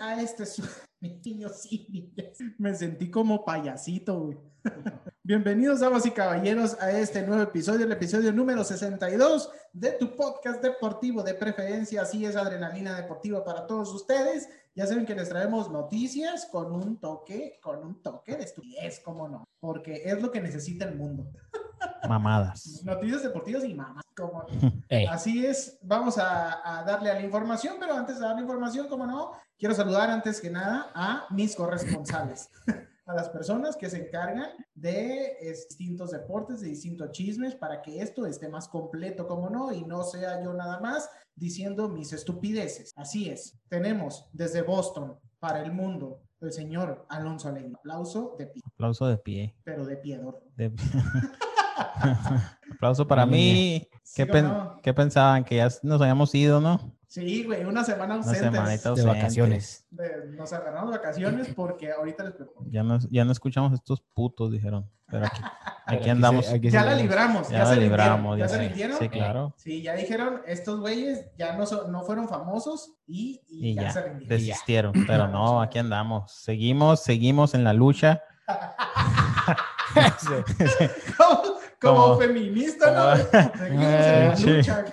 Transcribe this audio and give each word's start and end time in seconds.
a 0.00 0.20
este 0.20 0.46
su... 0.46 0.62
Niños 1.00 1.62
sí, 1.62 2.12
me 2.58 2.74
sentí 2.74 3.08
como 3.08 3.44
payasito. 3.44 4.30
Bienvenidos, 5.22 5.78
damas 5.78 6.04
y 6.06 6.10
caballeros, 6.10 6.76
a 6.80 6.90
este 6.90 7.24
nuevo 7.24 7.42
episodio, 7.42 7.86
el 7.86 7.92
episodio 7.92 8.32
número 8.32 8.64
62 8.64 9.48
de 9.72 9.92
tu 9.92 10.16
podcast 10.16 10.60
deportivo 10.60 11.22
de 11.22 11.34
preferencia. 11.34 12.02
Así 12.02 12.24
es, 12.24 12.34
adrenalina 12.34 12.96
deportiva 12.96 13.44
para 13.44 13.66
todos 13.66 13.94
ustedes. 13.94 14.48
Ya 14.78 14.86
saben 14.86 15.04
que 15.04 15.14
les 15.16 15.28
traemos 15.28 15.72
noticias 15.72 16.46
con 16.52 16.70
un 16.70 17.00
toque, 17.00 17.58
con 17.60 17.84
un 17.84 18.00
toque 18.00 18.36
de 18.36 18.44
estupidez, 18.44 19.00
cómo 19.04 19.28
no, 19.28 19.42
porque 19.58 20.02
es 20.04 20.22
lo 20.22 20.30
que 20.30 20.40
necesita 20.40 20.84
el 20.84 20.94
mundo. 20.94 21.32
Mamadas. 22.08 22.82
Noticias 22.84 23.24
deportivas 23.24 23.64
y 23.64 23.74
mamás, 23.74 24.04
como. 24.16 24.46
Así 25.10 25.44
es, 25.44 25.80
vamos 25.82 26.16
a, 26.16 26.78
a 26.78 26.84
darle 26.84 27.10
a 27.10 27.14
la 27.14 27.22
información, 27.22 27.74
pero 27.80 27.94
antes 27.94 28.20
de 28.20 28.24
dar 28.24 28.36
la 28.36 28.40
información, 28.40 28.86
como 28.86 29.04
no, 29.04 29.32
quiero 29.58 29.74
saludar 29.74 30.10
antes 30.10 30.40
que 30.40 30.48
nada 30.48 30.92
a 30.94 31.26
mis 31.30 31.56
corresponsales, 31.56 32.48
a 33.08 33.14
las 33.14 33.28
personas 33.30 33.76
que 33.76 33.88
se 33.90 33.96
encargan 34.06 34.50
de 34.74 35.36
distintos 35.68 36.10
deportes, 36.12 36.60
de 36.60 36.68
distintos 36.68 37.10
chismes, 37.10 37.54
para 37.54 37.80
que 37.82 38.00
esto 38.00 38.26
esté 38.26 38.48
más 38.48 38.68
completo, 38.68 39.26
como 39.26 39.48
no, 39.50 39.72
y 39.72 39.82
no 39.84 40.02
sea 40.04 40.42
yo 40.42 40.52
nada 40.54 40.78
más 40.80 41.10
diciendo 41.34 41.88
mis 41.88 42.12
estupideces. 42.12 42.92
Así 42.96 43.28
es, 43.30 43.58
tenemos 43.68 44.26
desde 44.32 44.62
Boston 44.62 45.18
para 45.40 45.62
el 45.62 45.72
mundo 45.72 46.20
el 46.40 46.52
señor 46.52 47.06
Alonso 47.08 47.48
Alegre. 47.48 47.72
Aplauso 47.76 48.36
de 48.38 48.46
pie, 48.46 48.62
Aplauso 48.66 49.06
de 49.06 49.16
pie. 49.18 49.56
pero 49.64 49.84
de 49.86 49.96
piedor. 49.96 50.42
De- 50.56 50.72
Aplauso 52.74 53.06
para 53.06 53.26
mí. 53.26 53.88
¿Sí 54.02 54.22
¿Qué, 54.22 54.26
pen- 54.26 54.44
no? 54.48 54.80
qué 54.82 54.94
pensaban? 54.94 55.44
Que 55.44 55.56
ya 55.56 55.68
nos 55.82 56.00
habíamos 56.00 56.34
ido, 56.34 56.60
¿no? 56.60 56.96
Sí, 57.10 57.42
güey, 57.44 57.64
una 57.64 57.84
semana 57.84 58.16
Una 58.16 58.24
ausentes. 58.24 58.42
semanita 58.52 58.82
de 58.82 58.88
ausentes. 58.90 59.06
vacaciones. 59.06 59.86
De- 59.90 60.26
nos 60.36 60.52
agarramos 60.52 60.90
vacaciones 60.90 61.48
porque 61.56 61.90
ahorita 61.90 62.22
les 62.24 62.34
preocupo. 62.34 62.64
Ya 62.70 62.82
no, 62.82 62.98
ya 63.10 63.24
no 63.24 63.32
escuchamos 63.32 63.72
estos 63.72 64.02
putos, 64.14 64.52
dijeron. 64.52 64.90
Pero 65.10 65.24
aquí, 65.24 65.40
aquí 65.86 65.96
Aquí 65.96 66.10
andamos. 66.10 66.44
se- 66.44 66.56
aquí 66.56 66.68
Ya 66.68 66.84
la 66.84 66.94
libramos, 66.94 67.48
ya, 67.48 67.58
Ya 67.60 67.64
la 67.64 67.70
se 67.74 67.76
libramos, 67.80 68.38
ya 68.38 68.44
ya 68.44 68.48
se 68.50 68.58
rindieron. 68.58 68.98
Sí, 68.98 69.08
claro. 69.08 69.54
Sí, 69.56 69.82
ya 69.82 69.94
dijeron, 69.94 70.42
estos 70.46 70.80
güeyes 70.80 71.24
ya 71.38 71.56
no, 71.56 71.64
son- 71.64 71.90
no 71.90 72.02
fueron 72.02 72.28
famosos 72.28 72.92
y, 73.06 73.40
y 73.48 73.70
Y 73.70 73.74
ya, 73.74 73.82
ya, 73.84 73.90
se 73.92 74.02
rindieron. 74.02 74.28
desistieron. 74.28 74.92
Pero 75.06 75.28
no, 75.28 75.62
aquí 75.62 75.78
andamos. 75.78 76.30
Seguimos, 76.32 77.02
seguimos 77.02 77.54
en 77.54 77.64
la 77.64 77.72
lucha. 77.72 78.22
como, 81.16 81.42
como 81.80 81.94
Como- 82.04 82.16
feminista, 82.18 82.90
¿no? 82.92 83.16
Seguimos 83.58 83.84
en 83.84 84.28
la 84.28 84.36
lucha. 84.36 84.84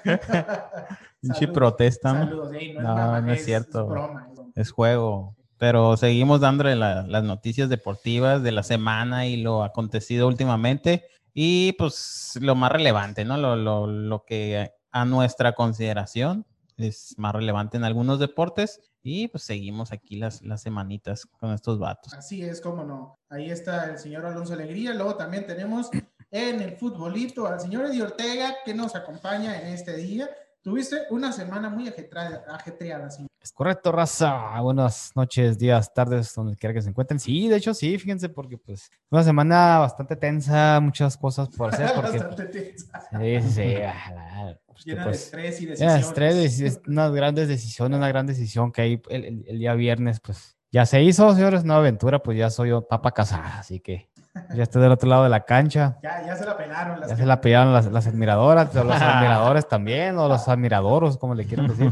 Pinche 1.34 1.48
protesta, 1.48 2.14
¿no? 2.14 2.20
Saludos, 2.26 2.54
ey, 2.54 2.73
no, 2.73 2.81
No, 2.81 2.90
es 2.90 2.95
broma, 2.95 3.22
no 3.22 3.34
es 3.34 3.45
cierto. 3.45 3.88
broma, 3.88 4.26
es 4.30 4.36
broma. 4.36 4.52
Es 4.56 4.72
juego. 4.72 5.36
Pero 5.58 5.95
seguimos 5.98 6.42
dándole 6.42 6.76
la- 6.76 7.04
las 7.08 7.23
noticias 7.23 7.70
deportivas 7.70 8.44
de 8.44 8.52
la 8.52 8.64
semana 8.64 9.26
y 9.28 9.38
lo 9.38 9.64
acontecido 9.64 10.28
últimamente. 10.28 11.06
Y 11.34 11.73
pues 11.73 12.38
lo 12.42 12.56
más 12.56 12.72
relevante, 12.72 13.26
¿no? 13.26 13.38
Lo, 13.38 13.56
lo, 13.56 13.88
lo 13.88 14.23
que 14.26 14.72
a 14.92 15.06
nuestra 15.06 15.53
consideración 15.53 16.46
es 16.78 17.13
más 17.18 17.34
relevante 17.34 17.78
en 17.78 17.84
algunos 17.86 18.19
deportes. 18.19 18.81
Y 19.02 19.28
pues 19.28 19.44
seguimos 19.44 19.92
aquí 19.92 20.16
las, 20.18 20.42
las 20.42 20.62
semanitas 20.63 21.25
con 21.25 21.52
estos 21.53 21.78
vatos. 21.80 22.13
Así 22.13 22.42
es, 22.44 22.59
cómo 22.59 22.84
no. 22.84 23.19
Ahí 23.30 23.52
está 23.52 23.86
el 23.92 23.97
señor 24.00 24.25
Alonso 24.25 24.53
Alegría. 24.53 24.94
Luego 24.94 25.16
también 25.16 25.46
tenemos 25.46 25.90
en 26.31 26.59
el 26.62 26.75
futbolito 26.75 27.46
al 27.47 27.59
señor 27.59 27.86
Eddie 27.86 28.02
Ortega 28.02 28.56
que 28.66 28.74
nos 28.74 28.96
acompaña 28.96 29.62
en 29.62 29.68
este 29.68 29.96
día. 29.96 30.28
Tuviste 30.66 30.98
una 31.12 31.31
semana 31.31 31.70
muy 31.70 31.88
ajetreada, 31.88 32.44
ajetreada 32.50 33.08
señor. 33.12 33.30
Es 33.40 33.52
correcto, 33.52 33.92
raza. 33.92 34.59
Buenas 34.62 35.12
noches, 35.14 35.59
días, 35.59 35.94
tardes, 35.94 36.34
donde 36.34 36.56
quiera 36.56 36.74
que 36.74 36.81
se 36.81 36.90
encuentren. 36.90 37.20
Sí, 37.20 37.48
de 37.48 37.58
hecho, 37.58 37.76
sí, 37.76 37.96
fíjense, 38.00 38.30
porque 38.30 38.58
pues 38.58 38.90
una 39.12 39.22
semana 39.22 39.78
bastante 39.78 40.16
tensa, 40.16 40.80
muchas 40.81 41.18
cosas 41.18 41.50
por 41.50 41.72
hacer, 41.72 41.92
porque 41.96 42.18
Bastante 42.18 42.46
tensa. 42.48 43.00
sí, 43.12 43.42
sí, 43.44 43.50
sí, 43.52 43.75
ah, 43.86 44.56
porque, 44.66 44.81
Llena 44.86 45.02
de 45.04 45.09
pues, 45.12 45.22
estrés 45.25 45.62
y 45.62 45.66
decisiones. 45.68 45.94
de 45.94 46.00
estrés, 46.02 46.36
es- 46.36 46.59
es 46.62 46.81
unas 46.88 47.12
grandes 47.14 47.48
decisiones, 47.48 47.98
una 48.00 48.08
gran 48.08 48.25
decisión 48.25 48.72
que 48.72 48.81
hay 48.81 49.02
el, 49.09 49.24
el- 49.25 49.46
el 49.48 49.59
día 49.59 49.75
viernes, 49.75 50.20
pues 50.20 50.58
ya 50.72 50.88
se 50.88 51.04
hizo, 51.04 51.31
señores, 51.36 51.64
una 51.64 51.75
aventura, 51.78 52.24
pues 52.24 52.40
ya 52.40 52.50
soy 52.50 52.70
yo 52.70 52.88
papa 52.88 53.12
casada, 53.12 53.59
así 53.59 53.80
que 53.80 54.09
ya 54.56 54.63
estoy 54.63 54.81
del 54.81 54.91
otro 54.91 55.09
lado 55.09 55.23
de 55.23 55.29
la 55.29 55.46
cancha. 55.46 55.97
Ya, 56.03 56.25
ya 56.25 56.35
se 56.35 56.46
la 56.46 56.57
pelaron. 56.57 57.00
Las 57.00 57.09
Ya 57.09 57.16
que- 57.16 57.22
se 57.22 57.28
la 57.28 57.41
pillaron 57.41 57.73
las, 57.73 57.85
las 57.88 58.07
admiradoras, 58.07 58.75
o 58.75 58.84
los 58.84 58.96
admiradores 59.01 59.68
también, 59.68 60.18
o 60.18 60.28
los 60.28 60.47
admiradoros, 60.47 61.18
como 61.18 61.35
le 61.35 61.46
quieran 61.46 61.68
decir. 61.68 61.91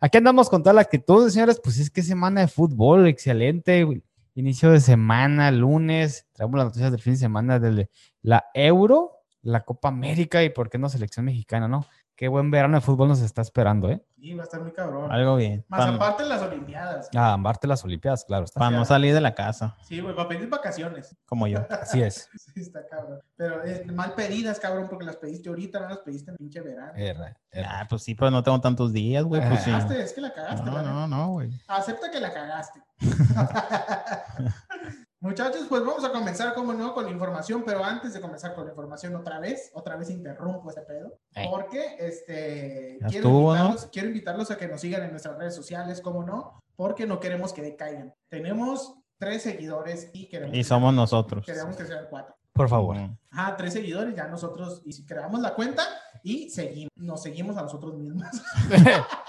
Aquí 0.00 0.18
andamos 0.18 0.50
con 0.50 0.62
toda 0.62 0.74
la 0.74 0.82
actitud, 0.82 1.28
señores. 1.30 1.60
Pues 1.62 1.78
es 1.78 1.90
que 1.90 2.02
semana 2.02 2.42
de 2.42 2.48
fútbol, 2.48 3.06
excelente. 3.08 3.86
Inicio 4.34 4.70
de 4.70 4.80
semana, 4.80 5.50
lunes. 5.50 6.26
Traemos 6.32 6.56
las 6.58 6.66
noticias 6.66 6.90
del 6.90 7.00
fin 7.00 7.14
de 7.14 7.18
semana 7.18 7.58
de 7.58 7.88
la 8.22 8.44
Euro, 8.54 9.12
la 9.42 9.60
Copa 9.64 9.88
América 9.88 10.42
y, 10.42 10.50
¿por 10.50 10.68
qué 10.68 10.78
no, 10.78 10.88
selección 10.88 11.24
mexicana, 11.24 11.66
no? 11.68 11.86
Qué 12.14 12.28
buen 12.28 12.50
verano 12.50 12.76
de 12.76 12.80
fútbol 12.82 13.08
nos 13.08 13.20
está 13.22 13.40
esperando, 13.42 13.90
¿eh? 13.90 14.02
Sí, 14.26 14.34
va 14.34 14.42
a 14.42 14.44
estar 14.44 14.60
muy 14.60 14.72
cabrón. 14.72 15.12
Algo 15.12 15.36
bien. 15.36 15.64
Más 15.68 15.82
Para 15.82 15.94
aparte 15.94 16.24
las 16.24 16.42
Olimpiadas. 16.42 17.08
Ah, 17.14 17.34
ambarte 17.34 17.68
las 17.68 17.84
Olimpiadas, 17.84 18.24
claro. 18.24 18.44
Está. 18.44 18.70
no 18.70 18.84
salir 18.84 19.14
de 19.14 19.20
la 19.20 19.36
casa, 19.36 19.76
Sí, 19.84 20.00
güey, 20.00 20.16
para 20.16 20.28
pedir 20.28 20.48
vacaciones. 20.48 21.14
como 21.26 21.46
yo. 21.46 21.64
Así 21.70 22.02
es. 22.02 22.28
Sí, 22.56 22.62
está 22.62 22.84
cabrón. 22.88 23.20
Pero 23.36 23.64
eh, 23.64 23.84
mal 23.92 24.14
pedidas, 24.14 24.58
cabrón, 24.58 24.88
porque 24.88 25.04
las 25.04 25.16
pediste 25.16 25.48
ahorita, 25.48 25.78
no 25.78 25.90
las 25.90 25.98
pediste 25.98 26.32
en 26.32 26.38
pinche 26.38 26.60
verano. 26.60 26.92
Erra, 26.96 27.36
erra. 27.52 27.80
Ah, 27.82 27.86
pues 27.88 28.02
sí, 28.02 28.16
pero 28.16 28.32
no 28.32 28.42
tengo 28.42 28.60
tantos 28.60 28.92
días, 28.92 29.22
güey. 29.22 29.46
Pues 29.46 29.62
sí. 29.62 29.70
Cagaste, 29.70 30.02
es 30.02 30.12
que 30.12 30.20
la 30.22 30.32
cagaste, 30.32 30.64
No, 30.64 30.72
la 30.72 30.82
no, 30.82 31.06
no, 31.06 31.28
güey. 31.28 31.50
Acepta 31.68 32.10
que 32.10 32.18
la 32.18 32.32
cagaste. 32.32 32.82
Muchachos, 35.20 35.64
pues 35.68 35.82
vamos 35.84 36.04
a 36.04 36.12
comenzar, 36.12 36.52
como 36.54 36.74
no, 36.74 36.92
con 36.92 37.04
la 37.06 37.10
información, 37.10 37.62
pero 37.64 37.82
antes 37.82 38.12
de 38.12 38.20
comenzar 38.20 38.54
con 38.54 38.64
la 38.64 38.70
información 38.70 39.16
otra 39.16 39.40
vez, 39.40 39.70
otra 39.72 39.96
vez 39.96 40.10
interrumpo 40.10 40.70
ese 40.70 40.82
pedo, 40.82 41.18
Eh. 41.34 41.46
porque 41.50 41.96
este, 41.98 42.98
quiero, 43.08 43.30
invitarlos, 43.30 43.88
quiero 43.90 44.08
invitarlos 44.08 44.50
a 44.50 44.58
que 44.58 44.68
nos 44.68 44.80
sigan 44.80 45.02
en 45.04 45.10
nuestras 45.12 45.38
redes 45.38 45.54
sociales, 45.54 46.00
como 46.02 46.22
no, 46.22 46.62
porque 46.76 47.06
no 47.06 47.18
queremos 47.18 47.52
que 47.54 47.62
decaigan. 47.62 48.14
Tenemos 48.28 48.94
tres 49.18 49.42
seguidores 49.42 50.10
y 50.12 50.28
queremos, 50.28 50.54
Y 50.54 50.58
que- 50.58 50.64
somos 50.64 50.92
nosotros. 50.92 51.46
queremos 51.46 51.76
que 51.76 51.86
sean 51.86 52.06
cuatro. 52.10 52.36
Por 52.52 52.68
favor. 52.68 52.96
Ajá, 53.30 53.56
tres 53.56 53.72
seguidores, 53.72 54.14
ya 54.14 54.28
nosotros, 54.28 54.82
y 54.84 54.92
si 54.92 55.04
creamos 55.06 55.40
la 55.40 55.54
cuenta 55.54 55.82
y 56.22 56.50
seguimos, 56.50 56.90
nos 56.96 57.22
seguimos 57.22 57.56
a 57.56 57.62
nosotros 57.62 57.94
mismos. 57.94 58.26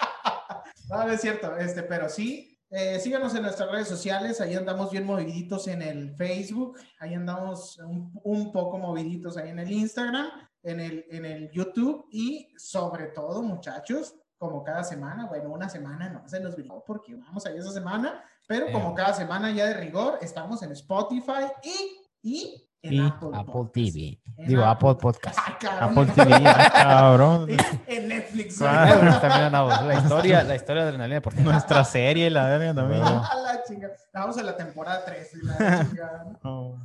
No, 0.89 1.03
no 1.03 1.11
es 1.11 1.19
cierto, 1.19 1.57
este, 1.57 1.83
pero 1.83 2.07
sí, 2.07 2.56
eh, 2.69 2.99
síganos 2.99 3.33
en 3.35 3.43
nuestras 3.43 3.71
redes 3.71 3.87
sociales, 3.87 4.41
ahí 4.41 4.55
andamos 4.55 4.91
bien 4.91 5.05
moviditos 5.05 5.67
en 5.67 5.81
el 5.81 6.15
Facebook, 6.15 6.77
ahí 6.99 7.13
andamos 7.13 7.77
un, 7.79 8.11
un 8.23 8.51
poco 8.51 8.77
moviditos 8.77 9.37
ahí 9.37 9.49
en 9.49 9.59
el 9.59 9.71
Instagram, 9.71 10.27
en 10.63 10.79
el, 10.79 11.05
en 11.09 11.25
el 11.25 11.51
YouTube 11.51 12.05
y 12.11 12.53
sobre 12.57 13.07
todo, 13.07 13.41
muchachos, 13.41 14.15
como 14.37 14.63
cada 14.63 14.83
semana, 14.83 15.25
bueno, 15.27 15.49
una 15.49 15.69
semana 15.69 16.09
no 16.09 16.27
se 16.27 16.39
nos 16.39 16.55
brindó 16.55 16.83
porque 16.85 17.15
vamos 17.15 17.45
ahí 17.45 17.57
esa 17.57 17.71
semana, 17.71 18.23
pero 18.47 18.71
como 18.71 18.91
Eh. 18.91 18.93
cada 18.95 19.13
semana 19.13 19.49
ya 19.51 19.65
de 19.65 19.73
rigor, 19.75 20.19
estamos 20.21 20.61
en 20.61 20.71
Spotify 20.73 21.47
y, 21.63 21.97
y 22.21 22.66
Y 22.89 22.99
Apple. 23.33 23.69
TV. 23.73 24.19
En 24.37 24.47
Digo, 24.47 24.63
Apple. 24.63 24.89
Apple 24.89 25.01
Podcast. 25.01 25.39
Apple 25.79 26.05
TV, 26.13 26.43
ah, 26.45 26.71
cabrón. 26.73 27.47
en 27.87 28.07
Netflix. 28.07 28.61
Ah. 28.61 28.95
güey. 28.99 29.09
Eh, 29.09 29.17
también 29.21 29.43
andamos. 29.43 29.81
La 29.83 29.95
historia, 29.95 30.43
la 30.43 30.55
historia 30.55 30.83
de 30.83 30.89
adrenalina 30.89 31.15
deportiva. 31.15 31.51
Nuestra 31.51 31.83
serie, 31.83 32.29
la 32.29 32.45
verga 32.45 32.73
también. 32.73 33.01
La 33.47 33.63
chinga. 33.67 33.91
Vamos 34.13 34.37
a 34.37 34.43
la 34.43 34.55
temporada 34.55 35.03
3. 35.05 35.33
La 35.43 35.85
chingada. 35.89 36.25
Oh. 36.43 36.77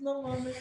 no 0.00 0.22
mames. 0.22 0.56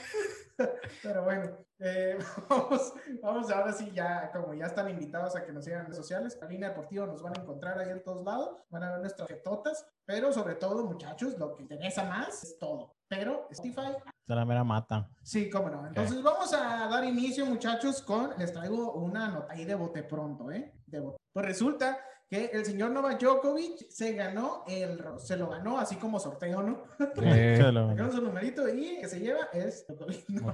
Pero 1.03 1.23
bueno, 1.23 1.51
eh, 1.79 2.17
vamos, 2.49 2.93
vamos 3.21 3.51
ahora 3.51 3.71
sí 3.71 3.91
ya, 3.93 4.31
como 4.31 4.53
ya 4.53 4.65
están 4.65 4.89
invitados 4.89 5.35
a 5.35 5.45
que 5.45 5.51
nos 5.51 5.65
sigan 5.65 5.81
en 5.81 5.85
redes 5.87 5.97
sociales, 5.97 6.37
la 6.41 6.47
línea 6.47 6.69
deportiva 6.69 7.05
nos 7.05 7.21
van 7.21 7.37
a 7.37 7.41
encontrar 7.41 7.79
ahí 7.79 7.89
en 7.89 8.03
todos 8.03 8.25
lados, 8.25 8.57
van 8.69 8.83
a 8.83 8.91
ver 8.91 8.99
nuestras 9.01 9.27
jetotas, 9.27 9.85
pero 10.05 10.31
sobre 10.31 10.55
todo, 10.55 10.85
muchachos, 10.85 11.37
lo 11.37 11.55
que 11.55 11.63
interesa 11.63 12.03
más 12.03 12.43
es 12.43 12.57
todo. 12.57 12.95
Pero 13.09 13.47
Spotify, 13.51 13.95
Se 14.25 14.35
la 14.35 14.45
mera 14.45 14.63
mata. 14.63 15.09
sí, 15.23 15.49
cómo 15.49 15.69
no. 15.69 15.87
Entonces 15.87 16.21
vamos 16.21 16.53
a 16.53 16.87
dar 16.89 17.05
inicio, 17.05 17.45
muchachos, 17.45 18.01
con, 18.01 18.31
les 18.37 18.51
traigo 18.51 18.93
una 18.93 19.29
nota 19.29 19.53
ahí 19.53 19.63
de 19.63 19.75
bote 19.75 20.03
pronto, 20.03 20.51
¿eh? 20.51 20.73
De 20.85 20.99
bote. 20.99 21.17
Pues 21.31 21.45
resulta 21.45 21.97
que 22.29 22.45
el 22.47 22.65
señor 22.65 22.91
Novak 22.91 23.21
Djokovic 23.21 23.89
se 23.89 24.13
ganó 24.13 24.63
el, 24.67 25.01
se 25.17 25.37
lo 25.37 25.49
ganó 25.49 25.79
así 25.79 25.95
como 25.95 26.19
sorteo, 26.19 26.61
¿no? 26.61 26.83
Eh, 27.21 27.55
Chalo. 27.57 27.87
Sacaron 27.89 28.11
su 28.11 28.21
numerito 28.21 28.67
y 28.67 28.99
que 28.99 29.07
se 29.07 29.19
lleva 29.19 29.45
es 29.53 29.85
¿no? 30.27 30.53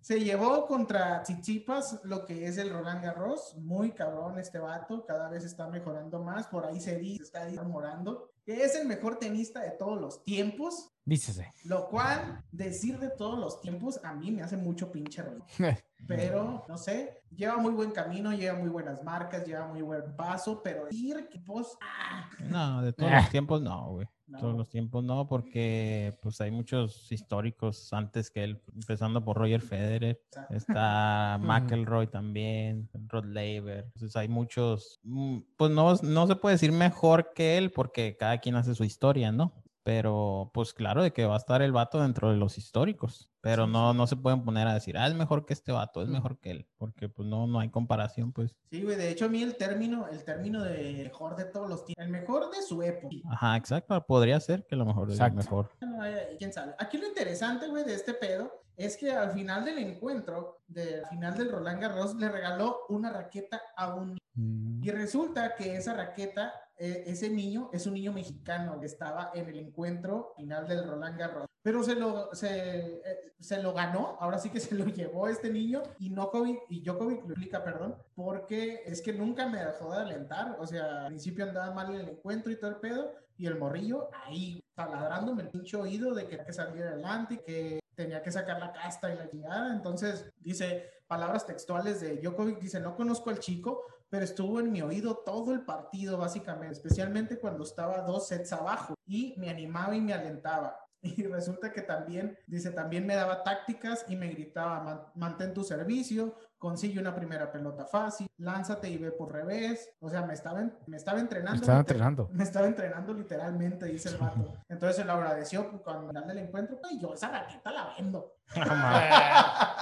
Se 0.00 0.20
llevó 0.20 0.66
contra 0.66 1.22
Tsitsipas 1.22 2.00
lo 2.04 2.24
que 2.24 2.46
es 2.46 2.56
el 2.58 2.70
Roland 2.70 3.02
Garros. 3.02 3.54
Muy 3.58 3.92
cabrón 3.92 4.38
este 4.38 4.58
vato. 4.58 5.04
Cada 5.04 5.28
vez 5.28 5.44
está 5.44 5.68
mejorando 5.68 6.22
más. 6.22 6.46
Por 6.46 6.64
ahí 6.64 6.80
se 6.80 6.96
dice, 6.96 7.22
está 7.22 7.42
ahí 7.42 7.58
mejorando. 7.58 8.30
que 8.44 8.64
es 8.64 8.74
el 8.76 8.86
mejor 8.86 9.18
tenista 9.18 9.60
de 9.60 9.72
todos 9.72 10.00
los 10.00 10.24
tiempos. 10.24 10.90
Dícese. 11.04 11.52
Lo 11.64 11.88
cual, 11.88 12.42
decir 12.52 12.98
de 12.98 13.10
todos 13.10 13.38
los 13.38 13.60
tiempos, 13.60 14.00
a 14.04 14.14
mí 14.14 14.30
me 14.30 14.42
hace 14.42 14.56
mucho 14.56 14.90
pinche 14.90 15.22
ruido. 15.22 15.44
Pero, 16.06 16.64
no 16.68 16.78
sé, 16.78 17.22
lleva 17.34 17.56
muy 17.58 17.72
buen 17.72 17.90
camino, 17.90 18.32
lleva 18.32 18.58
muy 18.58 18.68
buenas 18.70 19.02
marcas, 19.02 19.46
lleva 19.46 19.66
muy 19.66 19.82
buen 19.82 20.14
paso, 20.16 20.62
pero 20.62 20.84
decir 20.84 21.28
que 21.28 21.40
pues, 21.40 21.66
ah, 21.82 22.30
No, 22.40 22.82
de 22.82 22.92
todos 22.92 23.10
los 23.10 23.28
tiempos 23.30 23.60
no, 23.60 23.90
güey. 23.90 24.08
No. 24.28 24.38
Todos 24.38 24.56
los 24.56 24.68
tiempos 24.68 25.02
no, 25.02 25.26
porque 25.26 26.18
pues 26.22 26.40
hay 26.40 26.50
muchos 26.50 27.10
históricos 27.10 27.92
antes 27.92 28.30
que 28.30 28.44
él, 28.44 28.62
empezando 28.74 29.24
por 29.24 29.38
Roger 29.38 29.62
Federer. 29.62 30.20
Está 30.50 31.38
McElroy 31.42 32.08
también, 32.08 32.88
Rod 33.08 33.24
Laver. 33.24 33.84
Entonces 33.86 34.14
hay 34.16 34.28
muchos, 34.28 35.00
mm, 35.02 35.38
pues 35.56 35.70
no, 35.70 35.94
no 36.02 36.26
se 36.26 36.36
puede 36.36 36.54
decir 36.54 36.72
mejor 36.72 37.32
que 37.34 37.56
él 37.56 37.72
porque 37.72 38.16
cada 38.16 38.38
quien 38.38 38.56
hace 38.56 38.74
su 38.74 38.84
historia, 38.84 39.32
¿no? 39.32 39.52
Pero 39.88 40.50
pues 40.52 40.74
claro 40.74 41.02
de 41.02 41.14
que 41.14 41.24
va 41.24 41.32
a 41.32 41.38
estar 41.38 41.62
el 41.62 41.72
vato 41.72 41.98
dentro 42.02 42.30
de 42.30 42.36
los 42.36 42.58
históricos. 42.58 43.30
Pero 43.40 43.64
Sí, 43.64 43.72
no, 43.72 43.94
no 43.94 44.06
se 44.06 44.16
pueden 44.16 44.44
poner 44.44 44.68
a 44.68 44.74
decir, 44.74 44.98
ah, 44.98 45.06
es 45.06 45.14
mejor 45.14 45.46
que 45.46 45.54
este 45.54 45.72
vato, 45.72 46.02
es 46.02 46.08
Mm. 46.10 46.12
mejor 46.12 46.38
que 46.40 46.50
él. 46.50 46.68
Porque 46.76 47.08
pues 47.08 47.26
no, 47.26 47.46
no 47.46 47.58
hay 47.58 47.70
comparación, 47.70 48.34
pues. 48.34 48.54
Sí, 48.70 48.82
güey, 48.82 48.96
de 48.98 49.08
hecho 49.08 49.24
a 49.24 49.28
mí 49.28 49.42
el 49.42 49.56
término, 49.56 50.06
el 50.08 50.22
término 50.24 50.62
de 50.62 51.04
mejor 51.04 51.36
de 51.36 51.46
todos 51.46 51.70
los 51.70 51.86
tiempos, 51.86 52.04
el 52.04 52.10
mejor 52.12 52.50
de 52.50 52.60
su 52.60 52.82
época. 52.82 53.16
Ajá, 53.30 53.56
exacto. 53.56 54.04
Podría 54.06 54.38
ser 54.40 54.66
que 54.66 54.76
lo 54.76 54.84
mejor 54.84 55.10
es 55.10 55.18
el 55.18 55.32
mejor. 55.32 55.70
Bueno, 55.80 56.04
eh, 56.04 56.36
quién 56.38 56.52
sabe. 56.52 56.74
Aquí 56.78 56.98
lo 56.98 57.06
interesante, 57.06 57.66
güey, 57.68 57.84
de 57.84 57.94
este 57.94 58.12
pedo 58.12 58.52
es 58.76 58.94
que 58.98 59.10
al 59.10 59.30
final 59.32 59.64
del 59.64 59.78
encuentro, 59.78 60.60
del 60.66 61.06
final 61.06 61.34
del 61.34 61.50
Roland 61.50 61.80
Garros, 61.80 62.14
le 62.16 62.28
regaló 62.28 62.80
una 62.90 63.10
raqueta 63.10 63.62
a 63.74 63.94
un 63.94 64.18
Mm. 64.34 64.84
Y 64.84 64.90
resulta 64.92 65.56
que 65.56 65.76
esa 65.76 65.94
raqueta, 65.94 66.52
eh, 66.78 67.04
ese 67.06 67.28
niño, 67.28 67.70
es 67.72 67.86
un 67.86 67.94
niño 67.94 68.12
mexicano 68.12 68.78
que 68.78 68.86
estaba 68.86 69.30
en 69.34 69.48
el 69.48 69.58
encuentro 69.58 70.32
final 70.36 70.66
del 70.66 70.86
Roland 70.86 71.18
Garros. 71.18 71.46
Pero 71.62 71.82
se 71.82 71.96
lo, 71.96 72.34
se, 72.34 73.00
eh, 73.04 73.34
se 73.40 73.60
lo 73.62 73.72
ganó, 73.72 74.16
ahora 74.20 74.38
sí 74.38 74.50
que 74.50 74.60
se 74.60 74.74
lo 74.74 74.86
llevó 74.86 75.28
este 75.28 75.50
niño 75.50 75.82
y 75.98 76.10
Djokovic, 76.10 76.60
y 76.68 76.82
Djokovic 76.82 77.22
lo 77.24 77.30
explica, 77.30 77.64
perdón, 77.64 77.96
porque 78.14 78.82
es 78.86 79.02
que 79.02 79.12
nunca 79.12 79.48
me 79.48 79.64
dejó 79.64 79.92
de 79.92 79.98
alentar. 79.98 80.56
O 80.60 80.66
sea, 80.66 81.02
al 81.02 81.06
principio 81.08 81.44
andaba 81.44 81.74
mal 81.74 81.94
en 81.94 82.00
el 82.00 82.08
encuentro 82.10 82.52
y 82.52 82.58
todo 82.58 82.70
el 82.70 82.76
pedo, 82.76 83.12
y 83.36 83.46
el 83.46 83.58
morrillo 83.58 84.08
ahí 84.24 84.62
taladrándome 84.74 85.42
el 85.42 85.48
pinche 85.48 85.76
oído 85.76 86.14
de 86.14 86.24
que 86.24 86.30
tenía 86.30 86.46
que 86.46 86.52
salir 86.52 86.82
adelante, 86.82 87.42
que 87.44 87.80
tenía 87.94 88.22
que 88.22 88.30
sacar 88.30 88.60
la 88.60 88.72
casta 88.72 89.12
y 89.12 89.16
la 89.16 89.28
chingada. 89.28 89.72
Entonces, 89.72 90.30
dice 90.38 90.90
palabras 91.08 91.46
textuales 91.46 92.00
de 92.00 92.16
Djokovic, 92.18 92.60
dice, 92.60 92.80
no 92.80 92.94
conozco 92.94 93.30
al 93.30 93.40
chico, 93.40 93.82
pero 94.10 94.24
estuvo 94.24 94.60
en 94.60 94.72
mi 94.72 94.80
oído 94.82 95.16
todo 95.24 95.52
el 95.52 95.62
partido, 95.64 96.16
básicamente, 96.18 96.72
especialmente 96.74 97.38
cuando 97.38 97.64
estaba 97.64 98.02
dos 98.02 98.28
sets 98.28 98.52
abajo 98.52 98.94
y 99.06 99.34
me 99.38 99.50
animaba 99.50 99.94
y 99.96 100.00
me 100.00 100.12
alentaba. 100.14 100.78
Y 101.00 101.22
resulta 101.28 101.70
que 101.70 101.82
también, 101.82 102.36
dice, 102.48 102.72
también 102.72 103.06
me 103.06 103.14
daba 103.14 103.44
tácticas 103.44 104.04
y 104.08 104.16
me 104.16 104.26
gritaba, 104.30 104.80
"Man- 104.82 105.00
mantén 105.14 105.54
tu 105.54 105.62
servicio, 105.62 106.34
consigue 106.58 106.98
una 106.98 107.14
primera 107.14 107.52
pelota 107.52 107.86
fácil, 107.86 108.26
lánzate 108.38 108.90
y 108.90 108.98
ve 108.98 109.12
por 109.12 109.32
revés. 109.32 109.88
O 110.00 110.10
sea, 110.10 110.22
me 110.22 110.34
estaba, 110.34 110.60
en- 110.60 110.76
me 110.88 110.96
estaba 110.96 111.20
entrenando. 111.20 111.60
Estaba 111.60 111.78
liter- 111.78 111.92
entrenando. 111.94 112.28
Me 112.32 112.42
estaba 112.42 112.66
entrenando 112.66 113.14
literalmente, 113.14 113.86
dice 113.86 114.08
el 114.08 114.16
vato. 114.16 114.54
Entonces 114.68 114.96
se 114.96 115.04
lo 115.04 115.12
agradeció 115.12 115.70
cuando 115.84 116.18
al 116.18 116.26
del 116.26 116.38
encuentro, 116.38 116.80
y 116.90 117.00
yo 117.00 117.14
esa 117.14 117.28
raqueta 117.30 117.70
la 117.70 117.94
vendo. 117.96 118.32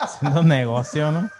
Haciendo 0.01 0.43
negocio, 0.43 1.11
¿no? 1.13 1.31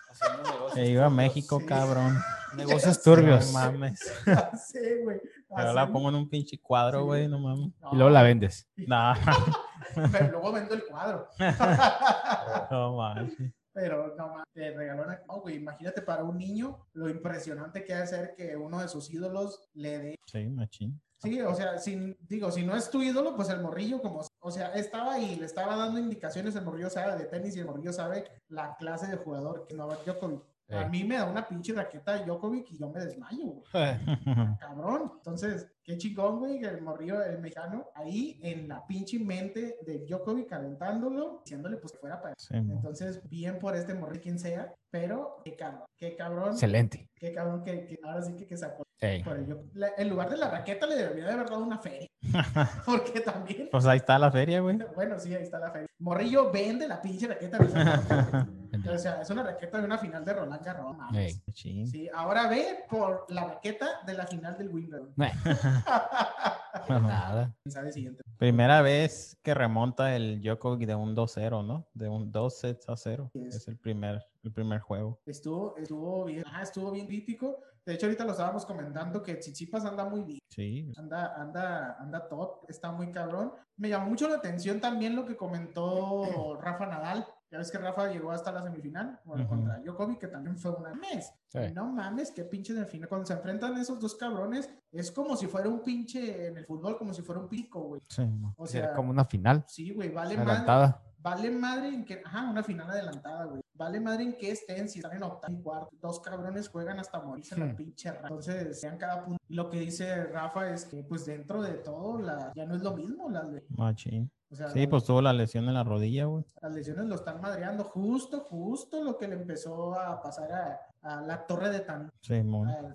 Que 0.75 0.87
iba 0.87 1.05
a 1.05 1.11
México, 1.11 1.61
Sí. 1.61 1.67
cabrón. 1.67 2.19
Negocios 2.57 2.97
No 2.99 3.03
turbios. 3.15 3.53
mames. 3.53 4.01
sí, 4.69 4.79
güey. 5.05 5.21
Pero 5.55 5.73
la 5.73 5.91
pongo 5.91 6.09
en 6.09 6.15
un 6.17 6.29
pinche 6.29 6.59
cuadro, 6.61 7.01
Sí. 7.01 7.05
güey, 7.05 7.29
no 7.29 7.39
mames. 7.39 7.73
No, 7.81 7.91
Y 7.93 7.97
luego 7.97 8.11
la 8.11 8.23
vendes. 8.23 8.69
No, 8.77 9.15
Pero 10.13 10.31
luego 10.33 10.53
vendo 10.53 10.75
el 10.75 10.85
cuadro. 10.87 11.29
no 12.71 12.97
mames. 12.97 13.35
Pero 13.73 14.15
no 14.17 14.29
mames, 14.29 14.45
te 14.55 14.71
regaló 14.75 15.03
una. 15.05 15.21
No, 15.29 15.41
güey, 15.41 15.57
imagínate 15.57 16.01
para 16.03 16.25
un 16.25 16.39
niño 16.39 16.87
lo 16.95 17.09
impresionante 17.11 17.85
que 17.85 17.93
ha 17.95 18.01
de 18.01 18.07
ser 18.07 18.35
que 18.35 18.57
uno 18.57 18.81
de 18.81 18.89
sus 18.89 19.11
ídolos 19.13 19.69
le 19.75 19.99
dé. 19.99 20.15
Sí, 20.27 20.49
machín. 20.49 21.01
Sí, 21.19 21.41
o 21.41 21.55
sea, 21.55 21.79
si, 21.79 22.15
digo, 22.29 22.51
si 22.51 22.63
no 22.63 22.77
es 22.77 22.91
tu 22.91 23.03
ídolo, 23.03 23.35
pues 23.37 23.49
el 23.51 23.61
morrillo, 23.61 24.01
como. 24.03 24.21
O 24.41 24.51
sea, 24.51 24.73
estaba 24.75 25.15
ahí, 25.15 25.37
le 25.37 25.47
estaba 25.47 25.77
dando 25.77 25.99
indicaciones, 25.99 26.55
el 26.57 26.65
morrillo 26.65 26.91
sabe 26.91 27.17
de 27.17 27.25
tenis 27.25 27.57
y 27.57 27.61
el 27.61 27.67
morrillo 27.67 27.93
sabe 27.93 28.25
la 28.49 28.77
clase 28.77 29.07
de 29.09 29.17
jugador 29.17 29.67
que 29.67 29.75
no 29.75 29.87
va 29.89 29.97
Djokovic. 30.05 30.41
A 30.69 30.83
Eh. 30.83 30.89
mí 30.89 31.05
me 31.05 31.17
da 31.17 31.27
una 31.27 31.47
pinche 31.47 31.73
raqueta 31.73 32.15
de 32.19 32.25
Djokovic 32.25 32.73
y 32.73 32.79
yo 32.79 32.89
me 32.91 32.99
desmayo, 33.05 33.39
güey. 33.45 33.63
Cabrón. 34.61 35.13
Entonces, 35.19 35.69
qué 35.85 35.97
chingón, 35.97 36.39
güey, 36.41 36.59
el 36.65 36.83
morrillo, 36.83 37.23
el 37.23 37.39
mexicano, 37.39 37.87
ahí 37.95 38.39
en 38.43 38.67
la 38.67 38.85
pinche 38.87 39.19
mente 39.21 39.77
de 39.87 40.05
Djokovic 40.09 40.49
calentándolo, 40.49 41.43
diciéndole 41.45 41.77
pues 41.77 41.93
que 41.93 41.99
fuera 41.99 42.21
para 42.21 42.35
Sí, 42.37 42.55
entonces, 42.57 43.21
bien 43.29 43.59
por 43.61 43.77
este 43.77 43.95
morrillo, 43.95 44.23
quien 44.23 44.39
sea, 44.41 44.75
pero 44.91 45.37
qué 45.45 45.55
cabrón, 45.55 45.85
qué 45.97 46.17
cabrón, 46.17 46.49
Excelente. 46.51 47.09
qué 47.15 47.33
cabrón 47.33 47.63
que, 47.63 47.87
que 47.87 48.01
ahora 48.03 48.23
sí 48.23 48.35
que, 48.35 48.47
que 48.47 48.57
sacó. 48.57 48.85
Sí. 48.99 49.21
Por 49.25 49.39
ello. 49.39 49.63
La- 49.75 49.91
en 49.99 50.09
lugar 50.09 50.31
de 50.31 50.39
la 50.39 50.51
raqueta 50.51 50.87
le 50.87 50.97
debería 50.97 51.27
de 51.27 51.33
haber 51.33 51.51
dado 51.51 51.63
una 51.63 51.79
feria. 51.79 52.09
Porque 52.87 53.21
también, 53.21 53.69
Pues 53.71 53.85
ahí 53.87 53.99
está 53.99 54.19
la 54.19 54.33
feria, 54.33 54.61
güey. 54.61 54.79
bueno, 54.95 55.19
sí, 55.19 55.35
ahí 55.35 55.43
está 55.43 55.59
la 55.59 55.71
feria. 55.71 55.87
Morrillo 55.99 56.51
vende 56.51 56.89
la 56.89 57.01
pinche 57.01 57.29
raqueta. 57.29 57.59
no 58.79 58.93
o 58.93 58.99
sea, 58.99 59.23
es 59.23 59.31
una 59.31 59.43
raqueta 59.43 59.79
de 59.79 59.85
una 59.85 59.99
final 59.99 60.25
de 60.25 60.33
Roland 60.33 60.65
Garros. 60.65 60.85
no 60.85 60.95
mames. 60.95 61.43
Sí. 61.55 62.09
Ahora 62.15 62.49
ve 62.49 62.85
por 62.89 63.27
la 63.29 63.45
raqueta 63.45 64.01
de 64.07 64.15
la 64.15 64.27
final 64.27 64.57
del 64.57 64.69
Wimbledon. 64.69 65.13
Nada. 66.89 67.55
¿Quién 67.63 67.73
sabe 67.73 67.93
siguiente? 67.93 68.23
Primera 68.39 68.83
vez 68.83 69.39
que 69.43 69.55
remonta 69.55 70.15
el 70.15 70.41
Djokovic 70.41 70.87
de 70.87 70.95
un 70.95 71.17
2-0, 71.17 71.67
¿no? 71.67 71.87
De 71.95 72.09
un 72.09 72.31
2 72.31 72.59
sets 72.59 72.89
a 72.89 72.97
0. 72.97 73.31
Sí, 73.33 73.45
es. 73.47 73.55
Es 73.57 73.69
el 73.69 73.77
primer, 73.79 74.25
el 74.43 74.53
primer 74.53 74.81
juego. 74.81 75.19
Estuvo, 75.27 75.77
estuvo 75.77 76.25
bien, 76.25 76.45
ah, 76.53 76.63
estuvo 76.63 76.91
bien 76.91 77.07
crítico. 77.07 77.61
De 77.87 77.95
hecho, 77.95 78.07
ahorita 78.07 78.25
lo 78.25 78.33
estábamos 78.33 78.67
comentando 78.67 79.23
que 79.23 79.39
Chichipas 79.39 79.85
anda 79.85 80.05
muy 80.05 80.23
bien. 80.23 80.41
Sí. 80.49 80.93
Anda, 80.97 81.35
anda, 81.41 81.97
anda 82.01 82.29
top, 82.29 82.65
está 82.69 82.91
muy 82.91 83.13
cabrón. 83.13 83.53
Me 83.77 83.89
llamó 83.89 84.09
mucho 84.09 84.29
la 84.29 84.37
atención 84.37 84.81
también 84.81 85.15
lo 85.15 85.25
que 85.25 85.37
comentó 85.37 86.59
Rafa 86.61 86.87
Nadal. 86.87 87.27
Ya 87.57 87.61
ves 87.61 87.71
que 87.71 87.79
Rafa 87.79 88.09
llegó 88.13 88.33
hasta 88.33 88.53
la 88.53 88.63
semifinal, 88.63 89.19
bueno, 89.25 89.45
Ujú. 89.45 89.55
contra 89.55 89.79
Djokovic, 89.79 90.19
que 90.21 90.27
también 90.29 90.59
fue 90.59 90.73
una 90.73 90.93
mes. 90.93 91.33
Sí. 91.49 91.61
No 91.75 91.87
mames, 91.91 92.31
qué 92.31 92.45
pinche 92.45 92.75
de 92.75 92.85
final. 92.85 93.09
Cuando 93.09 93.27
se 93.27 93.33
enfrentan 93.33 93.79
esos 93.79 93.99
dos 93.99 94.15
cabrones, 94.15 94.69
es 94.93 95.11
como 95.11 95.39
si 95.39 95.47
fuera 95.47 95.67
un 95.67 95.81
pinche 95.83 96.49
en 96.49 96.59
el 96.59 96.67
fútbol, 96.67 96.99
como 96.99 97.15
si 97.15 97.23
fuera 97.23 97.41
un 97.41 97.49
pico, 97.49 97.81
güey. 97.81 98.03
Sí. 98.11 98.29
O 98.59 98.67
sea, 98.67 98.93
como 98.93 99.09
una 99.11 99.25
final 99.25 99.65
sí, 99.67 99.91
güey, 99.95 100.11
vale 100.11 100.37
madre. 100.37 100.93
Vale 101.19 101.51
madre 101.51 101.89
en 101.89 102.05
que, 102.05 102.23
ajá, 102.25 102.49
una 102.51 102.63
final 102.63 102.89
adelantada, 102.91 103.45
güey. 103.47 103.61
Vale 103.75 104.01
madre 104.01 104.23
en 104.23 104.37
que 104.39 104.51
estén, 104.53 104.89
si 104.89 105.01
están 105.01 105.17
en 105.17 105.23
octavo 105.25 105.53
y 105.53 105.61
cuarto. 105.61 105.89
Dos 106.01 106.21
cabrones 106.21 106.69
juegan 106.69 106.99
hasta 107.01 107.21
morirse 107.21 107.55
en 107.57 107.61
la 107.61 107.67
Hmm. 107.73 107.77
pinche 107.77 108.11
ra- 108.13 108.21
Entonces, 108.23 108.81
sean 108.81 108.97
cada 108.97 109.25
punto. 109.25 109.43
Lo 109.49 109.69
que 109.69 109.81
dice 109.81 110.25
Rafa 110.25 110.71
es 110.71 110.85
que, 110.87 111.03
pues 111.03 111.27
dentro 111.27 111.61
de 111.63 111.73
todo, 111.75 112.21
la, 112.21 112.53
ya 112.55 112.65
no 112.65 112.77
es 112.77 112.83
lo 112.83 112.95
mismo. 112.95 113.29
Las, 113.29 113.49
Machín. 113.69 114.31
o 114.51 114.55
sea, 114.55 114.71
Sí, 114.71 114.87
pues 114.87 115.05
tuvo 115.05 115.21
la 115.21 115.33
lesión 115.33 115.65
en 115.69 115.75
la 115.75 115.85
rodilla, 115.85 116.25
güey. 116.27 116.45
las 116.63 116.73
lesiones 116.73 117.07
lo 117.07 117.17
están 117.17 117.41
madreando. 117.41 117.85
Justo, 117.85 118.41
justo 118.41 119.03
lo 119.03 119.19
que 119.19 119.27
le 119.29 119.35
empezó 119.35 119.95
a 119.99 120.23
pasar 120.23 120.53
a, 120.53 120.81
a 121.03 121.21
la 121.23 121.45
torre 121.47 121.71
de 121.71 121.81
Tan. 121.81 122.11
Sí, 122.23 122.35
al- 122.35 122.47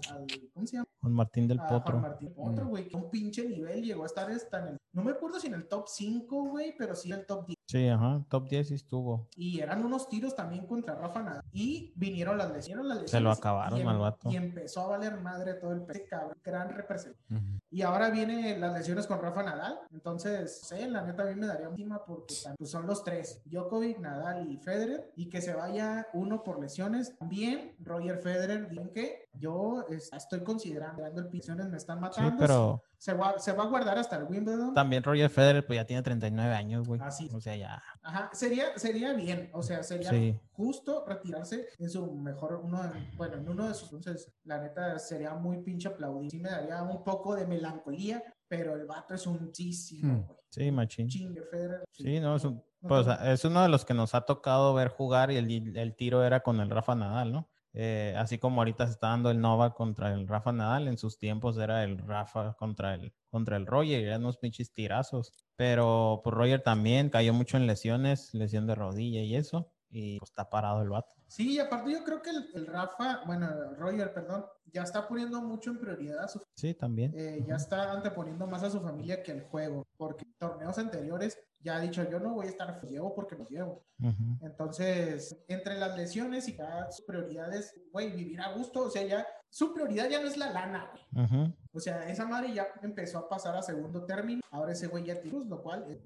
al- 0.10 0.28
¿Cómo 0.54 0.66
se 0.66 0.78
llama? 0.78 0.88
Con 1.02 1.14
Martín 1.14 1.48
del 1.48 1.60
a 1.60 1.66
Potro. 1.68 2.00
Juan 2.00 2.12
Martín 2.12 2.34
Potro, 2.34 2.68
güey, 2.68 2.88
que 2.88 2.96
un 2.96 3.10
pinche 3.10 3.48
nivel 3.50 3.82
llegó 3.84 4.04
a 4.04 4.06
estar 4.06 4.30
hasta 4.30 4.60
en 4.60 4.68
el, 4.68 4.78
no 4.94 5.04
me 5.04 5.12
acuerdo 5.12 5.40
si 5.40 5.48
en 5.48 5.56
el 5.56 5.68
top 5.68 5.86
5, 5.88 6.44
güey, 6.50 6.76
pero 6.78 6.96
sí 6.96 7.12
en 7.12 7.20
el 7.20 7.26
top 7.26 7.48
10. 7.48 7.58
Sí, 7.68 7.88
ajá. 7.88 8.24
Top 8.30 8.48
10 8.48 8.68
sí 8.68 8.76
estuvo. 8.76 9.28
Y 9.36 9.60
eran 9.62 9.84
unos 9.84 10.08
tiros 10.10 10.36
también 10.36 10.68
contra 10.68 10.94
Rafa 10.94 11.24
Nadal. 11.24 11.44
Y 11.52 11.92
vinieron 11.96 12.38
las 12.38 12.52
lesiones. 12.52 12.86
Las 12.86 12.98
Se 13.10 13.20
lo 13.20 13.30
lesiones, 13.30 13.38
acabaron 13.40 13.80
y 13.80 13.82
em- 13.82 13.88
al 13.88 13.98
vato. 13.98 14.30
Y 14.30 14.36
empezó 14.36 14.82
a 14.82 14.88
valer 14.90 15.20
madre 15.20 15.56
todo 15.56 15.72
el 15.72 15.82
ese 15.90 16.06
cabrón. 16.06 16.38
Gran 16.44 16.70
representación. 16.70 17.36
Ujú. 17.36 17.60
Y 17.74 17.84
ahora 17.84 18.10
vienen 18.10 18.60
las 18.60 18.74
lesiones 18.74 19.08
con 19.08 19.22
Rafa 19.22 19.44
Nadal. 19.44 19.80
Entonces, 19.94 20.60
no 20.62 20.68
sé, 20.68 20.88
la 20.90 21.04
neta 21.04 21.24
a 21.24 21.28
mí 21.28 21.36
me 21.36 21.48
daría 21.48 21.70
última 21.70 22.04
porque 22.04 22.36
pues, 22.58 22.70
son 22.70 22.86
los 22.86 23.04
tres: 23.04 23.42
Djokovic, 23.46 23.98
Nadal 24.00 24.52
y 24.52 24.58
Federer. 24.58 25.10
Y 25.16 25.30
que 25.30 25.42
se 25.42 25.54
vaya 25.54 26.06
uno 26.14 26.44
por 26.44 26.60
lesiones. 26.60 27.18
También 27.18 27.74
Roger 27.80 28.18
Federer. 28.20 28.68
Dicen 28.70 28.90
que 28.90 29.30
yo 29.34 29.86
es- 29.90 30.12
estoy 30.12 30.44
considerando 30.44 31.06
el 31.06 31.30
lesiones 31.32 31.68
me 31.70 31.78
están 31.78 31.98
Sí, 31.98 32.02
matando. 32.02 32.36
pero 32.38 32.84
Se 33.02 33.14
va, 33.16 33.40
se 33.40 33.52
va 33.54 33.64
a 33.64 33.66
guardar 33.66 33.98
hasta 33.98 34.16
el 34.18 34.26
Wimbledon. 34.26 34.76
también 34.76 35.02
Roger 35.02 35.28
Federer, 35.28 35.66
pues 35.66 35.78
ya 35.78 35.86
tiene 35.86 36.04
39 36.04 36.54
años, 36.54 36.88
güey. 36.88 37.02
Ah, 37.04 37.10
sí. 37.10 37.28
O 37.34 37.42
sea, 37.42 37.56
ya. 37.56 37.82
Ajá, 38.04 38.30
sería, 38.32 38.78
sería 38.78 39.14
bien, 39.14 39.50
o 39.54 39.64
sea, 39.64 39.82
sería 39.82 40.12
Sí. 40.12 40.40
justo 40.52 41.04
retirarse 41.08 41.66
en 41.80 41.90
su 41.90 42.12
mejor, 42.14 42.62
uno 42.64 42.84
de- 42.84 42.90
bueno, 43.18 43.38
en 43.38 43.50
uno 43.50 43.68
de 43.68 43.74
sus, 43.74 43.92
entonces, 43.92 44.32
la 44.44 44.60
neta, 44.62 45.00
sería 45.00 45.34
muy 45.34 45.64
pinche 45.64 45.88
aplaudir, 45.88 46.30
sí 46.30 46.38
me 46.40 46.52
daría 46.52 46.84
un 46.84 47.04
poco 47.04 47.36
de 47.36 47.48
melancolía, 47.48 48.24
pero 48.48 48.76
el 48.76 48.86
vato 48.86 49.16
es 49.16 49.26
un 49.26 49.52
chísimo, 49.52 50.14
Hmm. 50.14 50.26
güey, 50.28 50.38
Sí, 50.50 50.72
machín. 50.72 51.08
chingue 51.08 51.42
Federer. 51.42 51.84
Sí, 51.92 52.20
no, 52.20 52.36
es, 52.36 52.44
un- 52.44 52.64
pues, 52.82 53.08
es 53.24 53.44
uno 53.46 53.64
de 53.64 53.70
los 53.70 53.84
que 53.84 53.96
nos 53.96 54.14
ha 54.14 54.22
tocado 54.22 54.76
ver 54.76 54.90
jugar 54.90 55.32
y 55.32 55.38
el, 55.38 55.76
el 55.76 55.96
tiro 55.96 56.24
era 56.24 56.42
con 56.42 56.60
el 56.60 56.70
Rafa 56.70 56.94
Nadal, 56.94 57.32
¿no? 57.32 57.50
Eh, 57.74 58.14
así 58.18 58.38
como 58.38 58.62
ahorita 58.62 58.86
se 58.88 58.94
está 58.94 59.08
dando 59.08 59.32
el 59.32 59.40
Nova 59.40 59.74
contra 59.74 60.14
el 60.14 60.28
Rafa 60.28 60.52
Nadal, 60.52 60.88
en 60.88 60.98
sus 60.98 61.18
tiempos 61.18 61.58
era 61.58 61.84
el 61.84 61.98
Rafa 62.00 62.54
contra 62.56 62.96
el, 62.96 63.14
contra 63.30 63.56
el 63.58 63.66
Roger, 63.66 64.04
eran 64.04 64.22
unos 64.22 64.38
pinches 64.38 64.74
tirazos. 64.74 65.32
Pero 65.56 66.22
pues 66.24 66.36
Roger 66.36 66.62
también 66.62 67.10
cayó 67.10 67.34
mucho 67.34 67.58
en 67.58 67.68
lesiones, 67.68 68.34
lesión 68.34 68.68
de 68.68 68.76
rodilla 68.76 69.22
y 69.22 69.36
eso, 69.36 69.72
y 69.90 70.20
pues 70.20 70.32
está 70.32 70.50
parado 70.50 70.82
el 70.82 70.90
vato. 70.90 71.14
Sí, 71.28 71.54
y 71.54 71.60
aparte 71.60 71.94
yo 71.94 72.04
creo 72.04 72.22
que 72.22 72.30
el, 72.32 72.50
el 72.56 72.68
Rafa, 72.68 73.22
bueno, 73.26 73.48
Roger, 73.78 74.14
perdón, 74.14 74.46
ya 74.66 74.84
está 74.84 75.08
poniendo 75.08 75.42
mucho 75.42 75.70
en 75.72 75.80
prioridad 75.80 76.26
a 76.26 76.28
su 76.28 76.42
Sí, 76.56 76.74
también. 76.74 77.14
eh, 77.16 77.42
ya 77.48 77.56
está 77.56 77.94
anteponiendo 77.94 78.48
más 78.48 78.64
a 78.64 78.70
su 78.70 78.82
familia 78.82 79.24
que 79.24 79.32
el 79.32 79.44
juego, 79.44 79.88
porque 79.96 80.26
en 80.26 80.34
torneos 80.38 80.78
anteriores 80.78 81.40
ya 81.64 81.78
ha 81.78 81.80
dicho 81.80 82.04
yo 82.10 82.20
no 82.20 82.34
voy 82.34 82.48
a 82.48 82.50
estar 82.50 82.82
llevo 82.88 83.14
porque 83.14 83.36
me 83.36 83.46
llevo. 83.46 83.84
Ujú. 84.00 84.38
Entonces, 84.42 85.38
entre 85.48 85.78
las 85.78 85.96
lesiones 85.98 86.48
y 86.48 86.56
cada 86.56 86.92
su 86.92 87.06
prioridad 87.06 87.54
es, 87.54 87.74
güey, 87.92 88.12
vivir 88.12 88.42
a 88.42 88.54
gusto, 88.54 88.84
o 88.86 88.90
sea, 88.90 89.06
ya 89.06 89.26
su 89.50 89.74
prioridad 89.74 90.10
ya 90.10 90.22
no 90.22 90.28
es 90.28 90.38
la 90.38 90.52
lana, 90.52 90.92
güey. 91.12 91.26
Ujú. 91.26 91.54
O 91.74 91.80
sea, 91.80 92.10
esa 92.10 92.26
madre 92.26 92.54
ya 92.54 92.68
empezó 92.82 93.18
a 93.20 93.30
pasar 93.30 93.56
a 93.56 93.62
segundo 93.62 94.04
término, 94.06 94.42
ahora 94.50 94.72
ese 94.74 94.88
güey 94.88 95.04
ya 95.06 95.22
tiene, 95.22 95.46
lo 95.46 95.62
cual, 95.62 95.86
eh, 95.90 96.02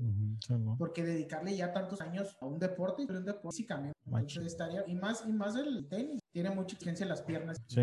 Sí, 0.46 0.54
¿no? 0.54 0.76
porque 0.78 1.04
dedicarle 1.04 1.56
ya 1.56 1.72
tantos 1.72 2.02
años 2.02 2.38
a 2.42 2.46
un 2.46 2.60
deporte, 2.60 3.04
pero 3.08 3.20
un 3.20 3.26
deporte 3.26 3.56
físicamente, 3.56 3.98
estaría, 4.46 4.84
y 4.88 4.96
más, 4.96 5.24
y 5.26 5.32
más 5.32 5.56
el 5.56 5.88
tenis, 5.88 6.20
tiene 6.32 6.50
mucha 6.50 6.74
exigencia 6.76 7.04
en 7.06 7.10
las 7.10 7.22
piernas. 7.22 7.58
Sí. 7.68 7.82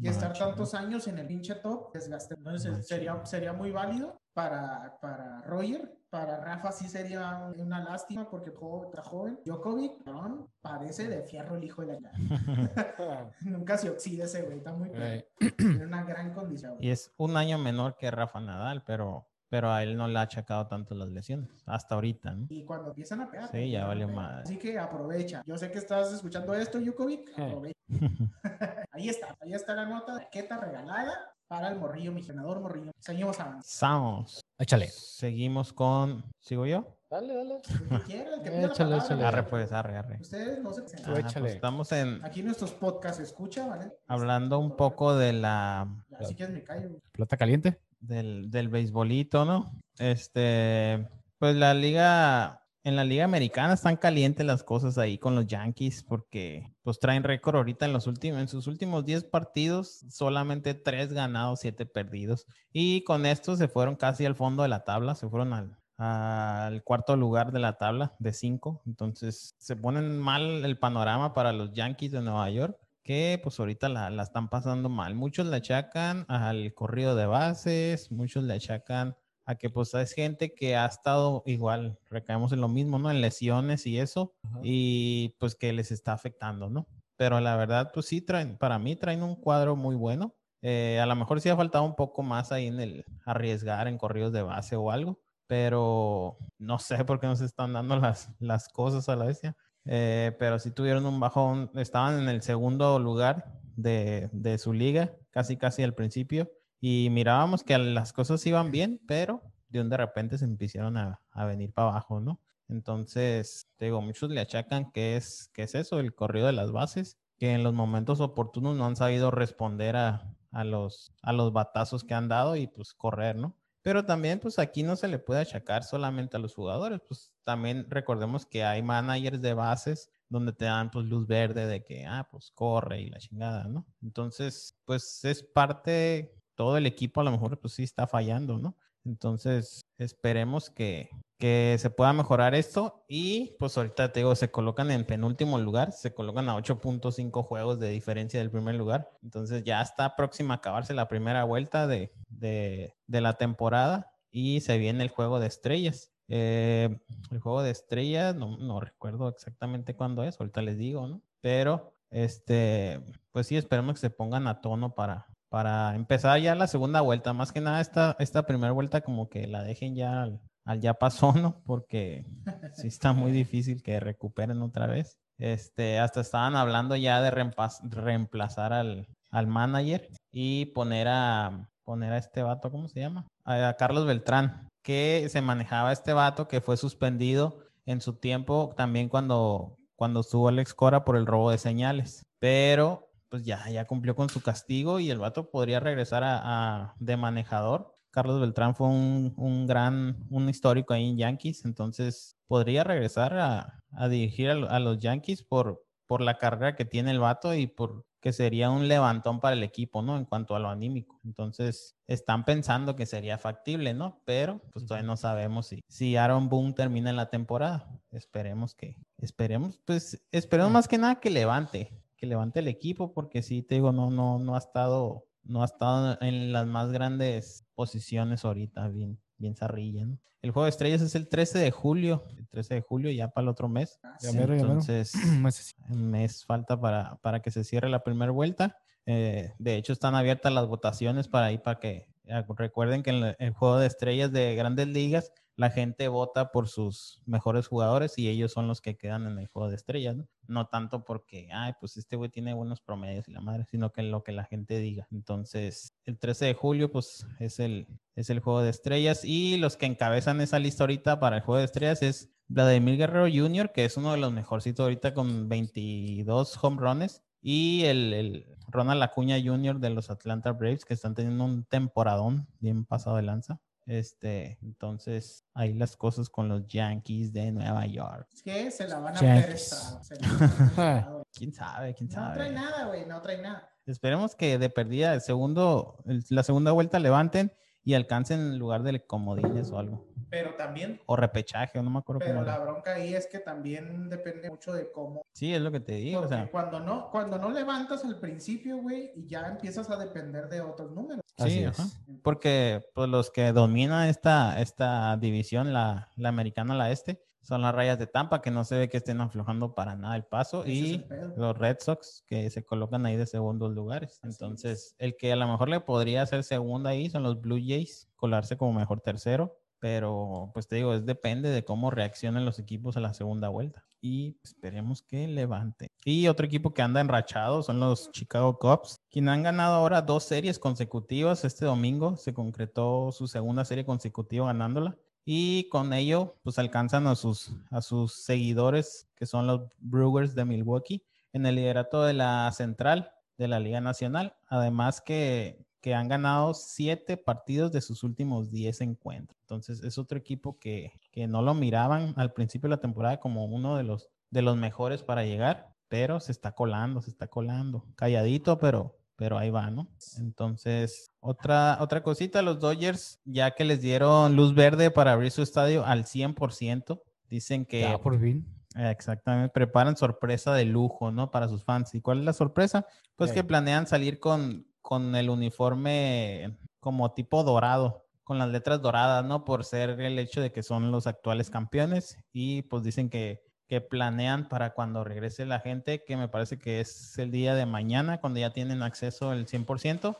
Y 0.00 0.08
estar 0.08 0.28
Macho, 0.30 0.46
tantos 0.46 0.74
años 0.74 1.06
en 1.08 1.18
el 1.18 1.26
pinche 1.26 1.54
top 1.56 1.92
desgaste. 1.92 2.34
Entonces 2.34 2.70
Macho. 2.70 2.82
sería, 2.84 3.26
sería 3.26 3.52
muy 3.52 3.72
válido 3.72 4.20
para, 4.32 4.98
para 5.00 5.42
Roger. 5.42 5.97
Para 6.10 6.38
Rafa 6.38 6.72
sí 6.72 6.88
sería 6.88 7.50
una 7.58 7.84
lástima 7.84 8.30
porque 8.30 8.50
está 8.50 9.02
joven. 9.02 9.38
Djokovic, 9.44 10.04
cabrón, 10.04 10.48
parece 10.62 11.06
de 11.06 11.22
fierro 11.22 11.56
el 11.56 11.64
hijo 11.64 11.84
de 11.84 12.00
la... 12.00 12.12
Nunca 13.42 13.76
se 13.76 13.90
oxida 13.90 14.24
ese 14.24 14.42
güey, 14.42 14.58
está 14.58 14.72
muy... 14.72 14.90
Eh, 14.94 15.28
Tiene 15.58 15.84
una 15.84 16.04
gran 16.04 16.32
condición. 16.32 16.76
Y 16.80 16.90
es 16.90 17.12
un 17.18 17.36
año 17.36 17.58
menor 17.58 17.96
que 17.98 18.10
Rafa 18.10 18.40
Nadal, 18.40 18.82
pero, 18.84 19.28
pero 19.50 19.70
a 19.70 19.82
él 19.82 19.98
no 19.98 20.08
le 20.08 20.18
ha 20.18 20.22
achacado 20.22 20.66
tanto 20.66 20.94
las 20.94 21.08
lesiones, 21.08 21.50
hasta 21.66 21.94
ahorita, 21.96 22.32
¿no? 22.32 22.46
Y 22.48 22.64
cuando 22.64 22.88
empiezan 22.88 23.20
a 23.20 23.30
pegar. 23.30 23.50
Sí, 23.50 23.70
ya 23.70 23.86
pegar. 23.90 24.08
madre. 24.10 24.42
Así 24.44 24.58
que 24.58 24.78
aprovecha. 24.78 25.42
Yo 25.46 25.58
sé 25.58 25.70
que 25.70 25.78
estás 25.78 26.10
escuchando 26.10 26.54
esto, 26.54 26.80
Djokovic. 26.80 27.38
Aprovecha. 27.38 27.78
ahí 28.92 29.10
está, 29.10 29.36
ahí 29.42 29.52
está 29.52 29.74
la 29.74 29.84
nota. 29.84 30.18
Raqueta 30.18 30.56
regalada 30.58 31.34
para 31.48 31.68
el 31.68 31.78
morrillo, 31.78 32.12
mi 32.12 32.22
senador 32.22 32.60
morrillo. 32.60 32.92
Seguimos 33.00 33.40
avanzando. 33.40 34.26
Échale. 34.58 34.88
Seguimos 34.88 35.72
con. 35.72 36.22
¿Sigo 36.40 36.66
yo? 36.66 36.86
Dale, 37.10 37.34
dale. 37.34 37.60
Que 38.06 38.50
la 38.50 38.66
Échale, 38.66 38.96
échale. 38.98 39.24
Arre, 39.24 39.42
pues, 39.44 39.72
arre, 39.72 39.96
arre. 39.96 40.18
Ustedes 40.20 40.62
no 40.62 40.70
se 40.72 40.82
Tú 40.82 41.10
Ajá, 41.12 41.20
échale. 41.20 41.40
pues, 41.40 41.54
estamos 41.54 41.92
en, 41.92 42.22
Aquí 42.24 42.42
nuestros 42.42 42.72
podcasts 42.72 43.16
se 43.16 43.22
escucha, 43.22 43.66
¿vale? 43.66 43.90
hablando 44.06 44.58
un 44.58 44.76
poco 44.76 45.16
de 45.16 45.32
la, 45.32 45.88
Así 46.20 46.34
que 46.34 46.46
me 46.48 46.62
callo. 46.62 47.00
Plata 47.12 47.36
caliente. 47.38 47.80
del, 48.00 48.50
del 48.50 48.68
beisbolito, 48.68 49.44
¿no? 49.46 49.72
Este, 49.98 51.08
pues 51.38 51.56
la 51.56 51.72
liga, 51.72 52.62
en 52.88 52.96
la 52.96 53.04
liga 53.04 53.24
americana 53.24 53.74
están 53.74 53.96
calientes 53.96 54.44
las 54.46 54.62
cosas 54.62 54.96
ahí 54.98 55.18
con 55.18 55.34
los 55.34 55.46
Yankees 55.46 56.02
porque 56.02 56.72
pues 56.82 56.98
traen 56.98 57.22
récord 57.22 57.56
ahorita 57.56 57.84
en 57.84 57.92
los 57.92 58.06
últimos, 58.06 58.40
en 58.40 58.48
sus 58.48 58.66
últimos 58.66 59.04
10 59.04 59.24
partidos, 59.24 60.04
solamente 60.08 60.74
3 60.74 61.12
ganados, 61.12 61.60
7 61.60 61.86
perdidos. 61.86 62.46
Y 62.72 63.04
con 63.04 63.26
esto 63.26 63.56
se 63.56 63.68
fueron 63.68 63.96
casi 63.96 64.24
al 64.24 64.34
fondo 64.34 64.62
de 64.62 64.70
la 64.70 64.84
tabla, 64.84 65.14
se 65.14 65.28
fueron 65.28 65.52
al, 65.52 65.76
al 65.98 66.82
cuarto 66.82 67.14
lugar 67.16 67.52
de 67.52 67.60
la 67.60 67.74
tabla 67.74 68.14
de 68.18 68.32
5. 68.32 68.82
Entonces 68.86 69.54
se 69.58 69.76
ponen 69.76 70.18
mal 70.18 70.64
el 70.64 70.78
panorama 70.78 71.34
para 71.34 71.52
los 71.52 71.72
Yankees 71.72 72.12
de 72.12 72.22
Nueva 72.22 72.48
York 72.50 72.78
que 73.02 73.40
pues 73.42 73.58
ahorita 73.58 73.88
la, 73.88 74.10
la 74.10 74.22
están 74.22 74.48
pasando 74.48 74.88
mal. 74.88 75.14
Muchos 75.14 75.46
le 75.46 75.56
achacan 75.56 76.26
al 76.28 76.74
corrido 76.74 77.16
de 77.16 77.26
bases, 77.26 78.10
muchos 78.12 78.44
le 78.44 78.54
achacan 78.54 79.16
a 79.48 79.54
que 79.54 79.70
pues 79.70 79.94
es 79.94 80.12
gente 80.12 80.52
que 80.52 80.76
ha 80.76 80.84
estado 80.84 81.42
igual, 81.46 81.98
recaemos 82.10 82.52
en 82.52 82.60
lo 82.60 82.68
mismo, 82.68 82.98
¿no? 82.98 83.10
En 83.10 83.22
lesiones 83.22 83.86
y 83.86 83.98
eso, 83.98 84.34
Ajá. 84.42 84.60
y 84.62 85.30
pues 85.38 85.54
que 85.54 85.72
les 85.72 85.90
está 85.90 86.12
afectando, 86.12 86.68
¿no? 86.68 86.86
Pero 87.16 87.40
la 87.40 87.56
verdad, 87.56 87.90
pues 87.94 88.04
sí, 88.04 88.20
traen, 88.20 88.58
para 88.58 88.78
mí 88.78 88.94
traen 88.94 89.22
un 89.22 89.36
cuadro 89.36 89.74
muy 89.74 89.96
bueno. 89.96 90.34
Eh, 90.60 91.00
a 91.00 91.06
lo 91.06 91.16
mejor 91.16 91.40
sí 91.40 91.48
ha 91.48 91.56
faltado 91.56 91.84
un 91.84 91.96
poco 91.96 92.22
más 92.22 92.52
ahí 92.52 92.66
en 92.66 92.78
el 92.78 93.06
arriesgar 93.24 93.88
en 93.88 93.96
corridos 93.96 94.34
de 94.34 94.42
base 94.42 94.76
o 94.76 94.90
algo, 94.90 95.18
pero 95.46 96.36
no 96.58 96.78
sé 96.78 97.02
por 97.06 97.18
qué 97.18 97.26
no 97.26 97.34
se 97.34 97.46
están 97.46 97.72
dando 97.72 97.96
las, 97.96 98.28
las 98.40 98.68
cosas 98.68 99.08
a 99.08 99.16
la 99.16 99.24
bestia. 99.24 99.56
Eh, 99.86 100.36
pero 100.38 100.58
sí 100.58 100.72
tuvieron 100.72 101.06
un 101.06 101.20
bajón, 101.20 101.70
estaban 101.76 102.20
en 102.20 102.28
el 102.28 102.42
segundo 102.42 102.98
lugar 102.98 103.58
de, 103.76 104.28
de 104.30 104.58
su 104.58 104.74
liga, 104.74 105.16
casi 105.30 105.56
casi 105.56 105.82
al 105.84 105.94
principio, 105.94 106.50
y 106.80 107.08
mirábamos 107.10 107.64
que 107.64 107.76
las 107.78 108.12
cosas 108.12 108.44
iban 108.46 108.70
bien, 108.70 109.00
pero 109.06 109.42
de 109.68 109.80
un 109.80 109.88
de 109.88 109.96
repente 109.96 110.38
se 110.38 110.44
empezaron 110.44 110.96
a, 110.96 111.20
venir 111.46 111.72
para 111.72 111.90
abajo, 111.90 112.20
¿no? 112.20 112.40
Entonces, 112.68 113.68
digo, 113.78 114.00
muchos 114.02 114.30
le 114.30 114.40
achacan 114.40 114.90
que 114.92 115.16
es, 115.16 115.50
que 115.54 115.62
es 115.62 115.74
eso, 115.74 116.00
el 116.00 116.14
corrido 116.14 116.46
de 116.46 116.52
las 116.52 116.72
bases, 116.72 117.18
que 117.38 117.52
en 117.52 117.62
los 117.62 117.72
momentos 117.72 118.20
oportunos 118.20 118.76
no 118.76 118.86
han 118.86 118.96
sabido 118.96 119.30
responder 119.30 119.96
a, 119.96 120.34
a 120.50 120.64
los, 120.64 121.12
a 121.22 121.32
los 121.32 121.52
batazos 121.52 122.04
que 122.04 122.14
han 122.14 122.28
dado 122.28 122.56
y 122.56 122.66
pues 122.66 122.94
correr, 122.94 123.36
¿no? 123.36 123.56
Pero 123.82 124.04
también, 124.04 124.40
pues 124.40 124.58
aquí 124.58 124.82
no 124.82 124.96
se 124.96 125.08
le 125.08 125.18
puede 125.18 125.40
achacar 125.40 125.84
solamente 125.84 126.36
a 126.36 126.40
los 126.40 126.54
jugadores, 126.54 127.00
pues 127.06 127.32
también 127.44 127.86
recordemos 127.88 128.44
que 128.44 128.64
hay 128.64 128.82
managers 128.82 129.40
de 129.40 129.54
bases 129.54 130.10
donde 130.28 130.52
te 130.52 130.66
dan 130.66 130.90
pues 130.90 131.06
luz 131.06 131.26
verde 131.26 131.66
de 131.66 131.84
que, 131.84 132.04
ah, 132.04 132.28
pues 132.30 132.50
corre 132.50 133.00
y 133.00 133.10
la 133.10 133.18
chingada, 133.18 133.64
¿no? 133.64 133.86
Entonces, 134.02 134.76
pues 134.84 135.24
es 135.24 135.42
parte, 135.42 136.37
todo 136.58 136.76
el 136.76 136.86
equipo 136.86 137.20
a 137.20 137.24
lo 137.24 137.30
mejor 137.30 137.56
pues 137.60 137.74
sí 137.74 137.84
está 137.84 138.08
fallando, 138.08 138.58
¿no? 138.58 138.76
Entonces, 139.04 139.86
esperemos 139.96 140.70
que, 140.70 141.08
que 141.38 141.76
se 141.78 141.88
pueda 141.88 142.12
mejorar 142.12 142.56
esto 142.56 143.04
y 143.08 143.54
pues 143.60 143.78
ahorita 143.78 144.10
te 144.10 144.20
digo, 144.20 144.34
se 144.34 144.50
colocan 144.50 144.90
en 144.90 145.06
penúltimo 145.06 145.56
lugar, 145.60 145.92
se 145.92 146.12
colocan 146.12 146.48
a 146.48 146.56
8.5 146.56 147.44
juegos 147.44 147.78
de 147.78 147.90
diferencia 147.90 148.40
del 148.40 148.50
primer 148.50 148.74
lugar, 148.74 149.08
entonces 149.22 149.62
ya 149.62 149.80
está 149.80 150.16
próxima 150.16 150.54
a 150.54 150.56
acabarse 150.56 150.94
la 150.94 151.06
primera 151.06 151.44
vuelta 151.44 151.86
de, 151.86 152.12
de, 152.28 152.96
de 153.06 153.20
la 153.20 153.34
temporada 153.34 154.10
y 154.32 154.60
se 154.60 154.78
viene 154.78 155.04
el 155.04 155.10
juego 155.10 155.38
de 155.38 155.46
estrellas. 155.46 156.10
Eh, 156.26 156.98
el 157.30 157.38
juego 157.38 157.62
de 157.62 157.70
estrellas, 157.70 158.34
no, 158.34 158.58
no 158.58 158.80
recuerdo 158.80 159.28
exactamente 159.28 159.94
cuándo 159.94 160.24
es, 160.24 160.40
ahorita 160.40 160.60
les 160.62 160.76
digo, 160.76 161.06
¿no? 161.06 161.22
Pero, 161.40 161.94
este, 162.10 163.00
pues 163.30 163.46
sí, 163.46 163.56
esperemos 163.56 163.94
que 163.94 164.00
se 164.00 164.10
pongan 164.10 164.48
a 164.48 164.60
tono 164.60 164.96
para, 164.96 165.28
para 165.48 165.94
empezar 165.94 166.40
ya 166.40 166.54
la 166.54 166.66
segunda 166.66 167.00
vuelta. 167.00 167.32
Más 167.32 167.52
que 167.52 167.60
nada, 167.60 167.80
esta, 167.80 168.16
esta 168.18 168.44
primera 168.46 168.72
vuelta 168.72 169.00
como 169.00 169.28
que 169.28 169.46
la 169.46 169.62
dejen 169.62 169.94
ya 169.94 170.22
al, 170.22 170.40
ya 170.80 170.94
pasó, 170.94 171.32
¿no? 171.32 171.62
Porque 171.64 172.26
sí 172.74 172.88
está 172.88 173.12
muy 173.12 173.32
difícil 173.32 173.82
que 173.82 174.00
recuperen 174.00 174.62
otra 174.62 174.86
vez. 174.86 175.16
Este, 175.38 175.98
hasta 176.00 176.20
estaban 176.20 176.56
hablando 176.56 176.96
ya 176.96 177.22
de 177.22 177.30
reemplaz- 177.30 177.80
reemplazar 177.88 178.72
al, 178.72 179.06
al 179.30 179.46
manager 179.46 180.08
y 180.32 180.66
poner 180.66 181.06
a, 181.08 181.68
poner 181.84 182.12
a 182.12 182.18
este 182.18 182.42
vato, 182.42 182.70
¿cómo 182.70 182.88
se 182.88 183.00
llama? 183.00 183.26
A, 183.44 183.68
a 183.68 183.76
Carlos 183.76 184.04
Beltrán, 184.04 184.68
que 184.82 185.26
se 185.30 185.40
manejaba 185.40 185.92
este 185.92 186.12
vato 186.12 186.48
que 186.48 186.60
fue 186.60 186.76
suspendido 186.76 187.60
en 187.86 188.00
su 188.00 188.14
tiempo 188.14 188.74
también 188.76 189.08
cuando, 189.08 189.76
cuando 189.96 190.20
estuvo 190.20 190.48
Alex 190.48 190.74
Cora 190.74 191.04
por 191.04 191.16
el 191.16 191.24
robo 191.24 191.50
de 191.50 191.58
señales. 191.58 192.24
Pero 192.40 193.07
pues 193.28 193.44
ya, 193.44 193.68
ya 193.70 193.84
cumplió 193.86 194.14
con 194.16 194.28
su 194.28 194.42
castigo 194.42 195.00
y 195.00 195.10
el 195.10 195.18
vato 195.18 195.50
podría 195.50 195.80
regresar 195.80 196.24
a, 196.24 196.40
a- 196.42 196.94
de 196.98 197.16
manejador. 197.16 197.94
Carlos 198.10 198.40
Beltrán 198.40 198.74
fue 198.74 198.88
un, 198.88 199.34
un 199.36 199.66
gran, 199.66 200.24
un 200.30 200.48
histórico 200.48 200.94
ahí 200.94 201.10
en 201.10 201.18
Yankees, 201.18 201.64
entonces 201.64 202.36
podría 202.46 202.82
regresar 202.84 203.34
a, 203.38 203.82
a 203.92 204.08
dirigir 204.08 204.50
a 204.50 204.78
los 204.80 204.98
Yankees 204.98 205.42
por, 205.42 205.84
por 206.06 206.20
la 206.22 206.38
carrera 206.38 206.74
que 206.74 206.84
tiene 206.86 207.10
el 207.10 207.20
vato 207.20 207.54
y 207.54 207.66
por 207.66 208.06
que 208.20 208.32
sería 208.32 208.68
un 208.70 208.88
levantón 208.88 209.38
para 209.38 209.54
el 209.54 209.62
equipo, 209.62 210.02
¿no? 210.02 210.16
En 210.16 210.24
cuanto 210.24 210.56
a 210.56 210.58
lo 210.58 210.68
anímico. 210.70 211.20
Entonces, 211.24 211.94
están 212.08 212.44
pensando 212.44 212.96
que 212.96 213.06
sería 213.06 213.38
factible, 213.38 213.94
¿no? 213.94 214.22
Pero, 214.24 214.60
pues 214.72 214.86
todavía 214.86 215.06
no 215.06 215.16
sabemos 215.16 215.68
si, 215.68 215.84
si 215.86 216.16
Aaron 216.16 216.48
Boone 216.48 216.72
termina 216.72 217.10
en 217.10 217.16
la 217.16 217.30
temporada. 217.30 217.88
Esperemos 218.10 218.74
que, 218.74 218.96
esperemos, 219.18 219.78
pues, 219.84 220.20
esperemos 220.32 220.72
más 220.72 220.88
que 220.88 220.98
nada 220.98 221.20
que 221.20 221.30
levante, 221.30 221.92
que 222.18 222.26
levante 222.26 222.60
el 222.60 222.68
equipo, 222.68 223.12
porque 223.14 223.42
sí, 223.42 223.62
te 223.62 223.76
digo, 223.76 223.92
no, 223.92 224.10
no, 224.10 224.38
no 224.38 224.54
ha 224.54 224.58
estado, 224.58 225.26
no 225.44 225.62
ha 225.62 225.64
estado 225.64 226.18
en 226.20 226.52
las 226.52 226.66
más 226.66 226.90
grandes 226.92 227.64
posiciones 227.74 228.44
ahorita, 228.44 228.88
bien, 228.88 229.18
bien 229.38 229.56
zarrilla, 229.56 230.04
¿no? 230.04 230.18
El 230.42 230.50
juego 230.52 230.64
de 230.64 230.70
estrellas 230.70 231.00
es 231.00 231.14
el 231.14 231.28
13 231.28 231.58
de 231.58 231.70
julio, 231.70 232.24
el 232.36 232.46
13 232.48 232.74
de 232.74 232.80
julio, 232.82 233.10
ya 233.10 233.28
para 233.28 233.42
el 233.44 233.48
otro 233.48 233.68
mes. 233.68 233.98
Ya 234.20 234.30
ya 234.30 234.32
mero. 234.32 234.54
Entonces, 234.54 235.12
un 235.88 236.10
mes 236.10 236.44
falta 236.44 236.80
para, 236.80 237.16
para 237.22 237.40
que 237.40 237.50
se 237.50 237.64
cierre 237.64 237.88
la 237.88 238.04
primera 238.04 238.30
vuelta. 238.30 238.76
Eh, 239.06 239.52
de 239.58 239.76
hecho, 239.76 239.92
están 239.92 240.14
abiertas 240.14 240.52
las 240.52 240.66
votaciones 240.68 241.28
para 241.28 241.46
ahí 241.46 241.58
para 241.58 241.80
que 241.80 242.06
Ah, 242.30 242.44
Recuerden 242.56 243.02
que 243.02 243.08
en 243.08 243.20
la- 243.22 243.30
el 243.38 243.54
juego 243.54 243.78
de 243.78 243.86
estrellas 243.86 244.30
de 244.32 244.54
grandes 244.54 244.86
ligas, 244.86 245.32
la 245.58 245.70
gente 245.70 246.06
vota 246.06 246.52
por 246.52 246.68
sus 246.68 247.20
mejores 247.26 247.66
jugadores 247.66 248.16
y 248.16 248.28
ellos 248.28 248.52
son 248.52 248.68
los 248.68 248.80
que 248.80 248.96
quedan 248.96 249.26
en 249.26 249.40
el 249.40 249.48
juego 249.48 249.68
de 249.68 249.74
estrellas, 249.74 250.16
¿no? 250.46 250.68
Tanto 250.68 251.04
porque, 251.04 251.48
ay, 251.52 251.72
pues 251.80 251.96
este 251.96 252.14
güey 252.14 252.30
tiene 252.30 252.54
buenos 252.54 252.80
promedios 252.80 253.26
y 253.26 253.32
la 253.32 253.40
madre, 253.40 253.64
sino 253.68 253.90
que 253.90 254.04
lo 254.04 254.22
que 254.22 254.30
la 254.30 254.44
gente 254.44 254.78
diga. 254.78 255.08
Entonces, 255.10 255.92
el 256.04 256.16
13 256.16 256.44
de 256.44 256.54
julio, 256.54 256.92
pues 256.92 257.26
es 257.40 257.58
el, 257.58 257.88
es 258.14 258.30
el 258.30 258.38
juego 258.38 258.62
de 258.62 258.70
estrellas 258.70 259.24
y 259.24 259.56
los 259.56 259.76
que 259.76 259.86
encabezan 259.86 260.40
esa 260.40 260.60
lista 260.60 260.84
ahorita 260.84 261.18
para 261.18 261.38
el 261.38 261.42
juego 261.42 261.58
de 261.58 261.64
estrellas 261.64 262.02
es 262.02 262.30
Vladimir 262.46 262.96
Guerrero 262.96 263.26
Jr., 263.26 263.72
que 263.72 263.84
es 263.84 263.96
uno 263.96 264.12
de 264.12 264.18
los 264.18 264.32
mejorcitos 264.32 264.84
ahorita 264.84 265.12
con 265.12 265.48
22 265.48 266.56
home 266.62 266.76
runs. 266.80 267.24
Y 267.42 267.82
el, 267.82 268.12
el 268.14 268.46
Ronald 268.68 269.02
Acuña 269.02 269.36
Jr. 269.44 269.80
de 269.80 269.90
los 269.90 270.08
Atlanta 270.08 270.52
Braves, 270.52 270.84
que 270.84 270.94
están 270.94 271.16
teniendo 271.16 271.44
un 271.44 271.64
temporadón 271.64 272.46
bien 272.60 272.84
pasado 272.84 273.16
de 273.16 273.22
lanza. 273.22 273.60
Este, 273.88 274.58
entonces, 274.62 275.44
ahí 275.54 275.72
las 275.72 275.96
cosas 275.96 276.28
con 276.28 276.48
los 276.48 276.66
Yankees 276.68 277.32
de 277.32 277.50
Nueva 277.52 277.86
York. 277.86 278.28
Es 278.32 278.42
que 278.42 278.70
se 278.70 278.86
la 278.86 278.98
van 278.98 279.16
a. 279.16 279.20
¿Quién 281.34 281.52
sabe? 281.52 281.94
¿Quién 281.94 282.08
No 282.10 282.32
trae 282.32 282.48
sabe? 282.48 282.52
nada, 282.52 282.86
güey, 282.86 283.06
no 283.06 283.20
trae 283.22 283.40
nada. 283.40 283.70
Esperemos 283.86 284.34
que 284.34 284.58
de 284.58 284.68
perdida 284.70 285.14
el 285.14 285.20
segundo, 285.22 286.02
el- 286.06 286.24
la 286.30 286.42
segunda 286.42 286.72
vuelta 286.72 286.98
levanten 286.98 287.52
y 287.82 287.94
alcancen 287.94 288.40
en 288.40 288.58
lugar 288.58 288.82
de 288.82 289.06
comodines 289.06 289.70
o 289.70 289.78
algo. 289.78 290.06
Pero 290.28 290.54
también, 290.56 291.00
O 291.06 291.16
repechaje, 291.16 291.82
no 291.82 291.88
me 291.88 292.00
acuerdo 292.00 292.18
pero 292.20 292.32
cómo 292.34 292.44
la 292.44 292.56
era. 292.56 292.64
bronca 292.64 292.94
ahí 292.94 293.14
es 293.14 293.26
que 293.26 293.38
también 293.38 294.10
depende 294.10 294.50
mucho 294.50 294.74
de 294.74 294.90
cómo. 294.92 295.22
Sí, 295.32 295.54
es 295.54 295.62
lo 295.62 295.72
que 295.72 295.80
te 295.80 295.94
digo. 295.94 296.18
O 296.18 296.22
Porque 296.22 296.36
sea, 296.36 296.50
cuando 296.50 296.80
no, 296.80 297.10
cuando 297.10 297.38
no 297.38 297.50
levantas 297.50 298.04
al 298.04 298.20
principio, 298.20 298.82
güey, 298.82 299.12
y 299.16 299.26
ya 299.26 299.46
empiezas 299.48 299.88
a 299.88 299.96
depender 299.96 300.50
de 300.50 300.60
otros 300.60 300.90
números. 300.92 301.22
Así 301.38 301.50
sí, 301.50 301.64
es. 301.64 301.78
ajá. 301.78 301.88
Porque 302.22 302.84
pues, 302.94 303.08
los 303.08 303.30
que 303.30 303.52
dominan 303.52 304.08
esta, 304.08 304.60
esta 304.60 305.16
división, 305.16 305.72
la, 305.72 306.10
la 306.16 306.28
americana, 306.28 306.74
la 306.74 306.90
este, 306.90 307.22
son 307.42 307.62
las 307.62 307.74
rayas 307.74 307.98
de 307.98 308.06
Tampa, 308.06 308.42
que 308.42 308.50
no 308.50 308.64
se 308.64 308.76
ve 308.76 308.88
que 308.88 308.98
estén 308.98 309.20
aflojando 309.20 309.74
para 309.74 309.96
nada 309.96 310.16
el 310.16 310.24
paso. 310.24 310.66
Y 310.66 311.06
el 311.10 311.32
los 311.36 311.56
Red 311.56 311.78
Sox, 311.80 312.22
que 312.26 312.50
se 312.50 312.64
colocan 312.64 313.06
ahí 313.06 313.16
de 313.16 313.26
segundos 313.26 313.72
lugares. 313.72 314.18
Así 314.22 314.28
Entonces, 314.32 314.94
el 314.98 315.16
que 315.16 315.32
a 315.32 315.36
lo 315.36 315.48
mejor 315.48 315.70
le 315.70 315.80
podría 315.80 316.22
hacer 316.22 316.44
segunda 316.44 316.90
ahí 316.90 317.08
son 317.08 317.22
los 317.22 317.40
Blue 317.40 317.56
Jays, 317.56 318.08
colarse 318.16 318.58
como 318.58 318.74
mejor 318.74 319.00
tercero. 319.00 319.58
Pero, 319.80 320.50
pues 320.54 320.66
te 320.66 320.76
digo, 320.76 320.94
es 320.94 321.06
depende 321.06 321.50
de 321.50 321.64
cómo 321.64 321.90
reaccionen 321.90 322.44
los 322.44 322.58
equipos 322.58 322.96
a 322.96 323.00
la 323.00 323.14
segunda 323.14 323.48
vuelta. 323.48 323.84
Y 324.00 324.36
esperemos 324.42 325.02
que 325.02 325.28
levante. 325.28 325.90
Y 326.04 326.28
otro 326.28 326.46
equipo 326.46 326.72
que 326.74 326.82
anda 326.82 327.00
enrachado 327.00 327.62
son 327.62 327.80
los 327.80 328.10
Chicago 328.12 328.58
Cubs, 328.58 329.00
quienes 329.10 329.34
han 329.34 329.42
ganado 329.42 329.74
ahora 329.74 330.02
dos 330.02 330.24
series 330.24 330.58
consecutivas. 330.58 331.44
Este 331.44 331.64
domingo 331.64 332.16
se 332.16 332.34
concretó 332.34 333.12
su 333.12 333.28
segunda 333.28 333.64
serie 333.64 333.84
consecutiva 333.84 334.46
ganándola. 334.46 334.96
Y 335.24 335.68
con 335.68 335.92
ello, 335.92 336.36
pues 336.42 336.58
alcanzan 336.58 337.06
a 337.06 337.14
sus, 337.14 337.52
a 337.70 337.82
sus 337.82 338.14
seguidores, 338.14 339.08
que 339.14 339.26
son 339.26 339.46
los 339.46 339.60
Brewers 339.78 340.34
de 340.34 340.46
Milwaukee, 340.46 341.04
en 341.32 341.44
el 341.44 341.56
liderato 341.56 342.02
de 342.02 342.14
la 342.14 342.50
central 342.52 343.12
de 343.36 343.46
la 343.46 343.60
Liga 343.60 343.80
Nacional. 343.80 344.36
Además 344.46 345.02
que, 345.02 345.66
que 345.80 345.94
han 345.94 346.08
ganado 346.08 346.54
siete 346.54 347.16
partidos 347.16 347.72
de 347.72 347.80
sus 347.80 348.02
últimos 348.02 348.50
diez 348.50 348.80
encuentros. 348.80 349.38
Entonces 349.42 349.82
es 349.82 349.98
otro 349.98 350.18
equipo 350.18 350.58
que, 350.58 350.92
que 351.12 351.26
no 351.26 351.42
lo 351.42 351.54
miraban 351.54 352.14
al 352.16 352.32
principio 352.32 352.68
de 352.68 352.76
la 352.76 352.80
temporada 352.80 353.20
como 353.20 353.44
uno 353.46 353.76
de 353.76 353.84
los, 353.84 354.08
de 354.30 354.42
los 354.42 354.56
mejores 354.56 355.02
para 355.02 355.24
llegar, 355.24 355.72
pero 355.88 356.20
se 356.20 356.32
está 356.32 356.52
colando, 356.52 357.00
se 357.00 357.10
está 357.10 357.28
colando. 357.28 357.86
Calladito, 357.94 358.58
pero, 358.58 358.98
pero 359.16 359.38
ahí 359.38 359.50
va, 359.50 359.70
¿no? 359.70 359.88
Entonces, 360.18 361.10
otra, 361.20 361.78
otra 361.80 362.02
cosita, 362.02 362.42
los 362.42 362.60
Dodgers, 362.60 363.20
ya 363.24 363.52
que 363.52 363.64
les 363.64 363.80
dieron 363.80 364.36
luz 364.36 364.54
verde 364.54 364.90
para 364.90 365.12
abrir 365.12 365.30
su 365.30 365.42
estadio 365.42 365.84
al 365.84 366.04
100%, 366.04 367.00
dicen 367.28 367.64
que... 367.64 367.80
Ya, 367.80 367.98
por 367.98 368.20
fin. 368.20 368.46
Exactamente, 368.76 369.48
preparan 369.48 369.96
sorpresa 369.96 370.54
de 370.54 370.64
lujo, 370.64 371.10
¿no? 371.10 371.30
Para 371.30 371.48
sus 371.48 371.64
fans. 371.64 371.94
¿Y 371.94 372.00
cuál 372.00 372.20
es 372.20 372.24
la 372.24 372.32
sorpresa? 372.32 372.86
Pues 373.16 373.30
Sí. 373.30 373.36
que 373.36 373.44
planean 373.44 373.86
salir 373.86 374.20
con, 374.20 374.67
con 374.88 375.14
el 375.14 375.28
uniforme 375.28 376.56
como 376.80 377.12
tipo 377.12 377.44
dorado, 377.44 378.06
con 378.24 378.38
las 378.38 378.48
letras 378.48 378.80
doradas, 378.80 379.22
¿no? 379.22 379.44
Por 379.44 379.66
ser 379.66 380.00
el 380.00 380.18
hecho 380.18 380.40
de 380.40 380.50
que 380.50 380.62
son 380.62 380.90
los 380.90 381.06
actuales 381.06 381.50
campeones 381.50 382.16
y 382.32 382.62
pues 382.62 382.84
dicen 382.84 383.10
que, 383.10 383.42
que 383.66 383.82
planean 383.82 384.48
para 384.48 384.72
cuando 384.72 385.04
regrese 385.04 385.44
la 385.44 385.60
gente, 385.60 386.04
que 386.04 386.16
me 386.16 386.28
parece 386.28 386.58
que 386.58 386.80
es 386.80 387.18
el 387.18 387.30
día 387.30 387.54
de 387.54 387.66
mañana, 387.66 388.18
cuando 388.18 388.40
ya 388.40 388.54
tienen 388.54 388.82
acceso 388.82 389.34
el 389.34 389.46
100%. 389.46 390.16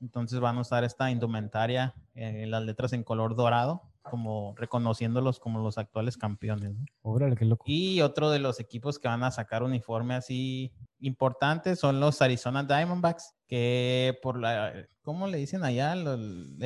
Entonces 0.00 0.38
van 0.38 0.56
a 0.56 0.60
usar 0.60 0.84
esta 0.84 1.10
indumentaria, 1.10 1.92
eh, 2.14 2.46
las 2.46 2.62
letras 2.62 2.92
en 2.92 3.02
color 3.02 3.34
dorado, 3.34 3.82
como 4.02 4.54
reconociéndolos 4.56 5.38
como 5.38 5.60
los 5.60 5.78
actuales 5.78 6.16
campeones. 6.16 6.74
¿no? 6.74 6.84
Órale, 7.02 7.36
qué 7.36 7.44
loco. 7.44 7.64
Y 7.66 8.00
otro 8.00 8.30
de 8.30 8.38
los 8.38 8.60
equipos 8.60 8.98
que 8.98 9.08
van 9.08 9.24
a 9.24 9.30
sacar 9.30 9.62
uniforme 9.62 10.14
así 10.14 10.72
importantes 11.00 11.78
son 11.78 12.00
los 12.00 12.22
Arizona 12.22 12.64
Diamondbacks, 12.64 13.34
que 13.46 14.18
por 14.22 14.38
la, 14.38 14.72
¿cómo 15.02 15.26
le 15.26 15.38
dicen 15.38 15.64
allá? 15.64 15.94
La 15.94 16.16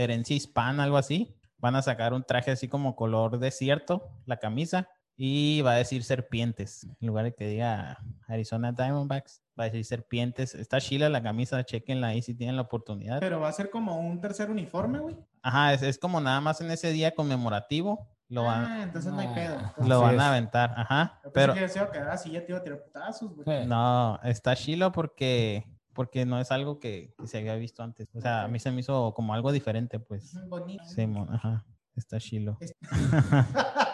herencia 0.00 0.36
hispana, 0.36 0.84
algo 0.84 0.96
así. 0.96 1.36
Van 1.58 1.74
a 1.74 1.82
sacar 1.82 2.12
un 2.12 2.22
traje 2.22 2.50
así 2.50 2.68
como 2.68 2.96
color 2.96 3.38
desierto, 3.38 4.10
la 4.26 4.36
camisa, 4.36 4.88
y 5.16 5.62
va 5.62 5.72
a 5.72 5.76
decir 5.76 6.04
serpientes. 6.04 6.86
En 7.00 7.06
lugar 7.08 7.24
de 7.24 7.34
que 7.34 7.46
diga 7.48 7.98
Arizona 8.28 8.72
Diamondbacks, 8.72 9.42
va 9.58 9.64
a 9.64 9.66
decir 9.66 9.84
serpientes. 9.84 10.54
Está 10.54 10.80
chila 10.80 11.08
la 11.08 11.22
camisa, 11.22 11.64
chequenla 11.64 12.08
ahí 12.08 12.22
si 12.22 12.34
tienen 12.34 12.56
la 12.56 12.62
oportunidad. 12.62 13.20
Pero 13.20 13.40
va 13.40 13.48
a 13.48 13.52
ser 13.52 13.70
como 13.70 13.98
un 13.98 14.20
tercer 14.20 14.50
uniforme, 14.50 14.98
güey. 14.98 15.16
Ajá, 15.42 15.72
es, 15.72 15.82
es 15.82 15.98
como 15.98 16.20
nada 16.20 16.40
más 16.40 16.60
en 16.60 16.70
ese 16.70 16.92
día 16.92 17.14
conmemorativo. 17.14 18.08
Lo 18.28 18.42
van, 18.42 18.64
Ah, 18.64 18.82
entonces 18.82 19.12
no 19.12 19.20
hay 19.20 19.28
Ah. 19.28 19.34
pedo. 19.76 19.86
lo 19.88 20.04
Así 20.04 20.16
van 20.16 20.20
a 20.20 20.28
aventar, 20.30 20.74
ajá. 20.76 21.20
Yo 21.24 21.32
pensé 21.32 21.52
Pero, 21.78 21.90
que 21.92 21.98
así, 22.00 22.30
ya 22.32 22.44
te 22.44 22.50
iba 22.52 22.58
a 22.58 22.62
tirar 22.62 22.82
putazos, 22.82 23.32
güey. 23.36 23.66
No, 23.66 24.18
está 24.24 24.56
chilo 24.56 24.90
porque, 24.90 25.64
porque 25.92 26.26
no 26.26 26.40
es 26.40 26.50
algo 26.50 26.80
que, 26.80 27.14
que 27.16 27.26
se 27.28 27.38
había 27.38 27.54
visto 27.54 27.84
antes. 27.84 28.08
O 28.16 28.20
sea, 28.20 28.42
a 28.42 28.48
mí 28.48 28.58
se 28.58 28.72
me 28.72 28.80
hizo 28.80 29.14
como 29.14 29.32
algo 29.32 29.52
diferente, 29.52 30.00
pues. 30.00 30.36
Bonito. 30.48 30.84
Simón, 30.86 31.32
ajá. 31.32 31.64
Está 31.94 32.18
chilo. 32.18 32.58
Está 32.60 32.80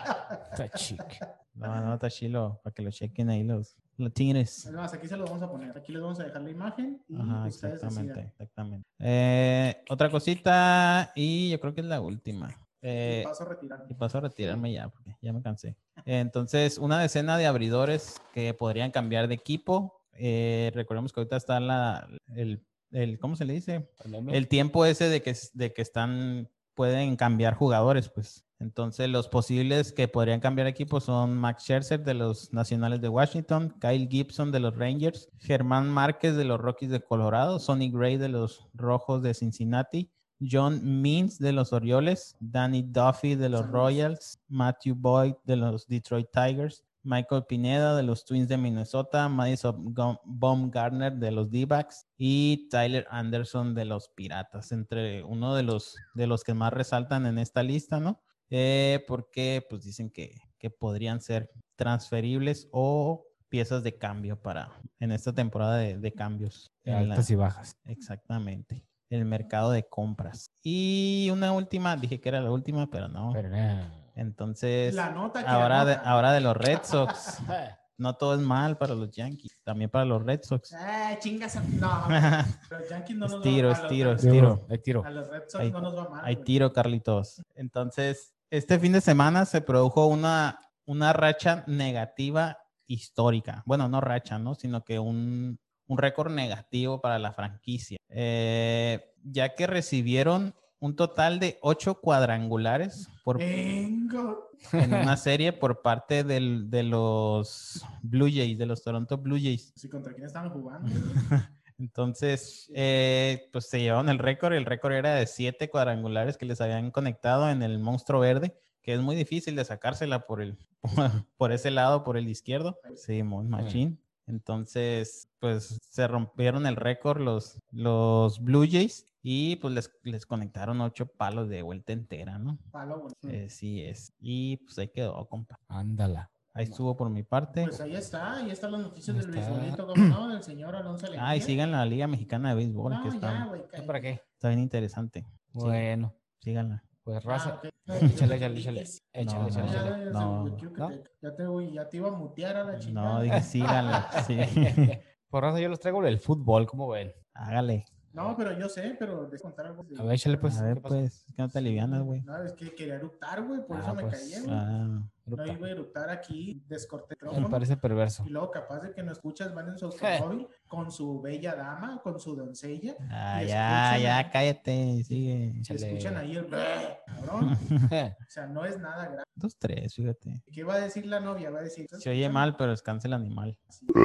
chic. 0.76 1.20
No, 1.54 1.80
no, 1.80 1.94
está 1.94 2.08
chilo. 2.10 2.60
Para 2.62 2.72
que 2.74 2.82
lo 2.82 2.90
chequen 2.90 3.28
ahí 3.28 3.44
los 3.44 3.76
latines. 3.98 4.64
Es 4.66 4.72
más, 4.72 4.92
aquí 4.94 5.06
se 5.06 5.16
lo 5.16 5.24
vamos 5.24 5.42
a 5.42 5.50
poner. 5.50 5.76
Aquí 5.76 5.92
les 5.92 6.00
vamos 6.00 6.18
a 6.20 6.24
dejar 6.24 6.42
la 6.42 6.50
imagen 6.50 7.04
y 7.08 7.14
Ajá, 7.16 7.46
ustedes 7.46 7.74
exactamente, 7.74 8.20
exactamente. 8.20 8.88
Eh, 8.98 9.84
otra 9.90 10.10
cosita, 10.10 11.12
y 11.14 11.50
yo 11.50 11.60
creo 11.60 11.74
que 11.74 11.82
es 11.82 11.86
la 11.86 12.00
última. 12.00 12.48
Eh, 12.80 13.20
Y 13.22 13.28
paso 13.28 13.44
a 13.44 13.48
retirar. 13.48 13.86
Y 13.88 13.94
paso 13.94 14.18
a 14.18 14.20
retirarme 14.22 14.72
ya, 14.72 14.88
porque 14.88 15.14
ya 15.20 15.32
me 15.32 15.42
cansé. 15.42 15.76
Entonces, 16.04 16.78
una 16.78 16.98
decena 16.98 17.36
de 17.38 17.46
abridores 17.46 18.20
que 18.32 18.54
podrían 18.54 18.90
cambiar 18.90 19.28
de 19.28 19.34
equipo. 19.34 20.00
Eh, 20.14 20.72
recordemos 20.74 21.12
que 21.12 21.20
ahorita 21.20 21.36
está 21.36 21.60
la, 21.60 22.08
el, 22.34 22.64
el, 22.90 23.18
¿cómo 23.18 23.36
se 23.36 23.44
le 23.44 23.52
dice? 23.52 23.88
El 24.28 24.48
tiempo 24.48 24.84
ese 24.84 25.08
de 25.08 25.22
que, 25.22 25.36
de 25.54 25.72
que 25.72 25.82
están, 25.82 26.50
pueden 26.74 27.16
cambiar 27.16 27.54
jugadores, 27.54 28.08
pues. 28.08 28.44
Entonces, 28.62 29.08
los 29.08 29.28
posibles 29.28 29.92
que 29.92 30.06
podrían 30.06 30.38
cambiar 30.38 30.68
equipo 30.68 31.00
son 31.00 31.36
Max 31.36 31.64
Scherzer 31.64 32.04
de 32.04 32.14
los 32.14 32.52
Nacionales 32.52 33.00
de 33.00 33.08
Washington, 33.08 33.74
Kyle 33.80 34.06
Gibson 34.08 34.52
de 34.52 34.60
los 34.60 34.76
Rangers, 34.76 35.28
Germán 35.40 35.90
Márquez 35.90 36.36
de 36.36 36.44
los 36.44 36.60
Rockies 36.60 36.90
de 36.90 37.00
Colorado, 37.00 37.58
Sonny 37.58 37.90
Gray 37.90 38.18
de 38.18 38.28
los 38.28 38.68
Rojos 38.72 39.20
de 39.20 39.34
Cincinnati, 39.34 40.12
John 40.40 41.02
Means 41.02 41.40
de 41.40 41.52
los 41.52 41.72
Orioles, 41.72 42.36
Danny 42.38 42.82
Duffy 42.82 43.34
de 43.34 43.48
los. 43.48 43.66
Royals, 43.66 44.38
Matthew 44.48 44.94
Boyd 44.94 45.34
de 45.44 45.56
los 45.56 45.88
Detroit 45.88 46.28
Tigers, 46.32 46.84
Michael 47.02 47.44
Pineda 47.48 47.96
de 47.96 48.04
los 48.04 48.24
Twins 48.24 48.46
de 48.46 48.56
Minnesota, 48.56 49.28
Madison 49.28 49.92
Baumgartner 50.24 51.14
de 51.14 51.32
los 51.32 51.50
D-Backs 51.50 52.06
y 52.16 52.68
Tyler 52.68 53.06
Anderson 53.10 53.74
de 53.74 53.86
los 53.86 54.08
Piratas, 54.10 54.70
entre 54.70 55.24
uno 55.24 55.56
de 55.56 55.64
los, 55.64 55.96
de 56.14 56.28
los 56.28 56.44
que 56.44 56.54
más 56.54 56.72
resaltan 56.72 57.26
en 57.26 57.38
esta 57.38 57.64
lista, 57.64 57.98
¿no? 57.98 58.20
Eh, 58.54 59.02
porque 59.08 59.64
pues 59.70 59.82
dicen 59.82 60.10
que, 60.10 60.38
que 60.58 60.68
podrían 60.68 61.20
ser 61.22 61.50
transferibles 61.74 62.68
o 62.70 63.24
piezas 63.48 63.82
de 63.82 63.96
cambio 63.96 64.40
para 64.40 64.70
en 65.00 65.10
esta 65.10 65.32
temporada 65.32 65.78
de, 65.78 65.98
de 65.98 66.12
cambios. 66.12 66.70
en 66.84 67.08
la- 67.08 67.14
Altas 67.14 67.30
y 67.30 67.34
bajas. 67.34 67.76
Exactamente. 67.86 68.84
El 69.08 69.24
mercado 69.24 69.70
de 69.70 69.88
compras. 69.88 70.50
Y 70.62 71.28
una 71.32 71.52
última, 71.52 71.96
dije 71.96 72.20
que 72.20 72.28
era 72.28 72.40
la 72.40 72.50
última, 72.50 72.90
pero 72.90 73.08
no. 73.08 73.30
Pero 73.32 73.48
no. 73.50 74.02
Entonces, 74.14 74.94
La 74.94 75.10
nota 75.10 75.42
que 75.42 75.48
ahora 75.48 75.84
de, 75.84 75.94
ahora 76.04 76.32
de 76.32 76.40
los 76.42 76.56
Red 76.56 76.80
Sox. 76.84 77.38
No 77.98 78.16
todo 78.16 78.34
es 78.34 78.40
mal 78.40 78.78
para 78.78 78.94
los 78.96 79.12
Yankees, 79.12 79.58
también 79.62 79.88
para 79.88 80.04
los 80.04 80.24
Red 80.24 80.40
Sox. 80.42 80.72
Ah, 80.72 81.14
chingas. 81.20 81.54
No, 81.78 82.08
los 82.70 82.88
Yankees 82.88 83.16
no 83.16 83.26
Es 83.26 83.32
nos 83.32 83.42
tiro, 83.42 83.68
va 83.68 83.72
es 83.74 83.78
a 83.78 83.82
los 83.82 83.90
tiro, 83.92 84.12
es 84.14 84.22
tiro. 84.22 84.66
Hay 84.68 84.78
tiro. 84.78 85.04
A 85.04 85.10
los 85.10 85.28
Red 85.28 85.42
Sox 85.46 85.54
Hay- 85.62 85.70
no 85.70 85.80
nos 85.82 85.96
va 85.96 86.08
mal. 86.08 86.24
Hay 86.24 86.34
güey. 86.34 86.44
tiro, 86.44 86.72
Carlitos. 86.72 87.42
Entonces, 87.54 88.34
este 88.52 88.78
fin 88.78 88.92
de 88.92 89.00
semana 89.00 89.46
se 89.46 89.62
produjo 89.62 90.06
una, 90.06 90.60
una 90.84 91.12
racha 91.12 91.64
negativa 91.66 92.58
histórica. 92.86 93.62
Bueno, 93.66 93.88
no 93.88 94.00
racha, 94.02 94.38
¿no? 94.38 94.54
Sino 94.54 94.84
que 94.84 94.98
un, 94.98 95.58
un 95.86 95.98
récord 95.98 96.30
negativo 96.30 97.00
para 97.00 97.18
la 97.18 97.32
franquicia. 97.32 97.96
Eh, 98.10 99.02
ya 99.24 99.54
que 99.54 99.66
recibieron 99.66 100.54
un 100.80 100.96
total 100.96 101.38
de 101.40 101.58
ocho 101.62 101.94
cuadrangulares 102.00 103.08
por, 103.24 103.38
Vengo. 103.38 104.50
en 104.72 104.92
una 104.92 105.16
serie 105.16 105.52
por 105.54 105.80
parte 105.80 106.22
del- 106.24 106.68
de 106.68 106.82
los 106.82 107.82
Blue 108.02 108.28
Jays, 108.30 108.58
de 108.58 108.66
los 108.66 108.82
Toronto 108.82 109.16
Blue 109.16 109.38
Jays. 109.40 109.72
Sí, 109.76 109.88
¿contra 109.88 110.12
quién 110.12 110.26
estaban 110.26 110.50
jugando? 110.50 110.90
Entonces, 111.78 112.70
eh, 112.74 113.48
pues 113.52 113.68
se 113.68 113.80
llevaron 113.80 114.08
el 114.08 114.18
récord. 114.18 114.52
El 114.52 114.64
récord 114.64 114.92
era 114.92 115.14
de 115.14 115.26
siete 115.26 115.68
cuadrangulares 115.70 116.36
que 116.36 116.46
les 116.46 116.60
habían 116.60 116.90
conectado 116.90 117.50
en 117.50 117.62
el 117.62 117.78
monstruo 117.78 118.20
verde, 118.20 118.56
que 118.82 118.94
es 118.94 119.00
muy 119.00 119.16
difícil 119.16 119.56
de 119.56 119.64
sacársela 119.64 120.26
por 120.26 120.40
el 120.42 120.58
por 121.36 121.52
ese 121.52 121.70
lado, 121.70 122.04
por 122.04 122.16
el 122.16 122.28
izquierdo. 122.28 122.78
Sí, 122.96 123.22
muy 123.22 123.46
machín. 123.46 124.00
Entonces, 124.26 125.28
pues 125.38 125.78
se 125.82 126.06
rompieron 126.06 126.66
el 126.66 126.76
récord 126.76 127.20
los, 127.20 127.58
los 127.70 128.42
Blue 128.42 128.66
Jays 128.70 129.06
y 129.22 129.56
pues 129.56 129.74
les, 129.74 129.90
les 130.02 130.26
conectaron 130.26 130.80
ocho 130.80 131.06
palos 131.06 131.48
de 131.48 131.62
vuelta 131.62 131.92
entera, 131.92 132.38
¿no? 132.38 132.58
Palo, 132.70 133.00
güey. 133.00 133.14
Eh, 133.34 133.48
sí 133.48 133.82
es. 133.82 134.12
Y 134.20 134.58
pues 134.58 134.78
ahí 134.78 134.88
quedó, 134.88 135.26
compa. 135.28 135.58
Ándala. 135.68 136.30
Ahí 136.54 136.64
estuvo 136.64 136.94
por 136.96 137.08
mi 137.08 137.22
parte. 137.22 137.64
Pues 137.64 137.80
ahí 137.80 137.94
está, 137.96 138.34
ahí 138.34 138.50
están 138.50 138.72
las 138.72 138.82
noticias 138.82 139.16
Ahí 139.16 139.24
del 139.24 139.34
está. 139.38 139.50
beisbolito, 139.52 139.86
como 139.86 140.04
no, 140.04 140.28
del 140.28 140.42
señor 140.42 140.76
Alonso 140.76 141.06
Alegría. 141.06 141.26
Ah, 141.28 141.36
y 141.36 141.40
sigan 141.40 141.70
la 141.72 141.84
Liga 141.86 142.06
Mexicana 142.06 142.50
de 142.50 142.54
Béisbol, 142.56 142.92
No, 142.92 143.02
que 143.02 143.08
ya, 143.08 143.14
está, 143.14 143.44
güey. 143.46 143.62
¿Esto 143.72 143.86
¿Para 143.86 144.00
qué? 144.00 144.10
está 144.34 144.48
bien 144.48 144.60
interesante. 144.60 145.26
Sí, 145.52 145.58
Bueno, 145.58 146.14
síganla. 146.40 146.84
pues 147.04 147.24
Ah, 147.24 147.28
raza. 147.28 147.54
ok. 147.54 147.64
Échale, 147.86 148.36
échale, 148.36 148.58
échale. 148.60 148.80
Échale, 149.12 149.40
No, 149.40 149.48
échale, 149.48 149.72
Ya, 149.72 149.80
échale. 149.80 150.10
No. 150.12 150.56
ya, 150.58 150.88
te- 150.88 151.02
ya 151.22 151.34
te 151.36 151.46
voy, 151.46 151.72
ya 151.72 151.88
te 151.88 151.96
iba 151.96 152.08
a 152.08 152.12
mutear 152.12 152.56
a 152.56 152.64
la 152.64 152.78
chingada. 152.78 153.14
No, 153.14 153.20
dije 153.22 153.40
síganla. 153.42 154.08
Sí. 154.26 154.38
Por 155.30 155.42
raza, 155.44 155.58
yo 155.60 155.68
les 155.70 155.80
traigo 155.80 156.04
el 156.04 156.18
fútbol, 156.18 156.66
¿cómo 156.66 156.88
ven? 156.88 157.12
Hágale. 157.32 157.86
No, 158.12 158.36
pero 158.36 158.52
yo 158.58 158.68
sé, 158.68 158.94
pero 158.98 159.28
les 159.30 159.40
contar 159.40 159.66
algo. 159.66 159.84
de- 159.84 159.98
A 160.00 160.04
ver, 160.04 160.14
échale, 160.14 160.36
pues. 160.38 160.58
A 160.60 160.64
ver, 160.64 160.80
pues, 160.82 161.24
es 161.28 161.34
que 161.34 161.42
no 161.42 161.48
te 161.48 161.58
alivianas, 161.58 162.02
güey. 162.02 162.20
No, 162.22 162.42
es 162.42 162.52
que 162.52 162.74
quería 162.74 162.96
eructar, 162.96 163.42
güey, 163.42 163.64
por 163.66 163.78
Ah, 163.78 163.80
eso 163.80 163.94
me 163.94 164.02
pues, 164.02 164.20
callé, 164.20 164.40
güey. 164.42 164.54
Ah, 164.54 165.02
No 165.24 165.46
iba 165.46 165.66
a 165.68 165.70
eructar 165.70 166.10
aquí, 166.10 166.62
descorté 166.68 167.16
el 167.22 167.40
Me 167.40 167.48
parece 167.48 167.76
perverso. 167.76 168.24
Y 168.26 168.30
luego, 168.30 168.50
capaz 168.50 168.80
de 168.80 168.92
que 168.92 169.02
no 169.04 169.12
escuchas, 169.12 169.54
van 169.54 169.68
en 169.68 169.78
su 169.78 169.86
automóvil 169.86 170.48
con 170.66 170.90
su 170.90 171.22
bella 171.22 171.54
dama, 171.54 172.00
con 172.02 172.18
su 172.20 172.34
doncella. 172.36 172.96
ah, 173.08 173.42
ya, 173.44 173.92
escuchan- 173.96 174.02
ya, 174.02 174.30
cállate, 174.30 175.04
sigue. 175.04 175.54
Échale. 175.60 175.86
escuchan 175.92 176.16
ahí 176.16 176.36
el 176.36 176.46
cabrón. 176.48 177.56
O 178.28 178.30
sea, 178.30 178.46
no 178.46 178.64
es 178.64 178.78
nada 178.78 179.04
grave. 179.06 179.22
Dos, 179.34 179.56
tres, 179.58 179.94
fíjate. 179.94 180.42
¿Qué 180.52 180.64
va 180.64 180.74
a 180.74 180.80
decir 180.80 181.06
la 181.06 181.20
novia? 181.20 181.50
Va 181.50 181.60
a 181.60 181.62
decir. 181.62 181.86
Se 181.98 182.10
oye 182.10 182.28
mal, 182.28 182.56
pero 182.56 182.70
descansa 182.72 183.08
el 183.08 183.14
animal. 183.14 183.56
No 183.94 184.02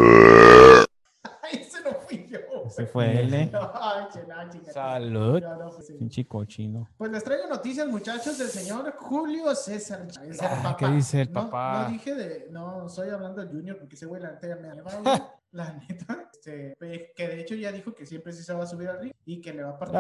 Se 2.70 2.86
fue 2.86 3.20
él, 3.22 3.34
eh. 3.34 3.52
Ay, 3.74 4.06
chica. 4.12 4.72
Salud. 4.72 5.42
No, 5.42 5.56
no, 5.56 5.70
pues, 5.72 5.88
sí. 5.88 5.94
Pinche 5.94 6.28
cochino. 6.28 6.90
Pues 6.98 7.12
les 7.12 7.24
traigo 7.24 7.48
noticias, 7.48 7.88
muchachos, 7.88 8.38
del 8.38 8.48
señor 8.50 8.94
Julio 8.98 9.54
César 9.56 10.08
Chávez. 10.08 10.38
Ah. 10.42 10.76
¿qué 10.78 10.88
dice 10.88 11.22
el 11.22 11.32
No- 11.32 11.44
papá? 11.46 11.84
No, 11.84 11.90
dije 11.94 12.16
de. 12.16 12.48
No, 12.52 12.88
estoy 12.88 13.10
hablando 13.10 13.42
del 13.42 13.50
Junior 13.50 13.78
porque 13.78 13.96
ese 13.96 14.06
güey 14.06 14.22
la 14.22 14.32
neta 14.32 14.48
ya 14.48 14.56
me 14.56 14.70
güey. 15.02 15.22
La 15.52 15.72
neta, 15.72 16.30
este, 16.32 16.76
pe- 16.78 17.14
que 17.16 17.28
de 17.30 17.40
hecho 17.40 17.56
ya 17.56 17.72
dijo 17.72 17.96
que 17.96 18.06
siempre 18.06 18.34
sí 18.34 18.44
se 18.44 18.54
va 18.54 18.66
a 18.66 18.68
subir 18.68 18.90
al 18.90 19.00
ring 19.00 19.14
y 19.26 19.40
que 19.40 19.54
le 19.54 19.64
va 19.64 19.72
a 19.72 19.80
partir 19.80 19.98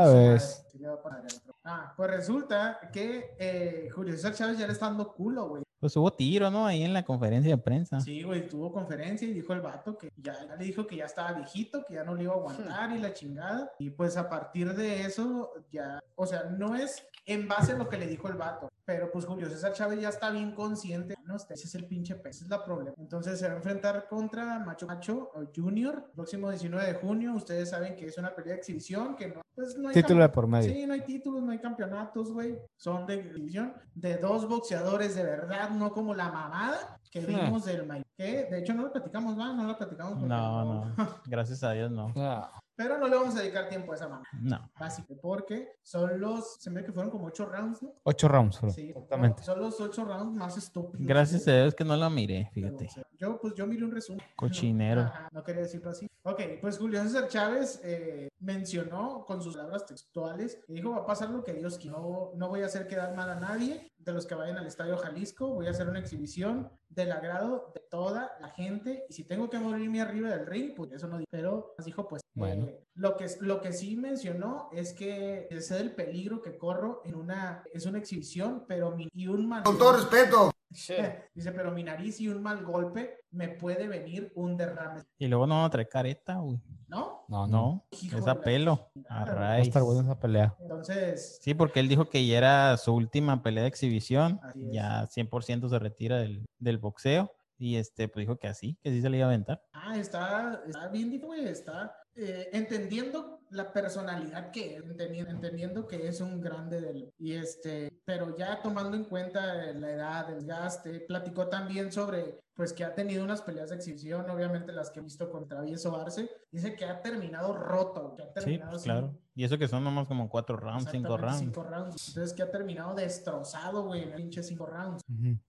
le 0.77 0.87
va 0.89 0.95
a 0.95 1.01
otro. 1.23 1.55
Ah, 1.63 1.93
pues 1.95 2.11
resulta 2.11 2.79
que 2.91 3.33
eh, 3.39 3.89
Julio 3.95 4.13
César 4.13 4.33
Chávez 4.33 4.57
ya 4.59 4.67
le 4.67 4.73
está 4.73 4.87
dando 4.87 5.13
culo, 5.13 5.47
güey. 5.47 5.63
Pues 5.79 5.95
hubo 5.95 6.11
tiro, 6.11 6.49
¿no? 6.49 6.65
Ahí 6.65 6.83
en 6.83 6.93
la 6.93 7.05
conferencia 7.05 7.55
de 7.55 7.61
prensa. 7.61 7.99
Sí, 7.99 8.23
güey, 8.23 8.47
tuvo 8.47 8.71
conferencia 8.71 9.27
y 9.27 9.33
dijo 9.33 9.53
el 9.53 9.61
vato 9.61 9.95
que 9.95 10.11
ya, 10.17 10.33
ya 10.47 10.55
le 10.55 10.65
dijo 10.65 10.87
que 10.87 10.97
ya 10.97 11.05
estaba 11.05 11.33
viejito, 11.33 11.85
que 11.85 11.93
ya 11.93 12.03
no 12.03 12.15
le 12.15 12.23
iba 12.23 12.33
a 12.33 12.37
aguantar 12.37 12.91
y 12.95 12.99
la 12.99 13.13
chingada. 13.13 13.71
Y 13.77 13.91
pues 13.91 14.17
a 14.17 14.27
partir 14.27 14.73
de 14.73 15.01
eso, 15.01 15.53
ya, 15.71 15.99
o 16.15 16.25
sea, 16.25 16.45
no 16.45 16.75
es 16.75 17.07
en 17.27 17.47
base 17.47 17.73
a 17.73 17.77
lo 17.77 17.89
que 17.89 17.97
le 17.97 18.07
dijo 18.07 18.27
el 18.27 18.35
vato, 18.35 18.71
pero 18.87 19.11
pues 19.11 19.25
Julio 19.25 19.49
César 19.49 19.73
Chávez 19.73 19.99
ya 19.99 20.07
está 20.07 20.29
bien 20.31 20.53
consciente. 20.55 21.13
No, 21.25 21.35
ese 21.35 21.53
es 21.53 21.75
el 21.75 21.85
pinche 21.87 22.15
pez, 22.15 22.41
es 22.41 22.47
la 22.47 22.63
problema. 22.63 22.95
Entonces 22.97 23.37
se 23.37 23.45
va 23.45 23.53
a 23.53 23.57
enfrentar 23.57 24.07
contra 24.07 24.59
Macho 24.59 24.87
Macho 24.87 25.29
Junior, 25.53 26.09
próximo 26.15 26.49
19 26.49 26.87
de 26.87 26.93
junio. 26.93 27.33
Ustedes 27.35 27.69
saben 27.71 27.97
que 27.97 28.05
es 28.05 28.17
una 28.17 28.33
pelea 28.33 28.53
de 28.53 28.59
exhibición, 28.59 29.17
que 29.17 29.27
no, 29.27 29.41
pues 29.53 29.77
no 29.77 29.89
hay 29.89 29.93
Título 29.93 30.21
de 30.21 30.29
por 30.29 30.47
medio. 30.47 30.71
Sí, 30.73 30.85
no 30.87 30.93
hay 30.93 31.01
títulos, 31.01 31.43
no 31.43 31.51
hay 31.51 31.59
campeonatos, 31.59 32.31
güey. 32.31 32.57
Son 32.77 33.05
de 33.05 33.15
exhibición 33.15 33.73
de 33.93 34.15
dos 34.19 34.47
boxeadores 34.47 35.15
de 35.15 35.23
verdad, 35.23 35.69
no 35.71 35.91
como 35.91 36.15
la 36.15 36.31
mamada 36.31 36.97
que 37.11 37.19
Ah. 37.19 37.25
vimos 37.27 37.65
del 37.65 37.85
May. 37.85 38.01
Que 38.15 38.45
de 38.45 38.59
hecho 38.59 38.73
no 38.73 38.83
lo 38.83 38.91
platicamos, 38.93 39.37
¿va? 39.37 39.51
No 39.51 39.65
lo 39.65 39.77
platicamos. 39.77 40.13
porque 40.13 40.29
No, 40.29 40.63
no. 40.85 40.95
Gracias 41.25 41.61
a 41.61 41.73
Dios, 41.73 41.91
no. 41.91 42.13
Ah, 42.15 42.57
Pero 42.77 42.99
no 42.99 43.07
le 43.07 43.15
vamos 43.15 43.35
a 43.35 43.39
dedicar 43.39 43.67
tiempo 43.69 43.91
a 43.91 43.95
esa 43.95 44.07
mamá. 44.07 44.23
No. 44.39 44.71
Básico, 44.79 45.17
porque 45.19 45.79
son 45.81 46.19
los, 46.19 46.57
se 46.61 46.69
me 46.69 46.81
ve 46.81 46.85
que 46.85 46.93
fueron 46.93 47.09
como 47.09 47.25
ocho 47.25 47.47
rounds, 47.47 47.81
¿no? 47.81 47.95
Ocho 48.03 48.27
rounds, 48.27 48.61
bro. 48.61 48.69
Sí, 48.69 48.89
Exactamente. 48.89 49.41
Son 49.41 49.59
los 49.59 49.81
ocho 49.81 50.05
rounds 50.05 50.35
más 50.35 50.57
estúpidos. 50.57 51.05
Gracias 51.05 51.47
a 51.47 51.55
Dios 51.55 51.73
que 51.73 51.83
no 51.83 51.97
lo 51.97 52.07
miré, 52.11 52.51
fíjate. 52.53 52.87
Yo, 53.17 53.41
pues 53.41 53.55
yo 53.55 53.65
miré 53.65 53.83
un 53.83 53.91
resumen. 53.91 54.23
Cochinero. 54.35 55.01
Ajá, 55.01 55.27
no 55.31 55.43
quería 55.43 55.63
decirlo 55.63 55.89
así. 55.89 56.07
Ok, 56.21 56.41
pues 56.61 56.77
Julio 56.77 57.01
César 57.01 57.27
Chávez 57.27 57.81
eh, 57.83 58.29
mencionó 58.39 59.25
con 59.25 59.41
sus 59.41 59.55
palabras 59.55 59.87
textuales, 59.87 60.59
y 60.67 60.73
dijo, 60.73 60.91
va 60.91 60.97
a 60.97 61.05
pasar 61.05 61.31
lo 61.31 61.43
que 61.43 61.53
Dios 61.53 61.79
quiera. 61.79 61.97
No, 61.97 62.31
no 62.35 62.49
voy 62.49 62.61
a 62.61 62.67
hacer 62.67 62.87
quedar 62.87 63.15
mal 63.15 63.29
a 63.31 63.39
nadie 63.39 63.91
de 64.07 64.13
los 64.15 64.25
que 64.25 64.35
vayan 64.35 64.57
al 64.57 64.65
Estadio 64.65 64.97
Jalisco. 64.97 65.47
Voy 65.53 65.67
a 65.67 65.71
hacer 65.71 65.87
una 65.87 65.99
exhibición 65.99 66.71
del 66.89 67.11
agrado 67.11 67.71
de 67.73 67.81
toda 67.89 68.31
la 68.39 68.49
gente. 68.49 69.05
Y 69.09 69.13
si 69.13 69.23
tengo 69.23 69.49
que 69.49 69.59
morirme 69.59 70.01
arriba 70.01 70.29
del 70.29 70.45
ring, 70.47 70.73
pues 70.75 70.91
eso 70.91 71.07
no 71.07 71.17
dijo. 71.17 71.27
Pero 71.29 71.75
dijo, 71.85 72.07
pues, 72.07 72.21
Bueno. 72.33 72.65
eh, 72.65 72.83
lo, 72.95 73.15
que, 73.17 73.27
lo 73.41 73.61
que 73.61 73.73
sí 73.73 73.95
mencionó 73.95 74.69
es 74.71 74.93
que 74.93 75.47
sé 75.59 75.75
del 75.75 75.93
peligro 75.93 76.41
que 76.41 76.57
corro 76.57 77.01
en 77.05 77.15
una, 77.15 77.63
es 77.73 77.85
una 77.85 77.99
exhibición, 77.99 78.65
pero 78.67 78.91
mi, 78.95 79.07
y 79.13 79.27
un 79.27 79.47
mal... 79.47 79.63
Con 79.63 79.77
todo 79.77 79.93
respeto. 79.93 80.51
Dice, 80.69 81.51
pero 81.53 81.71
mi 81.71 81.83
nariz 81.83 82.19
y 82.19 82.27
un 82.27 82.41
mal 82.41 82.63
golpe 82.63 83.21
me 83.31 83.49
puede 83.49 83.87
venir 83.87 84.31
un 84.35 84.57
derrame. 84.57 85.01
Y 85.17 85.27
luego 85.27 85.47
no 85.47 85.69
trae 85.69 85.87
careta, 85.87 86.37
güey. 86.37 86.59
¿No? 86.87 87.25
No, 87.27 87.47
no. 87.47 87.85
Hijo 88.01 88.17
es 88.17 88.27
a 88.27 88.39
pelo. 88.41 88.89
A. 89.09 89.15
Va 89.15 89.21
a 89.21 89.25
raíz. 89.25 89.67
estar 89.67 89.83
buena 89.83 90.01
esa 90.01 90.19
pelea. 90.19 90.55
Entonces, 90.59 91.39
Sí, 91.41 91.53
porque 91.53 91.79
él 91.79 91.87
dijo 91.89 92.09
que 92.09 92.25
ya 92.25 92.37
era 92.37 92.77
su 92.77 92.93
última 92.93 93.43
pelea 93.43 93.63
de 93.63 93.69
exhibición. 93.69 94.39
Ya 94.71 95.07
100% 95.09 95.69
se 95.69 95.79
retira 95.79 96.17
del, 96.17 96.45
del 96.59 96.77
boxeo. 96.77 97.31
Y 97.59 97.75
este, 97.77 98.07
pues 98.07 98.23
dijo 98.23 98.37
que 98.37 98.47
así, 98.47 98.77
que 98.83 98.91
sí 98.91 99.01
se 99.01 99.09
le 99.09 99.17
iba 99.17 99.25
a 99.25 99.29
aventar. 99.29 99.63
ah, 99.73 99.97
está, 99.97 100.61
está 100.67 100.87
bien, 100.89 101.19
güey, 101.19 101.47
está 101.47 101.91
eh, 102.15 102.49
entendiendo 102.53 103.39
la 103.49 103.71
personalidad 103.73 104.51
que 104.51 104.75
es, 104.75 104.83
entendiendo, 104.83 105.31
entendiendo 105.31 105.87
que 105.87 106.07
es 106.07 106.21
un 106.21 106.39
grande 106.39 106.81
del... 106.81 107.09
Y 107.17 107.33
este, 107.33 107.99
pero 108.05 108.37
ya 108.37 108.61
tomando 108.61 108.95
en 108.95 109.05
cuenta 109.05 109.55
la 109.73 109.91
edad, 109.91 110.31
el 110.31 110.45
gaste, 110.45 110.99
platicó 111.01 111.47
también 111.47 111.91
sobre, 111.91 112.39
pues 112.57 112.73
que 112.73 112.83
ha 112.83 112.93
tenido 112.93 113.23
unas 113.23 113.41
peleas 113.41 113.69
de 113.69 113.75
exhibición, 113.77 114.29
obviamente 114.29 114.73
las 114.73 114.89
que 114.89 114.99
he 114.99 115.03
visto 115.03 115.29
contra 115.29 115.61
Vieso 115.61 115.95
Arce, 115.95 116.29
dice 116.51 116.75
que 116.75 116.83
ha 116.85 117.01
terminado 117.01 117.53
roto, 117.53 118.13
que 118.15 118.23
ha 118.23 118.27
Sí, 118.27 118.33
terminado 118.33 118.71
pues 118.71 118.81
sin- 118.81 118.91
claro. 118.91 119.17
Y 119.35 119.43
eso 119.43 119.59
que 119.59 119.67
son 119.67 119.83
nomás 119.83 120.07
como 120.07 120.27
cuatro 120.29 120.57
rounds, 120.57 120.89
cinco 120.91 121.15
rounds. 121.15 121.37
cinco 121.37 121.61
rounds. 121.61 122.07
Entonces 122.09 122.33
que 122.33 122.41
ha 122.41 122.49
terminado 122.49 122.95
destrozado, 122.95 123.83
güey, 123.83 124.11
pinche 124.15 124.41
cinco 124.41 124.65
rounds. 124.65 125.03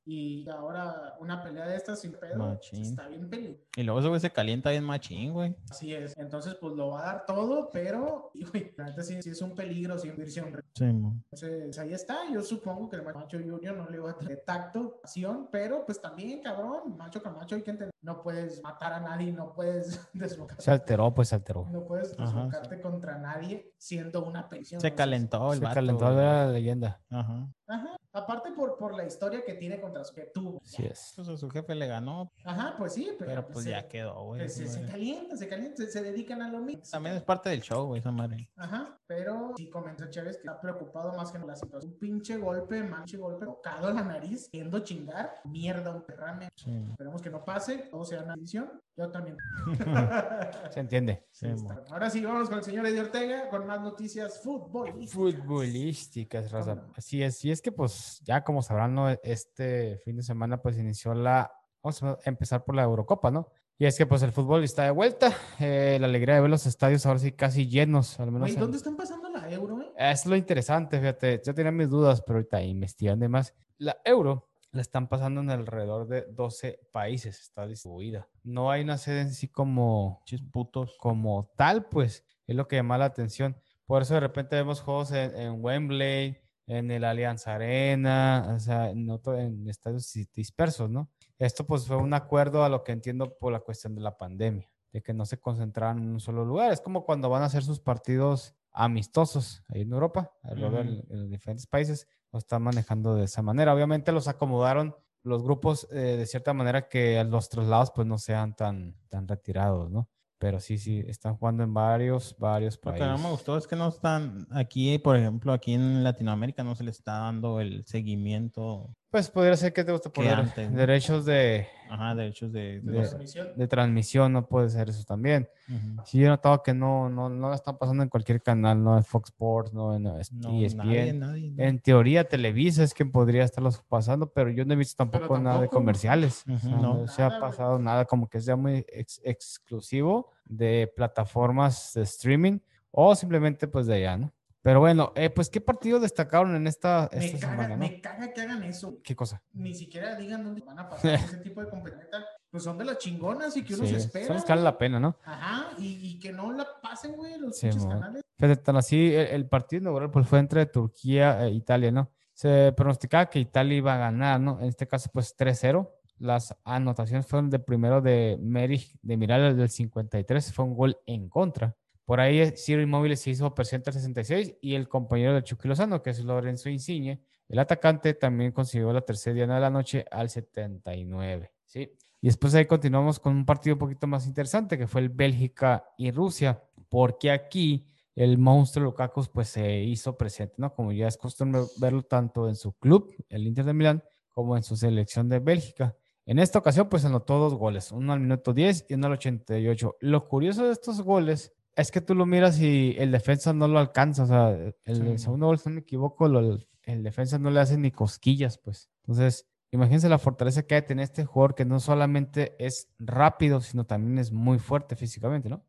Y 0.05 0.47
ahora 0.51 1.16
una 1.21 1.42
pelea 1.42 1.66
de 1.66 1.77
estas 1.77 1.99
sin 2.01 2.12
pedo 2.12 2.37
Machín. 2.37 2.83
está 2.83 3.09
bien 3.09 3.31
peli. 3.31 3.59
Y 3.77 3.83
luego 3.85 4.01
ese 4.01 4.09
güey 4.11 4.21
se 4.21 4.31
calienta 4.31 4.68
bien 4.71 4.85
machín, 4.85 5.33
güey. 5.33 5.57
Así 5.71 5.94
es. 5.94 6.14
Entonces, 6.18 6.55
pues 6.57 6.75
lo 6.75 6.88
va 6.90 7.01
a 7.01 7.05
dar 7.14 7.25
todo, 7.25 7.71
pero, 7.73 8.31
y, 8.35 8.44
güey, 8.44 8.75
neta 8.77 9.03
sí, 9.03 9.23
sí 9.23 9.31
es 9.31 9.40
un 9.40 9.55
peligro 9.55 9.97
sin 9.99 10.14
irse 10.21 10.40
a 10.40 10.44
un 10.44 10.53
ring. 10.53 10.64
Sí. 10.75 10.85
Entonces, 10.85 11.79
ahí 11.79 11.94
está. 11.94 12.31
Yo 12.31 12.42
supongo 12.42 12.90
que 12.90 12.97
el 12.97 13.03
Macho 13.05 13.38
Junior 13.38 13.75
no 13.75 13.88
le 13.88 13.99
va 14.01 14.11
a 14.11 14.18
tener 14.18 14.42
tacto, 14.44 15.01
pasión, 15.01 15.49
pero 15.51 15.87
pues 15.87 15.99
también, 15.99 16.42
cabrón, 16.42 16.94
Macho 16.98 17.22
Camacho 17.22 17.54
hay 17.54 17.62
que 17.62 17.70
entender. 17.70 17.94
No 18.02 18.22
puedes 18.22 18.62
matar 18.62 18.92
a 18.92 19.00
nadie, 19.00 19.32
no 19.32 19.52
puedes 19.54 20.00
deslocarte. 20.12 20.62
Se 20.62 20.70
alteró, 20.70 21.14
pues 21.14 21.28
se 21.28 21.37
alteró. 21.37 21.66
No 21.70 21.87
puedes 21.87 22.12
Ajá, 22.18 22.24
deslocarte 22.44 22.80
contra 22.80 23.18
nadie 23.18 23.72
siendo 23.78 24.24
una 24.24 24.48
prisión. 24.48 24.80
Se 24.80 24.94
calentó 24.94 25.52
el 25.52 25.58
Se 25.61 25.64
vato. 25.64 25.74
calentó 25.76 26.11
la 26.11 26.46
leyenda. 26.48 27.00
Ajá. 27.11 27.48
Ajá. 27.68 27.96
Aparte 28.12 28.50
por, 28.52 28.78
por 28.78 28.94
la 28.96 29.04
historia 29.04 29.44
que 29.44 29.54
tiene 29.54 29.81
contra 29.81 30.02
su 30.02 30.14
que 30.14 30.22
tuvo. 30.24 30.61
Así 30.64 30.85
es. 30.87 31.12
Pues 31.14 31.28
a 31.28 31.37
su 31.37 31.48
jefe 31.50 31.74
le 31.74 31.87
ganó, 31.87 32.33
Ajá, 32.44 32.74
pues 32.78 32.94
sí, 32.94 33.11
pero, 33.18 33.31
pero 33.31 33.48
pues 33.48 33.64
se- 33.64 33.70
ya 33.70 33.87
quedó, 33.87 34.24
güey. 34.24 34.40
pues, 34.40 34.54
se, 34.54 34.66
se 34.66 34.83
calienta, 34.87 35.37
se 35.37 35.46
calienta, 35.48 35.76
se, 35.85 35.90
se 35.92 36.02
dedican 36.02 36.40
a 36.42 36.48
lo 36.48 36.59
mismo. 36.61 36.83
También 36.90 37.16
es 37.16 37.22
parte 37.22 37.50
del 37.50 37.61
show, 37.61 37.87
güey, 37.87 38.00
esa 38.00 38.11
madre. 38.11 38.48
Ajá, 38.57 38.98
pero 39.07 39.52
sí 39.57 39.68
comentó 39.68 40.07
Chávez 40.11 40.37
que 40.38 40.48
está 40.48 40.59
preocupado 40.61 41.12
más 41.12 41.31
que 41.31 41.37
en 41.38 41.46
la 41.46 41.54
situación. 41.54 41.92
Un 41.92 41.98
pinche 41.98 42.38
golpe, 42.38 42.83
manche 42.83 43.18
golpe, 43.18 43.44
tocado 43.44 43.90
en 43.90 43.96
la 43.96 44.02
nariz, 44.02 44.50
yendo 44.50 44.81
chingar, 44.81 45.35
mierda, 45.44 45.94
un 45.94 46.04
derrame. 46.09 46.48
Sí. 46.57 46.70
Esperemos 46.90 47.20
que 47.22 47.31
no 47.31 47.44
pase, 47.44 47.78
todo 47.90 48.04
sea 48.04 48.22
una 48.22 48.35
edición. 48.35 48.81
Yo 48.96 49.11
también. 49.11 49.37
Se 50.70 50.81
entiende. 50.81 51.26
Sí, 51.38 51.46
Sí. 51.57 51.66
Ahora 51.90 52.11
sí, 52.11 52.24
vamos 52.24 52.48
con 52.48 52.59
el 52.59 52.64
señor 52.64 52.85
Eddie 52.87 53.00
Ortega 53.00 53.48
con 53.48 53.64
más 53.66 53.81
noticias 53.81 54.40
futbolísticas. 54.42 55.12
Futbolísticas, 55.14 56.50
raza. 56.50 56.83
Así 56.96 57.22
es. 57.22 57.44
Y 57.44 57.52
es 57.52 57.58
que, 57.62 57.73
pues, 57.73 58.21
ya 58.25 58.42
como 58.44 58.62
sabrán, 58.62 58.94
¿no? 58.94 59.09
este 59.23 59.99
fin 60.05 60.16
de 60.16 60.23
semana, 60.23 60.61
pues, 60.62 60.79
inició 60.79 61.14
la. 61.14 61.53
Vamos 61.83 62.03
a 62.03 62.18
empezar 62.25 62.64
por 62.64 62.75
la 62.75 62.83
Eurocopa, 62.83 63.31
¿no? 63.31 63.49
Y 63.79 63.87
es 63.87 63.97
que, 63.97 64.07
pues, 64.07 64.23
el 64.23 64.33
fútbol 64.33 64.64
está 64.64 64.83
de 64.85 64.90
vuelta. 64.90 65.33
eh, 65.61 65.97
la 66.01 66.07
alegría 66.07 66.35
de 66.37 66.40
ver 66.40 66.51
los 66.51 66.66
estadios 66.66 67.07
ahora 67.07 67.18
sí 67.21 67.33
casi 67.33 67.68
llenos, 67.68 68.18
al 68.18 68.33
menos. 68.33 68.51
En- 68.51 68.59
¿dónde 68.61 68.77
están 68.77 68.97
pasando 68.97 69.29
la 69.29 69.49
euro, 69.51 69.81
¿eh? 69.81 69.92
Es 69.97 70.27
lo 70.27 70.35
interesante, 70.37 70.99
fíjate. 70.99 71.40
Yo 71.44 71.55
tenía 71.55 71.71
mis 71.73 71.88
dudas, 71.88 72.21
pero 72.23 72.38
ahorita 72.38 72.61
investigando 72.62 73.25
y 73.25 73.29
más. 73.29 73.55
La 73.79 73.97
euro 74.05 74.49
la 74.73 74.81
están 74.83 75.09
pasando 75.09 75.40
en 75.40 75.51
alrededor 75.51 76.09
de 76.09 76.27
12 76.31 76.81
países, 76.92 77.40
está 77.40 77.66
distribuida. 77.66 78.29
No 78.42 78.71
hay 78.71 78.83
una 78.83 78.99
sede 78.99 79.21
en 79.23 79.33
sí 79.33 79.49
como, 79.49 80.23
putos. 80.53 80.97
como 80.99 81.51
tal, 81.57 81.87
pues 81.87 82.25
es 82.47 82.57
lo 82.57 82.66
que 82.68 82.77
llama 82.77 82.99
la 82.99 83.07
atención. 83.07 83.57
Por 83.87 84.03
eso 84.03 84.14
de 84.14 84.21
repente 84.21 84.57
vemos 84.57 84.83
juegos 84.83 85.12
en, 85.12 85.35
en 85.37 85.64
Wembley, 85.64 86.37
en 86.68 86.90
el 86.92 87.02
Allianz 87.04 87.46
Arena, 87.48 88.52
o 88.54 88.61
sea, 88.61 88.90
en, 88.90 89.11
otro- 89.11 89.37
en 89.37 89.68
estadios 89.68 90.04
dis- 90.14 90.31
dispersos, 90.33 90.88
¿no? 90.88 91.11
Esto 91.38 91.66
pues 91.66 91.87
fue 91.87 91.96
un 91.96 92.14
acuerdo 92.14 92.62
a 92.62 92.68
lo 92.68 92.85
que 92.85 92.92
entiendo 92.92 93.37
por 93.38 93.52
la 93.52 93.61
cuestión 93.61 93.94
de 93.94 94.00
la 94.02 94.16
pandemia, 94.16 94.70
de 94.92 95.02
que 95.02 95.12
no 95.14 95.24
se 95.26 95.40
concentraran 95.40 95.98
en 95.98 96.09
un 96.11 96.20
solo 96.20 96.44
lugar. 96.44 96.72
Es 96.72 96.81
como 96.81 97.04
cuando 97.04 97.28
van 97.28 97.42
a 97.42 97.46
hacer 97.46 97.64
sus 97.64 97.81
partidos 97.81 98.54
amistosos 98.72 99.64
ahí 99.68 99.81
en 99.83 99.92
Europa, 99.92 100.31
alrededor 100.42 100.87
Ujú. 100.87 100.94
en, 100.94 101.07
en 101.12 101.20
los 101.22 101.31
diferentes 101.31 101.66
países, 101.66 102.07
lo 102.33 102.38
están 102.38 102.62
manejando 102.62 103.14
de 103.16 103.24
esa 103.24 103.42
manera. 103.42 103.74
Obviamente 103.74 104.12
los 104.12 104.28
acomodaron 104.28 104.94
los 105.24 105.42
grupos 105.42 105.88
eh, 105.90 105.96
de 106.16 106.26
cierta 106.26 106.52
manera 106.54 106.88
que 106.88 107.22
los 107.24 107.48
traslados 107.48 107.90
pues 107.90 108.07
no 108.07 108.18
sean 108.18 108.54
tan, 108.54 108.94
tan 109.09 109.26
retirados, 109.26 109.90
¿no? 109.90 110.09
Pero 110.38 110.61
sí, 110.61 110.79
sí, 110.79 111.03
están 111.07 111.37
jugando 111.37 111.64
en 111.64 111.74
varios, 111.74 112.37
varios 112.38 112.79
Lo 112.85 112.92
que 112.94 113.01
países. 113.01 113.09
no 113.11 113.18
me 113.18 113.31
gustó 113.31 113.57
es 113.57 113.66
que 113.66 113.77
no 113.77 113.88
están 113.88 114.46
aquí, 114.53 114.98
por 114.98 115.16
ejemplo, 115.16 115.53
aquí 115.53 115.74
en 115.74 116.05
Latinoamérica 116.05 116.62
no 116.62 116.77
se 116.77 116.85
le 116.85 116.90
está 116.92 117.18
dando 117.18 117.61
el 117.61 117.85
seguimiento, 117.87 118.96
Pues 119.11 119.31
podría 119.31 119.57
ser 119.57 119.73
que 119.73 119.85
te 119.85 119.92
gusta 119.92 120.11
poner 120.11 120.35
antes, 120.35 120.71
¿no? 120.71 120.77
derechos 120.77 121.25
de, 121.25 121.66
ajá, 121.88 122.14
derechos 122.14 122.53
de, 122.53 122.81
de 122.81 122.92
De- 122.92 123.09
Transmisión. 123.09 123.49
de 123.55 123.68
transmisión, 123.68 124.33
no 124.35 124.47
puede 124.47 124.68
ser 124.68 124.90
eso 124.90 125.03
también. 125.05 125.49
Ujú. 125.66 126.03
Sí, 126.05 126.18
yo 126.18 126.27
he 126.27 126.29
notado 126.29 126.62
que 126.62 126.75
no, 126.75 127.09
no, 127.09 127.31
no 127.31 127.49
la 127.49 127.57
están 127.57 127.79
pasando 127.79 128.03
en 128.03 128.11
cualquier 128.11 128.42
canal, 128.42 128.83
no 128.85 128.99
en 128.99 129.05
Fox 129.05 129.31
Sports, 129.31 129.73
no 129.73 129.94
en 129.97 130.03
No, 130.03 130.12
ESPN. 130.12 130.77
nadie, 130.77 131.12
nadie, 131.14 131.51
no. 131.53 131.62
En 131.64 131.81
teoría, 131.81 132.29
Televisa 132.29 132.83
es 132.83 132.92
quien 132.92 133.11
podría 133.11 133.44
estarlos 133.44 133.83
pasando, 133.88 134.31
pero 134.31 134.51
yo 134.51 134.66
no 134.66 134.75
he 134.75 134.77
visto 134.77 134.97
tampoco, 134.97 135.27
Pero 135.27 135.38
nada 135.40 135.57
de 135.57 135.61
tampoco. 135.62 135.79
comerciales. 135.81 136.44
O 136.47 136.53
Ujú, 136.53 136.59
sea, 136.61 136.71
no. 136.77 136.94
no 137.01 137.09
se 137.09 137.23
ha 137.23 137.29
güey. 137.29 137.40
pasado 137.40 137.79
nada, 137.79 138.05
como 138.05 138.29
que 138.29 138.40
sea 138.42 138.57
muy 138.57 138.85
ex- 138.88 139.23
exclusivo 139.25 140.31
de 140.44 140.92
plataformas 140.94 141.92
de 141.94 142.03
streaming 142.03 142.59
o 142.90 143.14
simplemente 143.14 143.66
pues 143.68 143.87
de 143.87 143.94
allá, 143.94 144.16
¿no? 144.18 144.33
Pero 144.62 144.81
bueno, 144.81 145.12
eh, 145.14 145.31
pues 145.31 145.49
¿qué 145.51 145.61
partidos 145.61 146.03
destacaron 146.03 146.55
en 146.57 146.66
esta, 146.66 147.09
Me 147.12 147.25
esta 147.27 147.38
caga, 147.38 147.53
semana, 147.53 147.75
no? 147.77 147.79
me 147.79 148.01
caga 148.01 148.33
que 148.33 148.40
hagan 148.42 148.62
eso. 148.64 148.99
¿Qué 149.05 149.14
cosa? 149.14 149.42
Ni 149.53 149.75
siquiera 149.75 150.16
digan 150.16 150.42
dónde 150.44 150.61
van 150.62 150.79
a 150.81 150.88
pasar 150.90 151.14
ese 151.14 151.38
tipo 151.38 151.61
de 151.62 151.71
competencia. 151.71 152.09
Pues 152.51 152.64
son 152.64 152.79
de 152.79 152.85
las 152.87 152.99
chingonas 152.99 153.57
y 153.57 153.62
que 153.64 153.75
uno 153.75 153.85
Sí, 153.85 153.90
se 153.90 153.97
espera. 153.99 154.27
son 154.27 154.42
que 154.42 154.49
valen 154.49 154.64
la 154.64 154.79
pena, 154.79 154.99
¿no? 154.99 155.16
Ajá, 155.25 155.68
y, 155.79 156.01
y 156.14 156.18
que 156.18 156.33
no 156.33 156.51
la 156.53 156.66
pasen, 156.83 157.12
güey, 157.14 157.38
los 157.38 157.57
Sí, 157.59 157.68
canales. 157.71 158.23
Fíjate, 158.38 158.62
tan 158.62 158.77
así, 158.77 159.14
el, 159.14 159.27
el 159.29 159.49
partido 159.49 159.83
inaugural 159.83 160.11
pues, 160.11 160.27
fue 160.27 160.38
entre 160.38 160.64
Turquía 160.66 161.44
e 161.47 161.51
Italia, 161.51 161.92
¿no? 161.92 162.11
Se 162.33 162.73
pronosticaba 162.73 163.29
que 163.29 163.38
Italia 163.40 163.77
iba 163.77 163.94
a 163.94 163.99
ganar, 163.99 164.40
¿no? 164.40 164.59
En 164.61 164.66
este 164.66 164.87
caso, 164.87 165.11
pues 165.12 165.37
3-0. 165.37 165.90
Las 166.21 166.57
anotaciones 166.64 167.27
fueron 167.27 167.49
de 167.51 167.59
primero 167.61 168.01
de 168.01 168.38
Merich, 168.40 168.97
de 169.03 169.16
Miral, 169.16 169.57
del 169.57 169.68
53, 169.71 170.53
fue 170.53 170.64
un 170.64 170.75
gol 170.75 170.99
en 171.07 171.29
contra. 171.29 171.77
Por 172.09 172.21
ahí 172.21 172.40
eh, 172.40 172.55
Ciro 172.57 172.81
Inmóvil 172.81 173.14
se 173.18 173.29
hizo 173.29 173.55
presidente 173.55 173.90
al 173.90 173.94
66 173.94 174.55
y 174.62 174.77
el 174.77 174.88
compañero 174.88 175.35
de 175.35 175.42
Chucky 175.42 175.68
Lozano, 175.68 176.03
que 176.03 176.09
es 176.09 176.25
Lorenzo 176.25 176.71
Insigne, 176.71 177.21
el 177.51 177.59
atacante, 177.59 178.14
también 178.14 178.51
consiguió 178.51 178.90
la 178.94 179.03
tercera 179.03 179.35
diana 179.35 179.57
de 179.57 179.61
la 179.61 179.68
noche 179.68 180.07
al 180.11 180.31
79, 180.31 181.53
¿sí? 181.66 181.92
Y 182.23 182.29
después 182.29 182.55
ahí 182.55 182.64
continuamos 182.64 183.21
con 183.21 183.37
un 183.37 183.44
partido 183.44 183.75
un 183.75 183.81
poquito 183.81 184.07
más 184.07 184.27
interesante, 184.27 184.79
que 184.79 184.87
fue 184.87 185.03
el 185.03 185.11
Bélgica 185.11 185.85
y 185.99 186.11
Rusia, 186.11 186.64
porque 186.88 187.31
aquí 187.31 187.87
el 188.14 188.38
monstruo 188.38 188.87
Lukaku 188.87 189.27
pues 189.31 189.51
se 189.51 189.81
hizo 189.81 190.16
presente, 190.16 190.55
¿no? 190.57 190.73
Como 190.73 190.92
ya 190.92 191.09
es 191.09 191.18
costumbre 191.18 191.61
verlo 191.77 192.05
tanto 192.05 192.49
en 192.49 192.57
su 192.57 192.73
club, 192.73 193.14
el 193.29 193.47
Inter 193.47 193.66
de 193.66 193.75
Milán, 193.75 194.03
como 194.31 194.57
en 194.57 194.62
su 194.62 194.79
selección 194.79 195.29
de 195.29 195.40
Bélgica. 195.40 195.94
En 196.25 196.38
esta 196.38 196.59
ocasión 196.59 196.88
pues 196.88 197.05
anotó 197.05 197.38
dos 197.38 197.53
goles, 197.53 197.92
uno 197.92 198.14
al 198.14 198.21
minuto 198.21 198.55
10 198.55 198.87
y 198.88 198.94
uno 198.94 199.09
al 199.09 199.12
88. 199.12 199.97
Lo 200.01 200.27
curioso 200.27 200.64
de 200.64 200.73
estos 200.73 201.03
goles 201.03 201.53
es 201.79 201.91
que 201.91 202.01
tú 202.01 202.14
lo 202.14 202.27
miras 202.27 202.61
y 202.61 202.95
el 202.99 203.11
defensa 203.12 203.53
no 203.53 203.69
lo 203.69 203.79
alcanza, 203.79 204.25
o 204.25 204.27
sea, 204.27 204.51
el, 204.51 204.75
Sí, 204.85 205.19
segundo 205.19 205.47
gol, 205.47 205.59
si 205.59 205.69
no 205.69 205.77
me 205.77 205.81
equivoco, 205.81 206.29
lo- 206.29 206.59
el 206.83 207.03
defensa 207.03 207.38
no 207.38 207.51
le 207.51 207.61
hace 207.61 207.77
ni 207.79 207.91
cosquillas, 207.91 208.59
pues. 208.59 208.88
Entonces, 209.03 209.47
imagínense 209.71 210.09
la 210.09 210.19
fortaleza 210.19 210.62
que 210.64 210.75
hay 210.75 210.83
tener 210.83 211.05
este 211.05 211.25
jugador 211.25 211.55
que 211.55 211.64
no 211.64 211.81
solamente 211.81 212.55
es 212.59 212.88
rápido, 212.99 213.61
sino 213.61 213.85
también 213.85 214.19
es 214.19 214.33
muy 214.33 214.59
fuerte 214.59 214.97
físicamente, 214.97 215.49
¿no? 215.49 215.64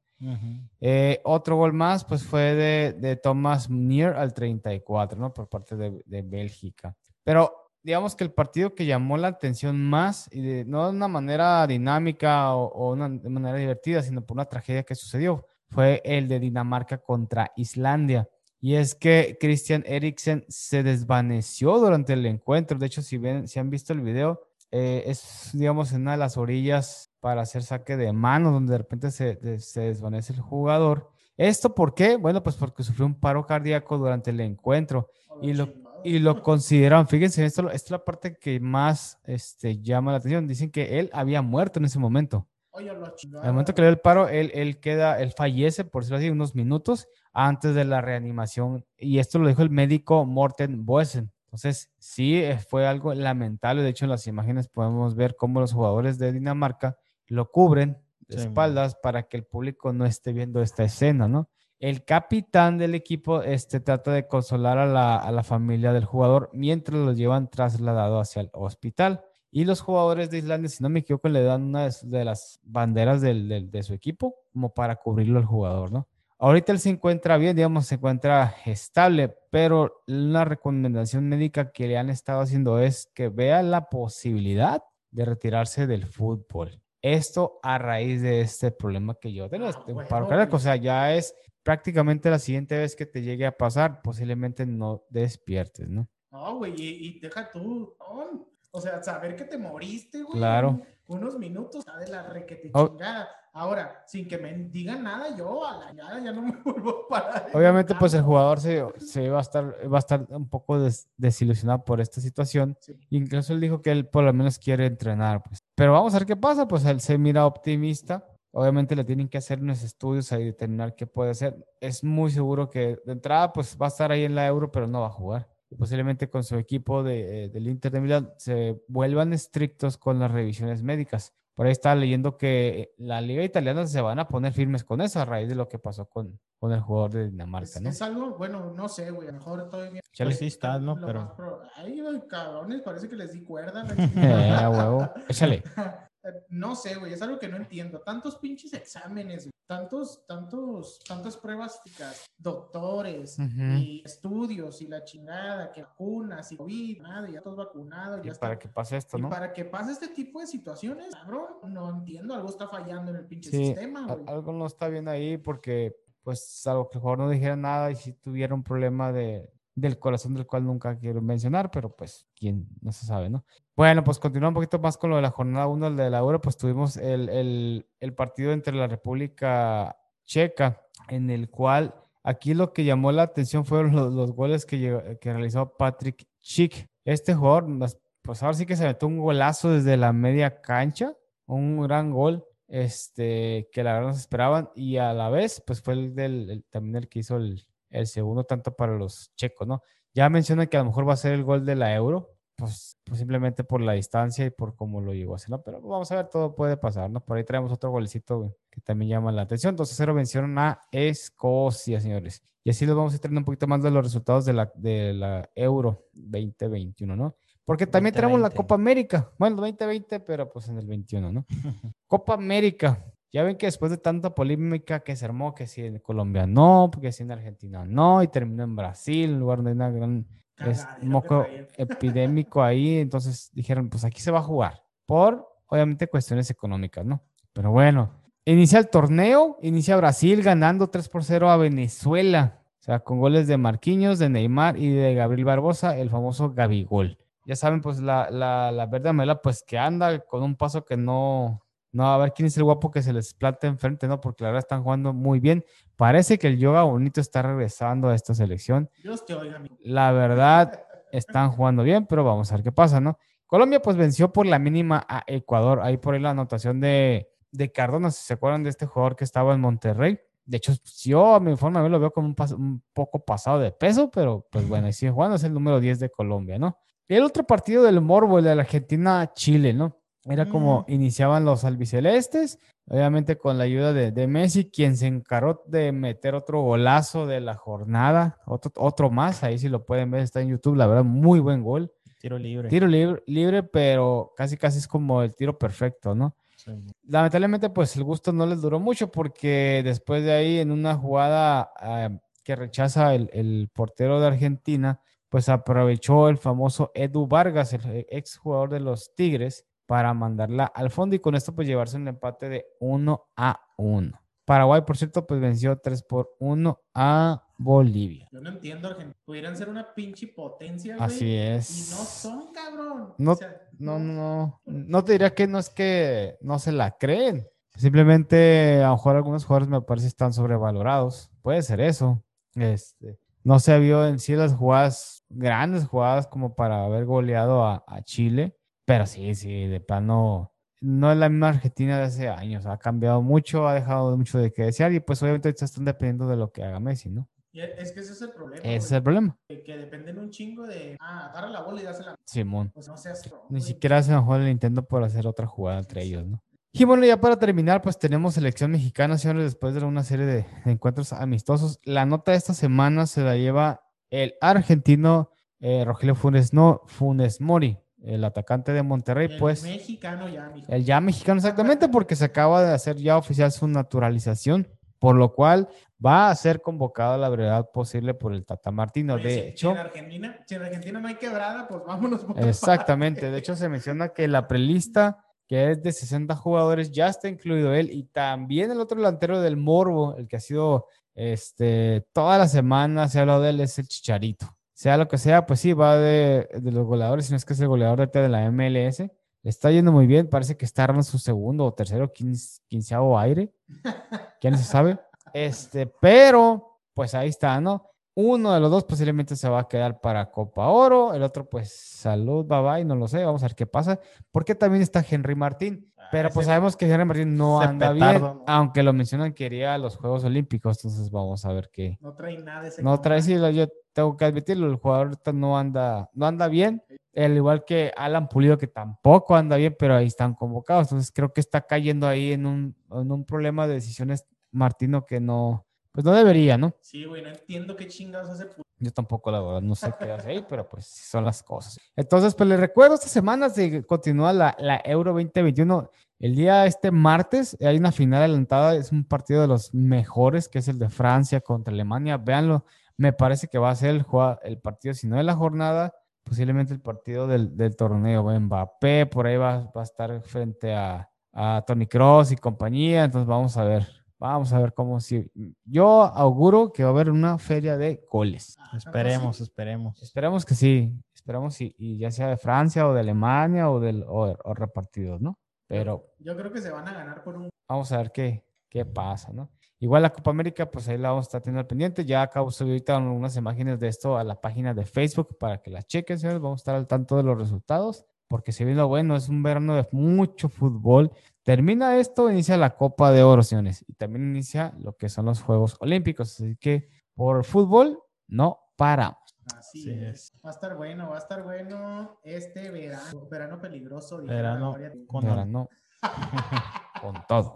Eh, 0.82 1.22
otro 1.24 1.56
gol 1.58 1.72
más, 1.74 2.04
pues 2.06 2.24
fue 2.24 2.54
de, 2.56 2.94
de 2.94 3.16
Thomas 3.16 3.70
Nier 3.70 4.14
al 4.16 4.34
34, 4.34 5.20
¿no? 5.20 5.34
Por 5.34 5.48
parte 5.48 5.76
de, 5.78 6.02
de 6.06 6.22
Bélgica. 6.22 6.96
Pero 7.24 7.54
digamos 7.84 8.16
que 8.16 8.24
el 8.26 8.32
partido 8.32 8.76
que 8.76 8.86
llamó 8.86 9.18
la 9.18 9.30
atención 9.30 9.82
más, 9.82 10.28
y 10.34 10.42
de- 10.42 10.66
no 10.66 10.86
de 10.86 10.92
una 10.96 11.08
manera 11.08 11.66
dinámica 11.68 12.54
o, 12.56 12.66
o 12.68 12.92
una, 12.94 13.08
de 13.10 13.30
manera 13.30 13.58
divertida, 13.58 14.02
sino 14.02 14.22
por 14.26 14.36
una 14.36 14.46
tragedia 14.46 14.84
que 14.84 14.96
sucedió, 14.96 15.46
fue 15.70 16.02
el 16.04 16.28
de 16.28 16.40
Dinamarca 16.40 16.98
contra 16.98 17.52
Islandia. 17.56 18.28
Y 18.62 18.76
es 18.76 18.94
que 18.94 19.38
Christian 19.40 19.84
Eriksen 19.86 20.46
se 20.50 20.84
desvaneció 20.84 21.78
durante 21.80 22.14
el 22.14 22.26
encuentro. 22.26 22.78
De 22.78 22.88
hecho, 22.88 23.02
si, 23.02 23.18
ven, 23.18 23.48
si 23.48 23.60
han 23.60 23.70
visto 23.70 23.94
el 23.94 24.02
video, 24.02 24.42
eh, 24.72 25.04
es, 25.06 25.52
digamos, 25.54 25.94
en 25.94 26.02
una 26.02 26.12
de 26.12 26.18
las 26.18 26.38
orillas 26.38 27.12
para 27.20 27.42
hacer 27.42 27.64
saque 27.64 27.96
de 27.96 28.12
mano, 28.12 28.52
donde 28.52 28.74
de 28.74 28.78
repente 28.80 29.12
se, 29.12 29.60
se 29.60 29.82
desvanece 29.82 30.34
el 30.34 30.42
jugador. 30.42 31.10
¿Esto 31.38 31.74
por 31.74 31.94
qué? 31.94 32.18
Bueno, 32.18 32.44
pues 32.44 32.58
porque 32.58 32.84
sufrió 32.84 33.06
un 33.06 33.16
paro 33.16 33.46
cardíaco 33.46 33.98
durante 33.98 34.32
el 34.32 34.42
encuentro 34.42 35.10
y 35.42 35.54
lo, 35.54 35.74
y 36.04 36.20
lo 36.20 36.42
consideran, 36.42 37.08
fíjense, 37.08 37.46
esto, 37.46 37.70
esta 37.70 37.76
es 37.76 37.92
la 37.92 38.04
parte 38.04 38.38
que 38.38 38.60
más 38.60 39.20
este, 39.24 39.80
llama 39.80 40.12
la 40.12 40.18
atención. 40.18 40.48
Dicen 40.48 40.70
que 40.70 41.00
él 41.00 41.10
había 41.14 41.42
muerto 41.42 41.80
en 41.80 41.86
ese 41.86 41.98
momento. 41.98 42.48
Oye. 42.72 42.90
Al 42.90 43.52
momento 43.52 43.74
que 43.74 43.82
le 43.82 43.88
dio 43.88 43.94
el 43.94 44.00
paro, 44.00 44.28
él, 44.28 44.52
él 44.54 44.80
queda, 44.80 45.20
él 45.20 45.32
fallece, 45.32 45.86
por 45.86 46.04
decirlo 46.04 46.18
así, 46.18 46.30
unos 46.30 46.56
minutos 46.56 47.08
antes 47.34 47.74
de 47.76 47.86
la 47.86 48.02
reanimación. 48.02 48.86
Y 48.98 49.20
esto 49.20 49.40
lo 49.40 49.48
dijo 49.48 49.62
el 49.62 49.70
médico 49.70 50.26
Morten 50.26 50.86
Boesen. 50.86 51.32
Entonces, 51.46 51.90
sí, 51.98 52.36
eh, 52.36 52.60
fue 52.60 52.88
algo 52.88 53.14
lamentable. 53.14 53.82
De 53.82 53.90
hecho, 53.90 54.06
en 54.06 54.12
las 54.12 54.28
imágenes 54.28 54.70
podemos 54.70 55.16
ver 55.16 55.36
cómo 55.36 55.60
los 55.60 55.74
jugadores 55.74 56.20
de 56.20 56.32
Dinamarca 56.32 56.98
lo 57.26 57.50
cubren 57.50 57.98
de 58.28 58.38
Sí, 58.38 58.44
espaldas 58.44 58.96
para 59.02 59.24
que 59.24 59.38
el 59.38 59.46
público 59.46 59.92
no 59.92 60.06
esté 60.06 60.32
viendo 60.32 60.62
esta 60.62 60.84
escena, 60.84 61.28
¿no? 61.28 61.50
El 61.80 62.04
capitán 62.04 62.78
del 62.78 62.94
equipo 62.94 63.42
este, 63.42 63.80
trata 63.80 64.12
de 64.12 64.28
consolar 64.28 64.78
a 64.78 64.86
la, 64.86 65.16
a 65.16 65.32
la 65.32 65.44
familia 65.44 65.92
del 65.92 66.06
jugador 66.06 66.52
mientras 66.54 67.00
lo 67.00 67.14
llevan 67.14 67.50
trasladado 67.50 68.20
hacia 68.20 68.42
el 68.42 68.50
hospital. 68.54 69.24
Y 69.52 69.66
los 69.66 69.82
jugadores 69.82 70.30
de 70.30 70.38
Islandia, 70.40 70.70
si 70.70 70.84
no 70.84 70.90
me 70.90 71.00
equivoco, 71.00 71.28
le 71.30 71.42
dan 71.44 71.64
una 71.64 71.90
de, 71.90 72.26
las 72.26 72.60
banderas 72.64 73.22
del- 73.22 73.48
del- 73.50 73.72
de 73.72 73.84
su 73.84 73.94
equipo 73.94 74.36
como 74.54 74.74
para 74.74 74.96
cubrirlo 74.98 75.40
al 75.40 75.46
jugador, 75.46 75.92
¿no? 75.92 76.08
Ahorita 76.42 76.72
él 76.72 76.80
se 76.80 76.90
encuentra 76.90 77.36
bien, 77.38 77.56
digamos, 77.56 77.88
se 77.88 77.96
encuentra 77.96 78.56
estable, 78.66 79.36
pero 79.52 80.04
la 80.06 80.46
recomendación 80.46 81.28
médica 81.28 81.72
que 81.72 81.88
le 81.88 81.98
han 81.98 82.10
estado 82.10 82.40
haciendo 82.42 82.80
es 82.80 83.10
que 83.14 83.28
vea 83.30 83.62
la 83.62 83.90
posibilidad 83.90 84.82
de 85.12 85.26
retirarse 85.26 85.86
del 85.88 86.06
fútbol. 86.06 86.82
Esto 87.02 87.60
a 87.64 87.78
raíz 87.78 88.22
de 88.22 88.42
este 88.42 88.72
problema 88.72 89.16
que 89.16 89.34
yo 89.34 89.50
tengo, 89.50 89.66
Ah, 89.66 89.70
este 89.70 89.92
huevo, 89.94 90.08
paro 90.10 90.28
cardíaco. 90.28 90.58
O 90.58 90.60
sea, 90.60 90.76
ya 90.76 91.14
es 91.16 91.34
prácticamente 91.64 92.30
la 92.30 92.40
siguiente 92.40 92.78
vez 92.78 92.96
que 92.96 93.06
te 93.06 93.22
llegue 93.22 93.46
a 93.46 93.58
pasar, 93.58 94.02
posiblemente 94.02 94.66
no 94.66 95.04
despiertes, 95.10 95.90
¿no? 95.90 96.08
No, 96.32 96.58
güey, 96.58 96.74
y, 96.78 97.08
y 97.08 97.20
deja 97.20 97.50
tú, 97.52 97.96
no, 98.00 98.48
o 98.72 98.82
sea, 98.82 99.02
saber 99.04 99.36
que 99.36 99.46
te 99.46 99.58
moriste, 99.58 100.22
güey. 100.24 100.38
Claro. 100.38 100.70
un- 100.70 100.84
Unos 101.12 101.40
minutos 101.40 101.84
ah, 101.88 101.98
de 101.98 102.08
la 102.08 102.22
requete 102.22 102.70
Oh. 102.72 102.88
chingada. 102.90 103.28
Ahora, 103.52 104.04
sin 104.06 104.28
que 104.28 104.38
me 104.38 104.54
digan 104.54 105.02
nada, 105.04 105.36
yo 105.36 105.66
a 105.66 105.76
la 105.76 105.92
ya, 105.92 106.20
ya 106.24 106.32
no 106.32 106.44
me 106.44 106.52
vuelvo 106.64 107.06
a 107.06 107.08
parar. 107.10 107.48
en 107.50 107.58
Obviamente, 107.58 107.96
pues 107.96 108.14
el 108.14 108.22
jugador 108.22 108.60
se, 108.60 108.86
se 109.00 109.28
va 109.28 109.40
a 109.40 109.42
estar, 109.42 109.76
va 109.92 109.98
a 109.98 110.00
estar 110.00 110.28
un 110.30 110.48
poco 110.48 110.80
des- 110.80 111.10
desilusionado 111.18 111.84
por 111.84 112.00
esta 112.00 112.22
situación. 112.22 112.78
Sí. 112.80 112.94
Incluso 113.10 113.54
él 113.54 113.60
dijo 113.60 113.82
que 113.82 113.90
él 113.90 114.08
por 114.08 114.24
lo 114.24 114.32
menos 114.34 114.60
quiere 114.60 114.86
entrenar, 114.86 115.42
pues. 115.42 115.64
Pero 115.74 115.94
vamos 115.94 116.14
a 116.14 116.20
ver 116.20 116.28
qué 116.28 116.36
pasa, 116.36 116.68
pues 116.68 116.86
él 116.86 117.02
se 117.02 117.18
mira 117.18 117.48
optimista. 117.48 118.28
Obviamente 118.52 118.96
le 118.96 119.04
tienen 119.04 119.28
que 119.30 119.40
hacer 119.40 119.60
unos 119.62 119.82
estudios 119.82 120.32
y 120.32 120.44
determinar 120.44 120.94
qué 120.96 121.08
puede 121.08 121.32
hacer. 121.32 121.58
Es 121.82 122.04
muy 122.04 122.30
seguro 122.30 122.70
que 122.70 123.00
de 123.04 123.12
entrada, 123.14 123.52
pues 123.52 123.76
va 123.82 123.88
a 123.88 123.90
estar 123.90 124.12
ahí 124.12 124.26
en 124.26 124.36
la 124.36 124.46
Euro, 124.46 124.72
pero 124.72 124.86
no 124.86 125.02
va 125.02 125.08
a 125.08 125.12
jugar. 125.12 125.48
Y 125.72 125.76
posiblemente 125.76 126.30
con 126.30 126.44
su 126.44 126.58
equipo 126.58 127.04
de, 127.04 127.46
eh, 127.46 127.50
del 127.50 127.68
Inter 127.68 127.92
de 127.92 128.02
Milán 128.02 128.32
se 128.38 128.82
vuelvan 128.88 129.34
estrictos 129.34 129.98
con 129.98 130.20
las 130.20 130.32
revisiones 130.32 130.82
médicas. 130.84 131.34
Por 131.54 131.66
ahí 131.66 131.72
estaba 131.74 131.96
leyendo 131.96 132.38
que 132.38 132.94
la 132.98 133.20
liga 133.22 133.44
italiana 133.44 133.86
se 133.86 134.00
van 134.02 134.18
a 134.18 134.28
poner 134.28 134.54
firmes 134.54 134.84
con 134.84 135.02
eso 135.02 135.20
a 135.20 135.26
raíz 135.26 135.50
de 135.50 135.56
lo 135.56 135.68
que 135.68 135.78
pasó 135.78 136.06
con, 136.08 136.40
con 136.58 136.72
el 136.72 136.80
jugador 136.80 137.12
de 137.12 137.30
Dinamarca, 137.30 137.66
Es, 137.70 137.82
¿no? 137.82 137.90
es 137.90 138.02
algo, 138.02 138.38
bueno, 138.38 138.74
no 138.74 138.88
sé, 138.88 139.12
güey, 139.12 139.28
a 139.28 139.32
lo 139.32 139.38
mejor 139.40 139.62
estoy 139.64 139.90
bien. 139.92 140.02
Chale, 140.14 140.34
sí 140.34 140.48
está, 140.48 140.80
¿no? 140.80 140.96
Pero- 141.00 141.22
más 141.22 141.32
pro- 141.34 141.62
Ay, 141.76 142.00
güey, 142.02 142.26
cabrones, 142.28 142.82
parece 142.82 143.10
que 143.10 143.16
les 143.18 143.34
di 143.34 143.44
cuerda. 143.44 143.86
Eh, 143.98 144.68
huevo. 144.72 145.12
Échale. 145.28 145.62
no 146.50 146.76
sé, 146.76 146.96
güey, 146.96 147.14
es 147.14 147.22
algo 147.22 147.40
que 147.40 147.48
no 147.48 147.58
entiendo. 147.58 148.00
Tantos 148.02 148.36
pinches 148.38 148.74
exámenes, 148.74 149.46
güey, 149.46 149.52
tantos, 149.68 150.26
tantos, 150.28 151.00
tantas 151.08 151.38
pruebas 151.38 151.80
físicas, 151.84 152.26
doctores 152.38 153.38
y 153.40 154.02
estudios 154.06 154.82
y 154.82 154.88
la 154.88 155.04
chingada, 155.04 155.72
que 155.72 155.84
vacunas 155.84 156.52
y 156.52 156.58
COVID, 156.58 157.02
nada, 157.02 157.30
ya 157.30 157.42
todos 157.42 157.58
vacunados, 157.58 158.20
Y 158.26 158.30
ya 158.30 158.34
para 158.36 158.54
está. 158.54 158.60
que 158.68 158.74
pase 158.74 158.98
esto, 158.98 159.18
Y 159.18 159.22
¿no? 159.22 159.30
para 159.30 159.54
que 159.54 159.66
pase 159.66 159.92
este 159.92 160.08
tipo 160.10 160.40
de 160.40 160.48
situaciones, 160.48 161.14
cabrón, 161.16 161.48
no 161.68 161.90
entiendo, 161.90 162.34
algo 162.34 162.50
está 162.50 162.68
fallando 162.68 163.12
en 163.12 163.18
el 163.18 163.26
pinche 163.26 163.50
Sí, 163.52 163.66
sistema, 163.68 164.08
güey. 164.08 164.24
algo 164.28 164.52
no 164.54 164.66
está 164.66 164.88
bien 164.88 165.08
ahí 165.08 165.38
porque, 165.38 165.96
pues, 166.24 166.44
salvo 166.46 166.90
que 166.90 167.00
jugador 167.00 167.20
no 167.20 167.30
dijera 167.30 167.56
nada 167.56 167.92
y 167.92 167.96
si 167.96 168.14
tuviera 168.14 168.54
un 168.56 168.64
problema 168.64 169.12
de, 169.12 169.52
del 169.76 169.98
corazón 170.00 170.34
del 170.34 170.46
cual 170.46 170.66
nunca 170.66 170.98
quiero 170.98 171.22
mencionar, 171.22 171.72
pero 171.72 171.96
pues, 171.96 172.28
quién 172.36 172.68
no 172.82 172.92
se 172.92 173.06
sabe, 173.06 173.30
¿no? 173.30 173.46
Bueno, 173.76 174.04
pues 174.04 174.20
continúa 174.20 174.50
un 174.50 174.56
poquito 174.56 174.80
más 174.80 174.98
con 174.98 175.10
lo 175.10 175.16
de 175.16 175.22
la 175.22 175.30
jornada 175.32 175.68
1, 175.68 175.88
el 175.88 175.96
de 175.96 176.10
la 176.10 176.20
Euro, 176.20 176.42
pues 176.42 176.58
tuvimos 176.58 176.98
el, 176.98 177.86
el, 178.00 178.14
partido 178.14 178.52
entre 178.52 178.76
la 178.76 178.88
República 178.88 179.96
Checa, 180.26 180.82
en 181.08 181.30
el 181.30 181.50
cual 181.50 181.96
aquí 182.24 182.54
lo 182.54 182.74
que 182.74 182.84
llamó 182.84 183.12
la 183.12 183.24
atención 183.24 183.66
fueron 183.66 183.92
los, 183.96 184.14
los 184.14 184.34
goles 184.34 184.66
que, 184.66 185.18
que 185.22 185.34
realizó 185.34 185.78
Patrick 185.78 186.28
Schick. 186.42 186.88
Este 187.06 187.34
jugador, 187.34 187.70
nos- 187.70 187.98
pues 188.22 188.44
ahora 188.44 188.54
sí 188.54 188.66
que 188.66 188.76
se 188.76 188.86
metió 188.86 189.08
un 189.08 189.20
golazo 189.20 189.72
desde 189.72 189.96
la 189.98 190.12
media 190.14 190.62
cancha, 190.62 191.16
un 191.46 191.82
gran 191.82 192.12
gol 192.12 192.46
este, 192.68 193.68
que 193.72 193.84
la 193.84 193.94
verdad 193.94 194.10
no 194.10 194.14
se 194.14 194.22
esperaban 194.22 194.70
y 194.76 194.98
a 194.98 195.14
la 195.14 195.30
vez, 195.30 195.64
pues 195.66 195.82
fue 195.82 195.94
el 195.96 196.16
del, 196.16 196.50
el- 196.50 196.64
también 196.70 196.98
el 196.98 197.10
que 197.10 197.20
hizo 197.20 197.38
el, 197.38 197.66
el 197.90 198.08
segundo 198.08 198.44
tanto 198.44 198.76
para 198.76 198.96
los 198.96 199.34
checos, 199.36 199.68
¿no? 199.68 199.82
Ya 200.14 200.30
mencionan 200.30 200.68
que 200.68 200.78
a 200.78 200.82
lo 200.82 200.88
mejor 200.88 201.08
va 201.08 201.14
a 201.14 201.18
ser 201.18 201.34
el 201.34 201.44
gol 201.44 201.66
de 201.66 201.76
la 201.76 201.94
Euro, 201.94 202.32
pues, 202.56 202.98
pues 203.06 203.20
simplemente 203.20 203.64
por 203.64 203.82
la 203.82 203.94
distancia 203.94 204.46
y 204.46 204.50
por 204.50 204.76
cómo 204.76 205.02
lo 205.02 205.14
llegó 205.14 205.34
a 205.34 205.36
hacer, 205.38 205.50
¿no? 205.50 205.62
Pero 205.62 205.82
vamos 205.82 206.12
a 206.12 206.16
ver, 206.16 206.28
todo 206.28 206.56
puede 206.56 206.78
pasar, 206.78 207.10
¿no? 207.10 207.24
Por 207.24 207.38
ahí 207.38 207.44
traemos 207.44 207.72
otro 207.72 207.92
golecito 207.92 208.58
que 208.70 208.82
también 208.82 209.12
llama 209.12 209.32
la 209.32 209.44
atención. 209.44 209.78
2-0 209.78 210.14
vencieron 210.14 210.58
a 210.58 210.82
Escocia, 210.92 212.02
señores. 212.02 212.44
Y 212.64 212.72
así 212.72 212.86
les 212.86 212.96
vamos 212.96 213.14
a 213.14 213.16
ir 213.16 213.38
un 213.38 213.46
poquito 213.46 213.68
más 213.68 213.82
de 213.82 213.92
los 213.92 214.04
resultados 214.04 214.46
de 214.46 214.54
la, 214.54 214.72
de 214.76 215.14
la 215.14 215.50
Euro 215.56 216.08
2021, 216.14 217.16
¿no? 217.16 217.36
Porque 217.64 217.88
también 217.88 218.14
tenemos 218.14 218.40
la 218.40 218.50
2020. 218.50 218.58
Copa 218.58 218.76
América. 218.76 219.32
Bueno, 219.38 219.56
2020, 219.58 220.20
pero 220.22 220.50
pues 220.50 220.68
en 220.70 220.80
el 220.80 220.88
21, 220.88 221.32
¿no? 221.32 221.46
Copa 222.08 222.34
América. 222.34 223.06
Ya 223.32 223.44
ven 223.44 223.58
que 223.58 223.68
después 223.68 223.92
de 223.92 223.98
tanta 223.98 224.34
polémica 224.34 225.02
que 225.02 225.16
se 225.16 225.26
armó, 225.26 225.54
que 225.54 225.68
si 225.68 225.86
en 225.86 226.00
Colombia 226.00 226.48
no, 226.48 226.90
que 227.00 227.12
si 227.12 227.24
en 227.24 227.32
Argentina 227.32 227.86
no, 227.86 228.24
y 228.24 228.28
terminó 228.28 228.64
en 228.64 228.76
Brasil, 228.76 229.34
un 229.34 229.40
lugar 229.40 229.60
hay 229.66 229.74
una 229.74 229.92
gran 229.92 230.26
es, 230.66 230.88
moco 231.02 231.46
epidémico 231.78 232.64
ahí. 232.64 232.98
Entonces 232.98 233.52
dijeron, 233.54 233.90
pues 233.90 234.04
aquí 234.04 234.20
se 234.20 234.32
va 234.32 234.40
a 234.40 234.44
jugar. 234.44 234.84
Por, 235.06 235.48
obviamente, 235.68 236.08
cuestiones 236.08 236.50
económicas, 236.50 237.06
¿no? 237.06 237.22
Pero 237.54 237.72
bueno, 237.72 238.12
inicia 238.46 238.80
el 238.80 238.90
torneo, 238.90 239.58
inicia 239.62 239.98
Brasil 239.98 240.42
ganando 240.42 240.90
3 240.90 241.10
por 241.10 241.24
0 241.24 241.50
a 241.52 241.58
Venezuela. 241.58 242.62
O 242.80 242.84
sea, 242.84 243.00
con 243.00 243.20
goles 243.20 243.48
de 243.48 243.58
Marquinhos, 243.58 244.20
de 244.20 244.30
Neymar 244.30 244.78
y 244.78 244.90
de 244.90 245.14
Gabriel 245.14 245.46
Barbosa, 245.46 245.98
el 245.98 246.10
famoso 246.10 246.52
Gabigol. 246.52 247.18
Ya 247.46 247.56
saben, 247.56 247.82
pues 247.82 248.00
la, 248.00 248.30
la, 248.30 248.72
la 248.72 248.86
verde 248.86 249.10
amarela, 249.10 249.42
pues 249.42 249.64
que 249.64 249.78
anda 249.78 250.20
con 250.20 250.44
un 250.44 250.56
paso 250.56 250.86
que 250.86 250.98
no, 250.98 251.62
no, 251.92 252.08
a 252.08 252.18
ver 252.18 252.34
quién 252.34 252.48
es 252.48 252.58
el 252.58 252.64
guapo 252.64 252.92
que 252.92 253.02
se 253.02 253.14
les 253.14 253.34
planta 253.34 253.68
enfrente, 253.68 254.08
¿no? 254.08 254.22
Porque 254.22 254.44
la 254.44 254.50
verdad 254.50 254.66
están 254.66 254.84
jugando 254.84 255.14
muy 255.14 255.40
bien. 255.40 255.66
Parece 255.96 256.38
que 256.38 256.48
el 256.48 256.58
yoga 256.58 256.84
bonito 256.84 257.20
está 257.20 257.42
regresando 257.42 258.10
a 258.10 258.16
esta 258.16 258.34
selección. 258.34 258.90
Dios 259.02 259.26
te 259.26 259.34
oiga, 259.34 259.58
amigo. 259.58 259.78
La 259.82 260.12
verdad, 260.12 260.84
están 261.12 261.52
jugando 261.52 261.84
bien, 261.84 262.06
pero 262.06 262.24
vamos 262.24 262.52
a 262.52 262.56
ver 262.56 262.64
qué 262.64 262.72
pasa, 262.72 263.00
¿no? 263.00 263.18
Colombia, 263.48 263.82
pues 263.82 263.98
venció 263.98 264.32
por 264.32 264.46
la 264.46 264.60
mínima 264.60 265.04
a 265.08 265.24
Ecuador. 265.26 265.80
Ahí 265.82 265.98
por 265.98 266.14
ahí 266.14 266.22
la 266.22 266.32
anotación 266.32 266.80
de, 266.80 267.30
de 267.52 267.72
Cardona, 267.72 268.12
si 268.12 268.24
se 268.24 268.34
acuerdan 268.34 268.64
de 268.64 268.70
este 268.70 268.86
jugador 268.86 269.16
que 269.16 269.24
estaba 269.24 269.54
en 269.54 269.62
Monterrey. 269.62 270.20
De 270.46 270.58
hecho, 270.58 270.74
yo 271.04 271.36
a 271.36 271.40
mi 271.40 271.56
forma 271.56 271.82
de 271.82 271.90
lo 271.90 272.00
veo 272.00 272.12
como 272.12 272.28
un, 272.28 272.36
un 272.58 272.84
poco 272.94 273.24
pasado 273.24 273.60
de 273.60 273.72
peso, 273.72 274.10
pero 274.12 274.48
pues 274.52 274.68
bueno, 274.68 274.88
ahí 274.88 274.94
sigue 274.94 275.12
jugando, 275.12 275.36
es 275.36 275.44
el 275.44 275.54
número 275.54 275.80
10 275.80 276.00
de 276.00 276.10
Colombia, 276.10 276.60
¿no? 276.60 276.78
Y 277.08 277.16
el 277.16 277.24
otro 277.24 277.44
partido 277.44 277.84
del 277.84 278.02
Morbo, 278.02 278.38
el 278.38 278.46
de 278.46 278.56
la 278.56 278.62
Argentina-Chile, 278.62 279.74
¿no? 279.74 279.99
Era 280.26 280.48
como 280.50 280.82
Mm. 280.88 280.92
iniciaban 280.92 281.46
los 281.46 281.64
albicelestes, 281.64 282.60
obviamente 282.88 283.38
con 283.38 283.58
la 283.58 283.64
ayuda 283.64 283.94
de, 283.94 284.12
de 284.12 284.28
Messi, 284.28 284.70
quien 284.70 284.98
se 284.98 285.08
encaró 285.08 285.64
de 285.68 285.92
meter 285.92 286.36
otro 286.36 286.62
golazo 286.62 287.26
de 287.26 287.40
la 287.40 287.56
jornada, 287.56 288.38
otro, 288.46 288.72
otro 288.76 289.10
más, 289.10 289.44
ahí 289.44 289.58
si 289.58 289.70
lo 289.70 289.86
pueden 289.86 290.12
ver, 290.12 290.22
está 290.22 290.42
en 290.42 290.50
YouTube, 290.50 290.76
la 290.76 290.88
verdad, 290.88 291.04
muy 291.06 291.40
buen 291.40 291.64
gol. 291.64 291.92
Tiro 292.20 292.38
libre. 292.38 292.68
Tiro 292.68 292.86
libre, 292.88 293.24
libre, 293.28 293.64
pero 293.64 294.34
casi 294.36 294.58
casi 294.58 294.80
es 294.80 294.88
como 294.88 295.22
el 295.24 295.36
tiro 295.36 295.58
perfecto, 295.58 296.14
¿no? 296.14 296.36
Sí. 296.58 296.72
Lamentablemente, 297.08 297.70
pues 297.70 297.96
el 297.96 298.04
gusto 298.04 298.34
no 298.34 298.46
les 298.46 298.60
duró 298.62 298.78
mucho 298.82 299.10
porque 299.10 299.82
después 299.86 300.26
de 300.26 300.34
ahí, 300.34 300.60
en 300.60 300.72
una 300.72 300.96
jugada 300.96 301.72
ah, 301.78 302.10
que 302.44 302.58
rechaza 302.58 303.16
el, 303.16 303.30
el 303.32 303.70
portero 303.74 304.20
de 304.20 304.28
Argentina, 304.28 305.00
pues 305.30 305.48
aprovechó 305.48 306.28
el 306.28 306.38
famoso 306.38 306.92
Edu 306.94 307.26
Vargas, 307.28 307.72
el 307.72 308.06
ex 308.10 308.36
jugador 308.38 308.72
de 308.72 308.82
los 308.82 309.16
Tigres, 309.16 309.66
para 309.90 310.14
mandarla 310.14 310.66
al 310.66 310.92
fondo 310.92 311.16
y 311.16 311.20
con 311.20 311.34
esto 311.36 311.54
pues 311.54 311.68
llevarse 311.68 311.98
un 311.98 312.08
empate 312.08 312.48
de 312.48 312.66
1 312.80 313.24
a 313.36 313.60
1. 313.78 314.22
Paraguay, 314.46 314.82
por 314.82 314.98
cierto, 314.98 315.26
pues 315.28 315.42
venció 315.42 315.78
3 315.80 316.04
por 316.04 316.36
1 316.40 316.80
a 316.96 317.44
Bolivia. 317.58 318.28
Yo 318.32 318.40
no 318.40 318.50
entiendo, 318.50 318.88
Argentina. 318.88 319.16
Pudieran 319.26 319.58
ser 319.58 319.68
una 319.70 319.94
pinche 319.94 320.28
potencia, 320.28 320.96
güey. 320.96 321.06
Así 321.08 321.26
Y 321.28 321.38
es. 321.38 321.92
no 321.92 322.04
son, 322.04 322.54
cabrón. 322.54 323.14
No- 323.18 323.32
O 323.34 323.36
sea, 323.36 323.62
No, 323.80 323.98
no, 324.00 324.14
no. 324.14 324.62
No 324.66 325.04
te 325.04 325.12
diría 325.14 325.34
que 325.34 325.48
no 325.48 325.58
es 325.60 325.70
que 325.70 326.38
no 326.42 326.58
se 326.60 326.72
la 326.72 326.98
creen. 326.98 327.48
Simplemente, 327.76 328.84
a 328.84 328.88
lo 328.90 328.94
mejor 328.94 329.16
algunos 329.16 329.46
jugadores 329.46 329.68
me 329.70 329.82
parece 329.82 330.08
están 330.08 330.34
sobrevalorados. 330.34 331.32
Puede 331.42 331.62
ser 331.64 331.82
eso. 331.82 332.24
Este, 332.56 333.20
no 333.44 333.60
se 333.60 333.78
vio 333.80 334.06
en 334.08 334.20
sí 334.20 334.36
las 334.36 334.54
jugadas, 334.54 335.24
grandes 335.30 335.86
jugadas 335.88 336.28
como 336.28 336.56
para 336.56 336.84
haber 336.86 337.06
goleado 337.06 337.66
a, 337.66 337.84
a 337.88 338.02
Chile. 338.04 338.56
Pero 338.90 339.06
sí, 339.06 339.36
sí, 339.36 339.68
de 339.68 339.80
plano, 339.80 340.52
no 340.82 341.12
es 341.12 341.18
la 341.20 341.30
misma 341.30 341.50
Argentina 341.50 342.00
de 342.00 342.06
hace 342.06 342.28
años. 342.28 342.66
Ha 342.66 342.80
cambiado 342.80 343.22
mucho, 343.22 343.68
ha 343.68 343.76
dejado 343.76 344.18
mucho 344.18 344.40
de 344.40 344.52
que 344.52 344.64
desear 344.64 344.92
y 344.94 345.00
pues 345.00 345.22
obviamente 345.22 345.50
están 345.50 345.86
dependiendo 345.86 346.28
de 346.28 346.36
lo 346.36 346.52
que 346.52 346.64
haga 346.64 346.80
Messi, 346.80 347.12
¿no? 347.12 347.30
y 347.52 347.62
es 347.62 347.92
que 347.92 348.00
ese 348.00 348.14
es 348.14 348.22
el 348.24 348.32
problema. 348.32 348.64
Ese 348.64 348.78
es 348.78 348.92
el 348.94 349.04
problema. 349.04 349.38
que, 349.48 349.62
que 349.62 349.78
dependen 349.78 350.18
un 350.18 350.32
chingo 350.32 350.66
de. 350.66 350.98
Ah, 351.00 351.28
agarra 351.28 351.50
la 351.50 351.62
bola 351.62 351.82
y 351.82 351.84
dásela. 351.84 352.16
Simón. 352.26 352.72
Pues 352.74 352.88
no 352.88 352.98
seas. 352.98 353.28
pro, 353.28 353.44
Ni 353.50 353.62
siquiera 353.62 353.98
hace 354.00 354.12
mejor 354.12 354.42
el 354.42 354.50
intento 354.50 354.84
por 354.84 355.04
hacer 355.04 355.28
otra 355.28 355.46
jugada 355.46 355.78
entre 355.78 356.02
ellos, 356.02 356.26
¿no? 356.26 356.42
Y 356.72 356.84
bueno, 356.84 357.06
ya 357.06 357.22
para 357.22 357.38
terminar, 357.38 357.84
pues 357.84 358.00
tenemos 358.00 358.34
selección 358.34 358.72
mexicana, 358.72 359.20
señores, 359.20 359.44
después 359.44 359.76
de 359.76 359.86
una 359.86 360.04
serie 360.04 360.26
de 360.26 360.48
encuentros 360.66 361.14
amistosos. 361.14 361.80
La 361.84 362.08
nota 362.08 362.32
de 362.32 362.38
esta 362.38 362.56
semana 362.56 363.06
se 363.06 363.22
la 363.22 363.38
lleva 363.38 363.84
el 364.10 364.34
argentino 364.42 365.30
eh, 365.60 365.86
Rogelio 365.86 366.16
Funes, 366.16 366.54
no, 366.54 366.82
Funes 366.88 367.40
Mori, 367.40 367.78
el 368.04 368.24
atacante 368.24 368.72
de 368.72 368.82
Monterrey, 368.84 369.28
El 369.32 369.38
pues 369.38 369.64
mexicano 369.64 370.28
ya, 370.30 370.52
el 370.68 370.86
ya 370.86 371.02
mexicano 371.02 371.38
exactamente, 371.40 371.90
porque 371.90 372.16
se 372.16 372.26
acaba 372.26 372.64
de 372.64 372.74
hacer 372.74 372.96
ya 372.98 373.18
oficial 373.18 373.52
su 373.52 373.68
naturalización, 373.68 374.68
por 375.00 375.16
lo 375.16 375.34
cual 375.34 375.68
va 376.04 376.30
a 376.30 376.36
ser 376.36 376.62
convocado 376.62 377.14
a 377.14 377.18
la 377.18 377.30
brevedad 377.30 377.70
posible 377.74 378.14
por 378.14 378.34
el 378.34 378.46
Tata 378.46 378.72
Martino. 378.72 379.16
Oye, 379.16 379.24
De 379.24 379.34
si- 379.34 379.40
hecho, 379.50 379.68
Si 379.70 379.74
en, 379.74 379.78
Argentina, 379.86 380.40
si 380.48 380.56
en 380.56 380.62
Argentina 380.64 381.00
no 381.00 381.08
hay 381.08 381.16
quebrada, 381.16 381.68
pues 381.68 381.82
vámonos. 381.86 382.22
por 382.22 382.36
Exactamente. 382.48 383.30
De 383.32 383.38
hecho, 383.38 383.56
se 383.56 383.68
menciona 383.70 384.10
que 384.10 384.28
la 384.30 384.48
prelista, 384.48 385.24
que 385.48 385.72
es 385.72 385.84
de 385.84 385.92
60 385.92 386.36
jugadores, 386.36 386.92
ya 386.92 387.08
está 387.08 387.28
incluido 387.28 387.74
él. 387.74 387.90
Y 387.92 388.04
también 388.04 388.72
el 388.72 388.80
otro 388.80 388.98
delantero 388.98 389.42
del 389.42 389.58
Morbo, 389.58 390.16
el 390.18 390.28
que 390.28 390.38
ha 390.38 390.40
sido 390.42 390.86
este, 391.16 392.08
toda 392.14 392.38
la 392.38 392.48
semana 392.48 393.08
se 393.10 393.18
ha 393.20 393.22
hablado 393.22 393.42
de 393.42 393.50
él, 393.50 393.60
es 393.60 393.78
el 393.80 393.88
Chicharito. 393.90 394.56
Sea 394.80 394.96
lo 394.96 395.10
que 395.10 395.18
sea, 395.18 395.46
pues 395.46 395.60
sí, 395.60 395.74
va 395.74 395.98
de, 395.98 396.48
de 396.54 396.72
los 396.72 396.86
goleadores, 396.86 397.26
si 397.26 397.34
no 397.34 397.36
es 397.38 397.44
que 397.44 397.52
es 397.52 397.60
el 397.60 397.68
goleador 397.68 398.00
ahorita 398.00 398.22
de 398.22 398.30
la 398.30 398.50
MLS. 398.50 399.00
Le 399.00 399.50
está 399.50 399.72
yendo 399.72 399.92
muy 399.92 400.08
bien, 400.08 400.30
parece 400.30 400.56
que 400.56 400.64
está 400.64 400.86
en 400.86 401.04
su 401.04 401.20
segundo 401.20 401.66
o 401.66 401.74
tercero, 401.74 402.14
quince, 402.14 402.62
quinceavo 402.70 403.20
aire. 403.20 403.54
¿Quién 404.40 404.58
se 404.58 404.64
sabe? 404.64 404.98
Este, 405.34 405.86
pero, 405.86 406.80
pues 406.94 407.14
ahí 407.14 407.28
está, 407.28 407.60
¿no? 407.60 407.88
Uno 408.16 408.54
de 408.54 408.62
los 408.62 408.72
dos 408.72 408.86
posiblemente 408.86 409.36
se 409.36 409.50
va 409.50 409.60
a 409.60 409.68
quedar 409.68 410.00
para 410.00 410.32
Copa 410.32 410.68
Oro, 410.70 411.14
el 411.14 411.24
otro 411.24 411.50
pues 411.50 411.74
salud, 411.74 412.46
bye 412.46 412.62
bye, 412.62 412.86
no 412.86 412.96
lo 412.96 413.08
sé, 413.10 413.24
vamos 413.26 413.44
a 413.44 413.48
ver 413.48 413.56
qué 413.56 413.66
pasa, 413.66 414.00
porque 414.32 414.56
también 414.56 414.82
está 414.82 415.06
Henry 415.08 415.36
Martín, 415.36 415.94
pero 416.12 416.28
Ah, 416.28 416.32
pues 416.34 416.46
ese- 416.46 416.52
sabemos 416.54 416.76
que 416.76 416.90
Henry 416.92 417.06
Martín 417.06 417.38
no 417.38 417.62
anda 417.62 417.94
petardo, 417.94 418.20
bien, 418.34 418.38
¿no? 418.40 418.44
aunque 418.48 418.82
lo 418.84 418.92
mencionan 418.94 419.34
que 419.34 419.46
iría 419.46 419.74
a 419.74 419.78
los 419.78 419.96
Juegos 419.98 420.24
Olímpicos, 420.24 420.78
entonces 420.84 421.12
vamos 421.12 421.46
a 421.46 421.54
ver 421.54 421.70
qué. 421.72 421.98
No 422.02 422.14
trae 422.14 422.38
nada 422.40 422.68
ese. 422.68 422.82
No 422.84 423.00
trae, 423.00 423.22
sí, 423.22 423.36
lo- 423.36 423.50
yo 423.52 423.68
tengo 424.00 424.18
que 424.18 424.26
admitirlo, 424.26 424.68
el 424.68 424.76
jugador 424.76 425.08
ahorita 425.08 425.34
no 425.34 425.58
anda, 425.58 426.10
no 426.14 426.26
anda 426.26 426.48
bien, 426.48 426.82
al 427.16 427.36
igual 427.36 427.66
que 427.66 427.92
Alan 427.98 428.28
Pulido 428.30 428.58
que 428.58 428.68
tampoco 428.68 429.36
anda 429.36 429.58
bien, 429.58 429.76
pero 429.78 429.96
ahí 429.96 430.08
están 430.08 430.34
convocados, 430.34 430.88
entonces 430.88 431.12
creo 431.14 431.34
que 431.34 431.42
está 431.42 431.62
cayendo 431.62 432.08
ahí 432.08 432.32
en 432.32 432.46
un, 432.46 432.76
en 432.92 433.12
un 433.12 433.26
problema 433.26 433.68
de 433.68 433.76
decisiones 433.76 434.26
Martino 434.52 435.06
que 435.06 435.20
no, 435.20 435.66
pues 435.92 436.06
no 436.06 436.12
debería, 436.14 436.58
¿no? 436.58 436.74
Sí, 436.82 437.04
güey, 437.06 437.22
no 437.22 437.30
entiendo 437.30 437.76
qué 437.76 437.88
chingados 437.88 438.30
hace. 438.30 438.46
pu- 438.46 438.62
Yo 438.80 438.92
tampoco, 438.92 439.30
la 439.32 439.42
verdad, 439.42 439.62
no 439.62 439.76
sé 439.76 439.94
qué 440.00 440.12
hace 440.12 440.30
ahí, 440.30 440.46
pero 440.48 440.68
pues 440.70 440.86
son 440.86 441.26
las 441.26 441.44
cosas. 441.44 441.78
Entonces, 441.96 442.34
pues 442.36 442.48
les 442.50 442.60
recuerdo, 442.60 442.96
esta 442.96 443.08
semana 443.10 443.50
se 443.50 443.84
continúa 443.86 444.32
la, 444.34 444.56
la 444.60 444.82
Euro 444.86 445.12
2021. 445.14 445.90
El 446.20 446.36
día 446.36 446.66
este 446.66 446.90
martes 446.92 447.58
hay 447.62 447.78
una 447.78 447.92
final 447.92 448.22
adelantada, 448.22 448.76
es 448.76 448.92
un 448.92 449.04
partido 449.06 449.42
de 449.42 449.48
los 449.48 449.74
mejores, 449.74 450.48
que 450.50 450.60
es 450.60 450.68
el 450.68 450.78
de 450.80 450.90
Francia 450.90 451.42
contra 451.42 451.74
Alemania. 451.74 452.18
Véanlo, 452.18 452.66
me 453.00 453.14
parece 453.14 453.48
que 453.48 453.58
va 453.58 453.70
a 453.70 453.76
ser 453.76 453.92
el, 453.92 454.06
el 454.44 454.60
partido, 454.60 454.94
si 454.94 455.08
no 455.08 455.16
de 455.16 455.24
la 455.24 455.34
jornada, 455.36 455.94
posiblemente 456.24 456.74
el 456.74 456.82
partido 456.82 457.28
del, 457.28 457.56
del 457.56 457.76
torneo. 457.78 458.24
Mbappé 458.24 459.06
por 459.06 459.26
ahí 459.26 459.38
va, 459.38 459.72
va 459.76 459.82
a 459.82 459.84
estar 459.84 460.22
frente 460.22 460.76
a, 460.76 461.10
a 461.32 461.64
Tony 461.66 461.88
Cross 461.88 462.34
y 462.34 462.36
compañía, 462.36 463.06
entonces 463.06 463.28
vamos 463.28 463.56
a 463.58 463.64
ver. 463.64 463.88
Vamos 464.22 464.52
a 464.52 464.60
ver 464.60 464.74
cómo 464.74 465.00
si. 465.00 465.32
Yo 465.64 466.04
auguro 466.04 466.74
que 466.74 466.84
va 466.84 466.90
a 466.90 466.92
haber 466.92 467.10
una 467.10 467.38
feria 467.38 467.78
de 467.78 468.04
goles. 468.12 468.58
Esperemos, 468.76 469.40
esperemos. 469.40 470.04
Esperemos 470.04 470.46
que 470.46 470.56
sí. 470.56 470.94
Esperemos 471.14 471.62
y, 471.62 471.74
y 471.78 472.00
ya 472.00 472.12
sea 472.12 472.28
de 472.28 472.36
Francia 472.36 472.86
o 472.86 472.94
de 472.94 473.00
Alemania 473.00 473.70
o, 473.70 473.80
del, 473.80 474.04
o, 474.06 474.36
o 474.44 474.54
repartidos, 474.54 475.22
¿no? 475.22 475.40
Pero 475.68 476.04
Yo 476.18 476.36
creo 476.36 476.52
que 476.52 476.60
se 476.60 476.70
van 476.70 476.86
a 476.86 476.94
ganar 476.94 477.24
por 477.24 477.38
un. 477.38 477.50
vamos 477.70 477.94
a 477.94 477.98
ver 477.98 478.12
qué, 478.12 478.44
qué 478.68 478.84
pasa, 478.84 479.32
¿no? 479.32 479.52
Igual 479.82 480.02
la 480.02 480.10
Copa 480.10 480.32
América, 480.32 480.70
pues 480.70 480.90
ahí 480.90 480.98
la 480.98 481.10
vamos 481.10 481.26
a 481.26 481.28
estar 481.28 481.42
teniendo 481.42 481.62
al 481.62 481.68
pendiente. 481.68 482.04
Ya 482.04 482.22
acabo 482.22 482.50
de 482.50 482.54
subir 482.54 482.72
ahorita 482.74 482.98
unas 482.98 483.38
imágenes 483.38 483.80
de 483.80 483.88
esto 483.88 484.18
a 484.18 484.26
la 484.26 484.42
página 484.42 484.74
de 484.74 484.86
Facebook 484.86 485.38
para 485.38 485.62
que 485.62 485.72
las 485.72 485.88
chequen, 485.88 486.20
señores. 486.20 486.42
Vamos 486.42 486.60
a 486.60 486.62
estar 486.62 486.76
al 486.76 486.86
tanto 486.86 487.16
de 487.16 487.24
los 487.24 487.38
resultados, 487.38 488.06
porque 488.28 488.52
si 488.52 488.66
bien 488.66 488.76
lo 488.76 488.90
bueno, 488.90 489.16
es 489.16 489.30
un 489.30 489.42
verano 489.42 489.76
de 489.76 489.88
mucho 489.94 490.50
fútbol. 490.50 491.12
Termina 491.44 491.98
esto, 491.98 492.30
inicia 492.30 492.58
la 492.58 492.76
Copa 492.76 493.12
de 493.14 493.24
Oro, 493.24 493.42
señores, 493.42 493.86
y 493.88 493.94
también 493.94 494.30
inicia 494.30 494.74
lo 494.80 494.98
que 494.98 495.08
son 495.08 495.26
los 495.26 495.42
Juegos 495.42 495.78
Olímpicos. 495.80 496.34
Así 496.34 496.58
que 496.58 496.90
por 497.16 497.46
fútbol 497.46 498.04
no 498.28 498.60
paramos. 498.76 499.18
Así 499.58 499.84
Sí 499.84 499.92
es. 499.92 500.34
Va 500.46 500.50
a 500.50 500.54
estar 500.54 500.76
bueno, 500.76 501.10
va 501.10 501.16
a 501.16 501.20
estar 501.20 501.42
bueno 501.42 502.20
este 502.24 502.70
verano. 502.70 503.28
Verano 503.32 503.62
peligroso. 503.62 504.22
Verano 504.24 504.76
con, 505.08 505.24
Verano 505.24 505.70
con 507.02 507.16
todo. 507.28 507.56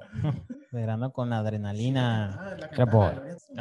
verano 0.71 1.11
con 1.13 1.31
adrenalina. 1.33 2.37
Ah, 2.39 2.55
la 2.57 2.69
¿Qué. 2.69 2.83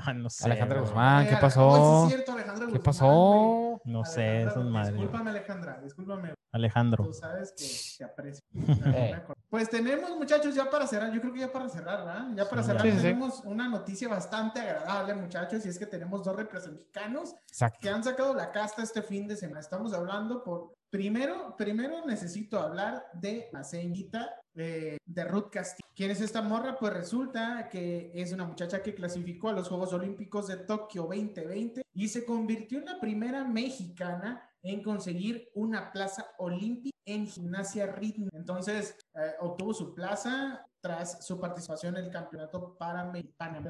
Ah, 0.02 0.14
no 0.14 0.30
sé. 0.30 0.44
Alejandra 0.46 0.78
güey. 0.80 0.88
Guzmán, 0.90 1.28
¿qué 1.28 1.36
pasó? 1.36 2.00
sí 2.00 2.06
es 2.06 2.14
cierto, 2.14 2.32
Alejandra 2.32 2.66
¿Qué 2.66 2.72
Guzmán, 2.72 2.82
pasó? 2.82 3.06
güey. 3.08 3.72
No 3.84 4.04
sé, 4.04 4.20
Alejandra, 4.22 4.50
esas 4.52 4.64
madres. 4.64 4.94
Discúlpame, 4.94 5.30
Alejandra, 5.30 5.80
discúlpame. 5.82 6.34
Alejandro. 6.52 7.04
Tú 7.04 7.12
sabes 7.12 7.52
que 7.56 7.98
te 7.98 8.04
aprecio. 8.10 8.44
Eh. 8.94 9.22
Pues 9.50 9.68
tenemos, 9.68 10.16
muchachos, 10.16 10.54
ya 10.54 10.70
para 10.70 10.86
cerrar, 10.86 11.12
yo 11.12 11.20
creo 11.20 11.32
que 11.32 11.40
ya 11.40 11.52
para 11.52 11.68
cerrar, 11.68 12.04
¿verdad? 12.06 12.28
Ya 12.34 12.48
para 12.48 12.62
Sí, 12.62 12.68
cerrar 12.68 12.86
ya. 12.86 12.96
Tenemos 12.96 13.40
una 13.44 13.68
noticia 13.68 14.08
bastante 14.08 14.60
agradable, 14.60 15.14
muchachos, 15.14 15.66
y 15.66 15.68
es 15.68 15.78
que 15.78 15.84
tenemos 15.86 16.24
dos 16.24 16.34
representantes 16.36 17.34
Exacto. 17.48 17.78
que 17.82 17.90
han 17.90 18.02
sacado 18.02 18.34
la 18.34 18.50
casta 18.50 18.82
este 18.82 19.02
fin 19.02 19.28
de 19.28 19.36
semana. 19.36 19.60
Estamos 19.60 19.92
hablando 19.92 20.42
por, 20.42 20.72
primero, 20.90 21.54
primero 21.56 22.06
necesito 22.06 22.58
hablar 22.58 23.04
de 23.12 23.48
la 23.52 23.62
señorita 23.62 24.30
eh, 24.54 24.98
de 25.04 25.24
Ruth 25.24 25.50
Castillo. 25.50 25.88
¿Quién 25.94 26.10
es 26.10 26.20
esta 26.20 26.42
morra? 26.42 26.76
Pues 26.78 26.92
resulta 26.92 27.68
que 27.70 28.10
es 28.14 28.32
una 28.32 28.44
muchacha 28.44 28.82
que 28.82 28.94
clasificó 28.94 29.48
a 29.48 29.52
los 29.52 29.68
Juegos 29.68 29.92
Olímpicos 29.92 30.48
de 30.48 30.58
Tokio 30.58 31.02
2020 31.02 31.82
y 31.94 32.08
se 32.08 32.24
convirtió 32.24 32.78
en 32.78 32.86
la 32.86 33.00
primera 33.00 33.44
mexicana 33.44 34.48
en 34.62 34.82
conseguir 34.82 35.50
una 35.54 35.92
plaza 35.92 36.26
olímpica 36.38 36.96
en 37.04 37.26
gimnasia 37.26 37.86
rítmica. 37.86 38.36
Entonces, 38.36 38.96
eh, 39.14 39.32
obtuvo 39.40 39.74
su 39.74 39.94
plaza 39.94 40.66
tras 40.80 41.24
su 41.24 41.40
participación 41.40 41.96
en 41.96 42.04
el 42.04 42.10
campeonato 42.10 42.76
panamericano 42.76 43.60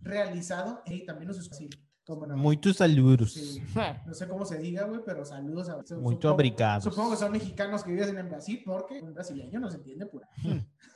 realizado 0.00 0.82
y 0.86 1.04
también 1.04 1.28
nos 1.28 1.38
escuchó. 1.38 1.66
¿Cómo 1.66 1.91
no? 2.26 2.36
Muchos 2.36 2.76
saludos. 2.76 3.32
Sí. 3.34 3.62
No 4.06 4.14
sé 4.14 4.28
cómo 4.28 4.44
se 4.44 4.58
diga, 4.58 4.84
güey, 4.84 5.00
pero 5.04 5.24
saludos 5.24 5.68
a 5.68 5.76
Muy 5.96 6.14
supongo- 6.14 6.34
obrigados. 6.34 6.84
Supongo 6.84 7.10
que 7.12 7.16
son 7.16 7.32
mexicanos 7.32 7.82
que 7.84 7.92
viven 7.92 8.16
en 8.18 8.28
Brasil 8.28 8.62
porque 8.64 9.00
un 9.00 9.14
brasileño 9.14 9.58
no 9.60 9.70
se 9.70 9.76
entiende 9.78 10.06
pura. 10.06 10.28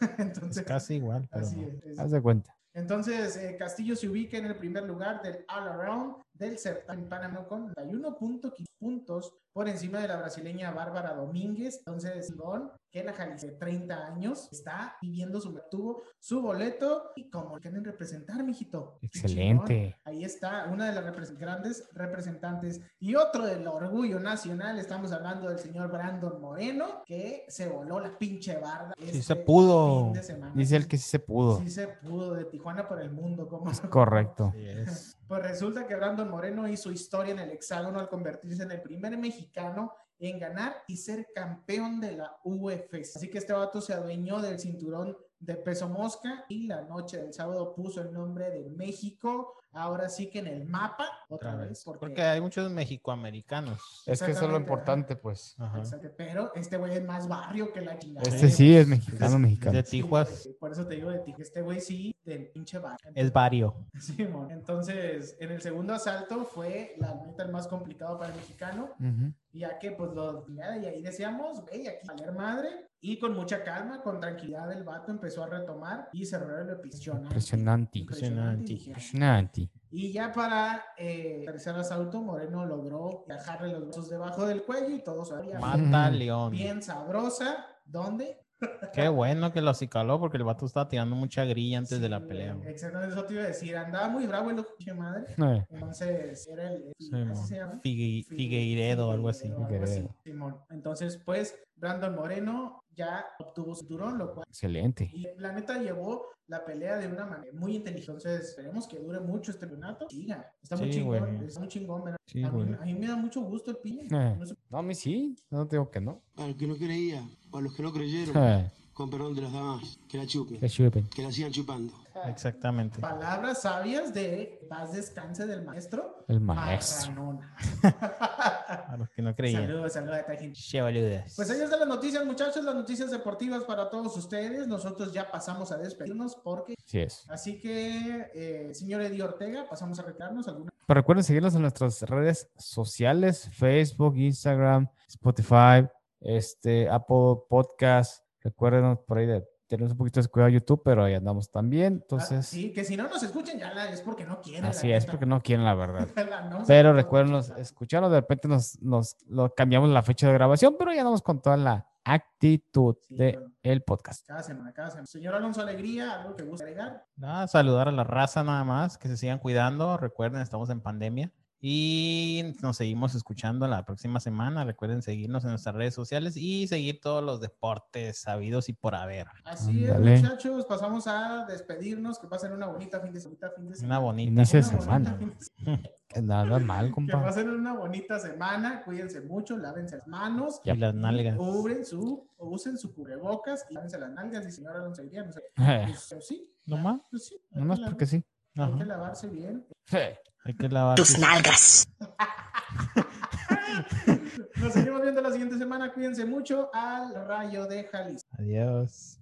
Es 0.01 0.09
Entonces, 0.19 0.63
casi 0.65 0.95
igual, 0.97 1.27
pero 1.33 1.47
así 1.47 1.57
no. 1.57 1.69
es, 1.69 1.83
es- 1.85 1.99
Haz 1.99 2.11
de 2.11 2.21
cuenta. 2.21 2.55
Entonces, 2.77 3.37
eh, 3.39 3.57
Castillo 3.59 3.97
se 3.97 4.07
ubica 4.09 4.37
en 4.37 4.47
el 4.47 4.57
primer 4.57 4.85
lugar 4.85 5.23
del 5.23 5.45
All 5.49 5.67
Around 5.69 6.17
del 6.35 6.59
certamen 6.59 7.09
Panamá 7.09 7.47
con 7.49 7.73
91.15 7.75 8.67
puntos 8.79 9.33
por 9.55 9.67
encima 9.71 10.01
de 10.01 10.09
la 10.09 10.17
brasileña 10.17 10.71
Bárbara 10.71 11.15
Domínguez. 11.15 11.79
Entonces, 11.79 12.27
Simón, 12.27 12.71
que 12.93 13.03
la 13.03 13.15
Jalisco 13.15 13.47
de 13.47 13.53
30 13.55 14.07
años, 14.07 14.47
está 14.53 14.99
viviendo 15.01 15.41
su 15.41 15.59
tuvo 15.71 16.03
su 16.21 16.43
boleto 16.43 17.13
y 17.17 17.31
como 17.31 17.55
quieren 17.59 17.83
representar, 17.83 18.45
mijito. 18.45 18.99
Excelente. 19.01 19.97
Ahí 20.05 20.25
está 20.25 20.67
una 20.71 20.91
de 20.91 20.95
las 21.01 21.05
repres- 21.07 21.39
grandes 21.39 21.89
representantes. 21.95 22.83
Y 23.01 23.15
otro 23.15 23.47
del 23.47 23.67
orgullo 23.67 24.21
nacional, 24.21 24.79
estamos 24.79 25.13
hablando 25.13 25.49
del 25.49 25.59
señor 25.59 25.91
Brandon 25.91 26.39
Moreno, 26.39 27.03
que 27.07 27.47
se 27.49 27.67
voló 27.69 27.99
la 27.99 28.19
pinche 28.19 28.59
barda. 28.59 28.93
Sí 28.99 29.05
este 29.07 29.23
se 29.23 29.37
pudo. 29.37 30.13
Dice 30.55 30.77
el 30.77 30.87
que 30.87 30.99
sí 30.99 31.09
se 31.09 31.19
pudo. 31.19 31.61
Sí 31.61 31.71
se 31.71 31.89
pudo, 31.89 32.35
de 32.35 32.45
Tijuana 32.45 32.66
para 32.89 33.03
el 33.03 33.11
mundo. 33.11 33.49
como 33.49 33.71
Correcto. 33.91 34.49
Así 34.49 34.69
es. 34.69 35.17
Pues 35.29 35.43
resulta 35.43 35.87
que 35.87 35.95
Brandon 35.95 36.29
Moreno 36.29 36.69
hizo 36.69 36.91
historia 36.91 37.33
en 37.33 37.39
el 37.39 37.51
hexágono 37.51 38.01
al 38.01 38.09
convertirse 38.09 38.63
en 38.63 38.73
el 38.73 38.83
primer 38.83 39.17
mexicano 39.19 39.93
en 40.19 40.39
ganar 40.39 40.77
y 40.87 40.97
ser 40.97 41.29
campeón 41.35 42.01
de 42.01 42.13
la 42.17 42.37
UFC. 42.43 43.17
Así 43.17 43.29
que 43.29 43.39
este 43.39 43.53
vato 43.53 43.81
se 43.81 43.93
adueñó 43.93 44.41
del 44.41 44.59
cinturón 44.59 45.17
de 45.39 45.55
peso 45.57 45.89
mosca 45.89 46.47
y 46.49 46.67
la 46.67 46.83
noche 46.83 47.19
del 47.19 47.35
sábado 47.35 47.75
puso 47.75 48.01
el 48.01 48.13
nombre 48.13 48.49
de 48.51 48.71
México, 48.71 49.53
ahora 49.73 50.09
sí 50.09 50.31
que 50.31 50.39
en 50.39 50.47
el 50.47 50.65
mapa, 50.65 51.07
otra, 51.29 51.51
Otra 51.51 51.57
vez, 51.57 51.69
vez. 51.69 51.85
porque, 51.85 52.01
Porque 52.01 52.23
hay 52.23 52.41
muchos 52.41 52.71
mexicoamericanos. 52.71 54.03
Es 54.07 54.23
que 54.23 54.31
eso 54.31 54.47
es 54.47 54.51
lo 54.51 54.57
importante, 54.57 55.15
pues. 55.17 55.55
Ajá. 55.59 55.79
Exacto, 55.79 56.09
pero 56.17 56.55
este 56.55 56.79
güey 56.79 56.95
es 56.95 57.05
más 57.05 57.29
barrio 57.29 57.71
que 57.71 57.83
la 57.83 57.99
chingada. 57.99 58.27
Este 58.27 58.49
sí 58.49 58.75
es 58.75 58.87
mexicano, 58.87 59.39
mexicano. 59.39 59.77
De 59.77 59.85
Sí, 59.85 59.91
Tijuas. 59.91 60.49
Por 60.67 60.73
eso 60.73 60.85
te 60.85 60.97
digo 60.97 61.11
de 61.13 61.21
ti, 61.21 61.33
este 61.39 61.63
güey 61.63 61.81
sí, 61.81 62.13
del 62.25 62.49
pinche 62.49 62.81
barrio. 62.81 63.13
Es 63.15 63.33
vario. 63.33 63.87
Simón. 64.01 64.51
Entonces, 64.51 65.37
en 65.39 65.53
el 65.53 65.63
segundo 65.63 65.95
asalto 65.95 66.45
fue 66.45 66.97
la 66.99 67.15
neta 67.15 67.45
el 67.45 67.53
más 67.53 67.69
complicado 67.69 68.19
para 68.19 68.33
el 68.33 68.37
mexicano, 68.37 68.91
Ujú. 68.99 69.33
ya 69.53 69.79
que 69.79 69.93
pues 69.93 70.11
lo, 70.13 70.45
y 70.49 70.59
ahí 70.59 71.03
decíamos, 71.03 71.61
güey, 71.61 71.87
aquí 71.87 72.05
valer 72.05 72.33
madre, 72.33 72.69
y 73.01 73.17
con 73.21 73.37
mucha 73.37 73.63
calma, 73.63 74.03
con 74.03 74.19
tranquilidad 74.19 74.73
el 74.73 74.83
vato 74.83 75.13
empezó 75.13 75.45
a 75.45 75.47
retomar 75.47 76.09
y 76.13 76.27
cerró 76.27 76.59
el 76.61 76.69
episodio. 76.71 77.23
Impresionante. 77.23 78.01
Impresionante. 78.01 78.73
Impresionante. 78.73 79.71
Y 79.93 80.13
ya 80.13 80.33
para 80.33 80.83
eh, 80.99 81.37
el 81.39 81.45
tercer 81.45 81.77
asalto, 81.77 82.21
Moreno 82.23 82.67
logró 82.67 83.25
dejarle 83.29 83.69
los 83.69 83.85
brazos 83.85 84.11
debajo 84.11 84.45
del 84.47 84.65
cuello 84.65 84.97
y 84.97 85.05
todo 85.05 85.25
sabía 85.25 85.61
Mata. 85.61 86.11
León. 86.11 86.51
bien 86.51 86.83
sabrosa. 86.83 87.67
¿Dónde? 87.85 88.46
Qué 88.95 89.09
bueno 89.09 89.53
que 89.53 89.61
lo 89.61 89.71
acicaló 89.71 90.19
porque 90.19 90.39
el 90.39 90.45
vato 90.45 90.65
estaba 90.65 90.89
tirando 90.89 91.15
mucha 91.15 91.45
grilla 91.45 91.79
antes 91.79 92.01
de 92.01 92.09
la 92.09 92.27
pelea. 92.27 92.55
güey, 92.55 92.69
Exactamente 92.69 93.15
eso 93.15 93.25
te 93.25 93.35
iba 93.35 93.43
a 93.43 93.47
decir. 93.49 93.77
Andaba 93.77 94.09
muy 94.09 94.27
bravo 94.27 94.51
el 94.51 94.65
pinche 94.77 94.95
madre. 94.95 95.25
Eh, 95.37 95.67
Entonces, 95.71 96.47
era 96.49 96.73
el. 96.73 96.93
Sí, 96.99 97.11
¿cómo 97.11 97.25
mo. 97.27 97.47
se 97.47 97.57
llama? 97.57 97.81
Figue- 97.83 98.25
Figueiredo 98.27 99.09
o 99.09 99.13
algo 99.13 99.29
así. 99.29 99.43
Figueiredo, 99.49 99.67
algo 99.75 99.85
así, 99.85 99.93
Figueiredo. 99.93 100.17
Simón. 100.25 100.57
Entonces, 100.71 101.21
pues, 101.25 101.55
Brandon 101.77 102.15
Moreno 102.15 102.83
ya 102.97 103.25
obtuvo 103.39 103.75
su 103.75 103.87
turón, 103.87 104.19
lo 104.19 104.33
cual. 104.35 104.47
Excelente. 104.49 105.11
Y 105.13 105.27
la 105.39 105.53
neta 105.53 105.79
llevó 105.81 106.27
la 106.49 106.65
pelea 106.65 106.97
de 106.97 107.09
una 107.09 107.27
manera 107.27 107.53
muy 107.53 107.77
inteligente. 107.77 108.13
Entonces, 108.13 108.49
esperemos 108.51 108.87
que 108.87 108.99
dure 108.99 109.21
mucho 109.21 109.51
este 109.51 109.61
campeonato. 109.67 110.09
Siga. 110.09 110.53
Está 110.63 110.77
muy 110.77 110.93
Sí, 110.93 110.99
chingón. 110.99 111.19
güey. 111.37 111.45
Está 111.49 111.61
muy 111.61 111.69
chingón. 111.69 112.05
¿verdad? 112.05 112.19
Sí, 112.27 112.43
a, 112.43 112.51
mí, 112.51 112.75
a 112.81 112.85
mí 112.85 112.95
me 112.95 113.07
da 113.07 113.17
mucho 113.17 113.41
gusto 113.43 113.71
el 113.71 113.77
piña. 113.79 114.03
Eh. 114.05 114.37
No 114.39 114.47
sé- 114.47 114.57
No, 114.71 114.79
a 114.79 114.83
mí 114.83 114.95
sí. 114.95 115.37
No 115.51 115.65
digo 115.67 115.91
que 115.91 116.01
no. 116.01 116.23
Para 116.35 116.49
los 116.49 116.57
que 116.57 116.67
no 116.67 116.77
creía, 116.77 117.23
para 117.51 117.65
los 117.65 117.75
que 117.75 117.83
no 117.83 117.93
creyeron, 117.93 118.35
Eh, 118.37 118.71
con 118.95 119.11
perdón 119.11 119.35
de 119.35 119.43
las 119.43 119.53
damas, 119.53 119.99
que 120.09 120.17
la 120.19 120.27
chupen, 120.27 120.59
que 120.59 120.69
chupen. 120.69 121.07
que 121.09 121.23
la 121.23 121.31
sigan 121.31 121.53
chupando. 121.53 121.93
Exactamente. 122.27 123.01
Palabras 123.01 123.63
sabias 123.63 124.13
de 124.15 124.61
paz 124.69 124.93
descanse 124.93 125.47
del 125.47 125.63
maestro. 125.65 126.25
El 126.29 126.41
maestro. 126.41 127.41
A 127.83 128.97
los 128.99 129.09
que 129.11 129.23
no 129.23 129.35
creían. 129.35 129.63
saludos, 129.67 129.93
saludos 129.93 130.17
a 130.17 130.21
esta 130.21 130.37
gente. 130.37 130.59
Che, 130.59 130.83
boludas. 130.83 131.35
Pues 131.37 131.51
ahí 131.51 131.61
están 131.61 131.81
las 131.81 131.89
noticias, 131.89 132.25
muchachos, 132.25 132.65
las 132.65 132.75
noticias 132.75 133.11
deportivas 133.11 133.65
para 133.65 133.89
todos 133.91 134.17
ustedes. 134.17 134.67
Nosotros 134.67 135.13
ya 135.13 135.31
pasamos 135.31 135.71
a 135.73 135.77
despedirnos 135.77 136.37
porque, 136.37 136.75
Sí 136.85 137.01
es. 137.01 137.25
así 137.31 137.61
que, 137.61 138.31
eh, 138.35 138.75
señor 138.75 139.03
Eddie 139.03 139.23
Ortega, 139.23 139.67
pasamos 139.69 139.99
a 139.99 140.03
retirarnos. 140.03 140.49
¿Alguna? 140.49 140.71
Pero 140.87 141.01
recuerden 141.01 141.25
seguirnos 141.25 141.55
en 141.55 141.63
nuestras 141.63 142.03
redes 142.03 142.49
sociales, 142.57 143.49
Facebook, 143.53 144.17
Instagram, 144.17 144.89
Spotify, 145.09 145.89
este, 146.21 146.89
Apple 146.89 147.43
Podcast. 147.49 148.25
Recuerden 148.41 148.97
por 149.07 149.19
ahí 149.19 149.27
de 149.27 149.45
tenemos 149.67 149.93
un 149.93 149.99
poquito 149.99 150.21
de 150.21 150.29
cuidado 150.29 150.51
YouTube, 150.51 150.83
pero 150.85 151.05
ahí 151.05 151.15
andamos 151.15 151.51
también. 151.51 151.95
Ah, 151.95 151.99
Entonces, 152.03 152.47
sí, 152.47 152.73
que 152.73 152.85
si 152.85 152.97
no 152.97 153.09
nos 153.09 153.23
escuchan 153.23 153.59
ya 153.59 153.73
la- 153.75 153.91
es 153.91 154.01
porque 154.03 154.25
no 154.25 154.41
quieren. 154.41 154.63
la 154.63 154.69
así 154.71 154.91
es, 154.93 155.07
porque 155.07 155.27
no 155.27 155.43
quieren 155.43 155.65
la 155.65 155.75
verdad. 155.75 156.07
La 156.31 156.43
no 156.49 156.61
se 156.61 156.67
Pero 156.67 156.93
recuerden 156.93 157.35
escuchar. 157.37 157.61
escucharnos, 157.61 158.11
de 158.13 158.21
repente 158.21 158.49
nos, 158.49 158.81
nos 158.83 159.17
lo 159.29 159.53
cambiamos 159.55 159.89
la 159.91 160.03
fecha 160.03 160.27
de 160.29 160.33
grabación, 160.35 160.77
pero 160.79 160.93
ya 160.93 161.01
andamos 161.01 161.23
con 161.23 161.41
toda 161.43 161.57
la 161.57 161.87
actitud 162.05 162.97
Sí, 163.09 163.17
del 163.63 163.83
podcast. 163.83 164.25
Cada 164.27 164.43
semana, 164.43 164.73
cada 164.73 164.91
semana. 164.91 165.07
Señor 165.07 165.35
Alonso 165.35 165.61
Alegría, 165.61 166.21
¿algo 166.23 166.37
que 166.37 166.45
gusta 166.45 166.65
agregar? 166.65 167.05
Nada, 167.17 167.49
saludar 167.49 167.89
a 167.89 167.93
la 167.93 168.05
raza 168.05 168.45
nada 168.45 168.63
más, 168.63 168.97
que 168.97 169.09
se 169.09 169.17
sigan 169.17 169.39
cuidando. 169.41 169.97
Recuerden, 169.97 170.41
estamos 170.41 170.71
en 170.71 170.81
pandemia. 170.81 171.33
Y 171.61 172.43
nos 172.63 172.77
seguimos 172.77 173.15
escuchando 173.15 173.67
la 173.67 173.85
próxima 173.85 174.21
semana. 174.21 174.65
Recuerden 174.65 175.03
seguirnos 175.03 175.43
en 175.45 175.51
nuestras 175.51 175.75
redes 175.75 175.95
sociales 175.95 176.37
y 176.37 176.69
seguir 176.69 177.01
todos 177.01 177.25
los 177.25 177.41
deportes 177.41 178.19
sabidos 178.21 178.69
y 178.69 178.75
por 178.75 178.95
haber. 178.95 179.27
Así 179.45 179.85
es, 179.85 179.99
muchachos. 179.99 180.67
Pasamos 180.67 181.07
a 181.07 181.47
despedirnos. 181.47 182.19
Que 182.19 182.29
pasen 182.29 182.53
una 182.53 182.67
bonita 182.67 183.01
fin 183.01 183.13
de 183.13 183.21
semana. 183.21 183.51
Fin 183.57 183.65
de 183.65 183.69
Una 183.69 183.77
semana. 183.77 183.99
bonita. 184.01 184.33
Una 184.33 184.45
bonita 184.45 184.81
semana. 184.81 185.17
fin 185.19 185.35
de 185.39 185.45
semana. 185.45 185.83
Que 186.09 186.23
nada 186.23 186.59
mal, 186.61 186.87
Que 186.87 186.93
compa. 186.93 187.21
pasen 187.21 187.51
una 187.51 187.75
bonita 187.75 188.19
semana. 188.21 188.85
Cuídense 188.85 189.21
mucho. 189.23 189.57
Lávense 189.59 189.97
las 189.99 190.07
manos. 190.07 190.61
Y 190.65 190.73
las 190.77 190.95
nalgas. 190.95 191.37
Cubren 191.37 191.85
su, 191.85 192.29
usen 192.39 192.79
su 192.79 192.95
cubrebocas 192.95 193.67
y 193.69 193.75
lávense 193.75 193.99
las 193.99 194.11
nalgas. 194.13 194.47
Y 194.47 194.53
señora 194.53 194.79
Alonso 194.79 195.03
diría, 195.03 195.25
no 195.25 195.33
sé. 195.33 195.41
Eh, 195.59 195.85
Pues, 195.89 196.07
pues 196.11 196.27
sí. 196.27 196.49
¿Nomás? 196.65 197.01
Pues 197.11 197.27
sí. 197.27 197.37
Nomás 197.51 197.81
que 197.81 197.85
porque 197.87 198.07
sí. 198.07 198.25
Hay 198.57 198.73
que 198.79 198.85
lavarse 198.85 199.29
bien. 199.29 199.67
Hay 199.93 200.55
que 200.59 200.69
lavar. 200.69 200.97
tus 200.97 201.19
nalgas. 201.19 201.87
Nos 204.57 204.73
seguimos 204.73 205.03
viendo 205.03 205.21
la 205.21 205.31
siguiente 205.31 205.59
semana. 205.59 205.93
Cuídense 205.93 206.25
mucho. 206.25 206.71
Al 206.73 207.15
rayo 207.27 207.67
de 207.67 207.85
Jalisco. 207.85 208.29
Adiós. 208.39 209.15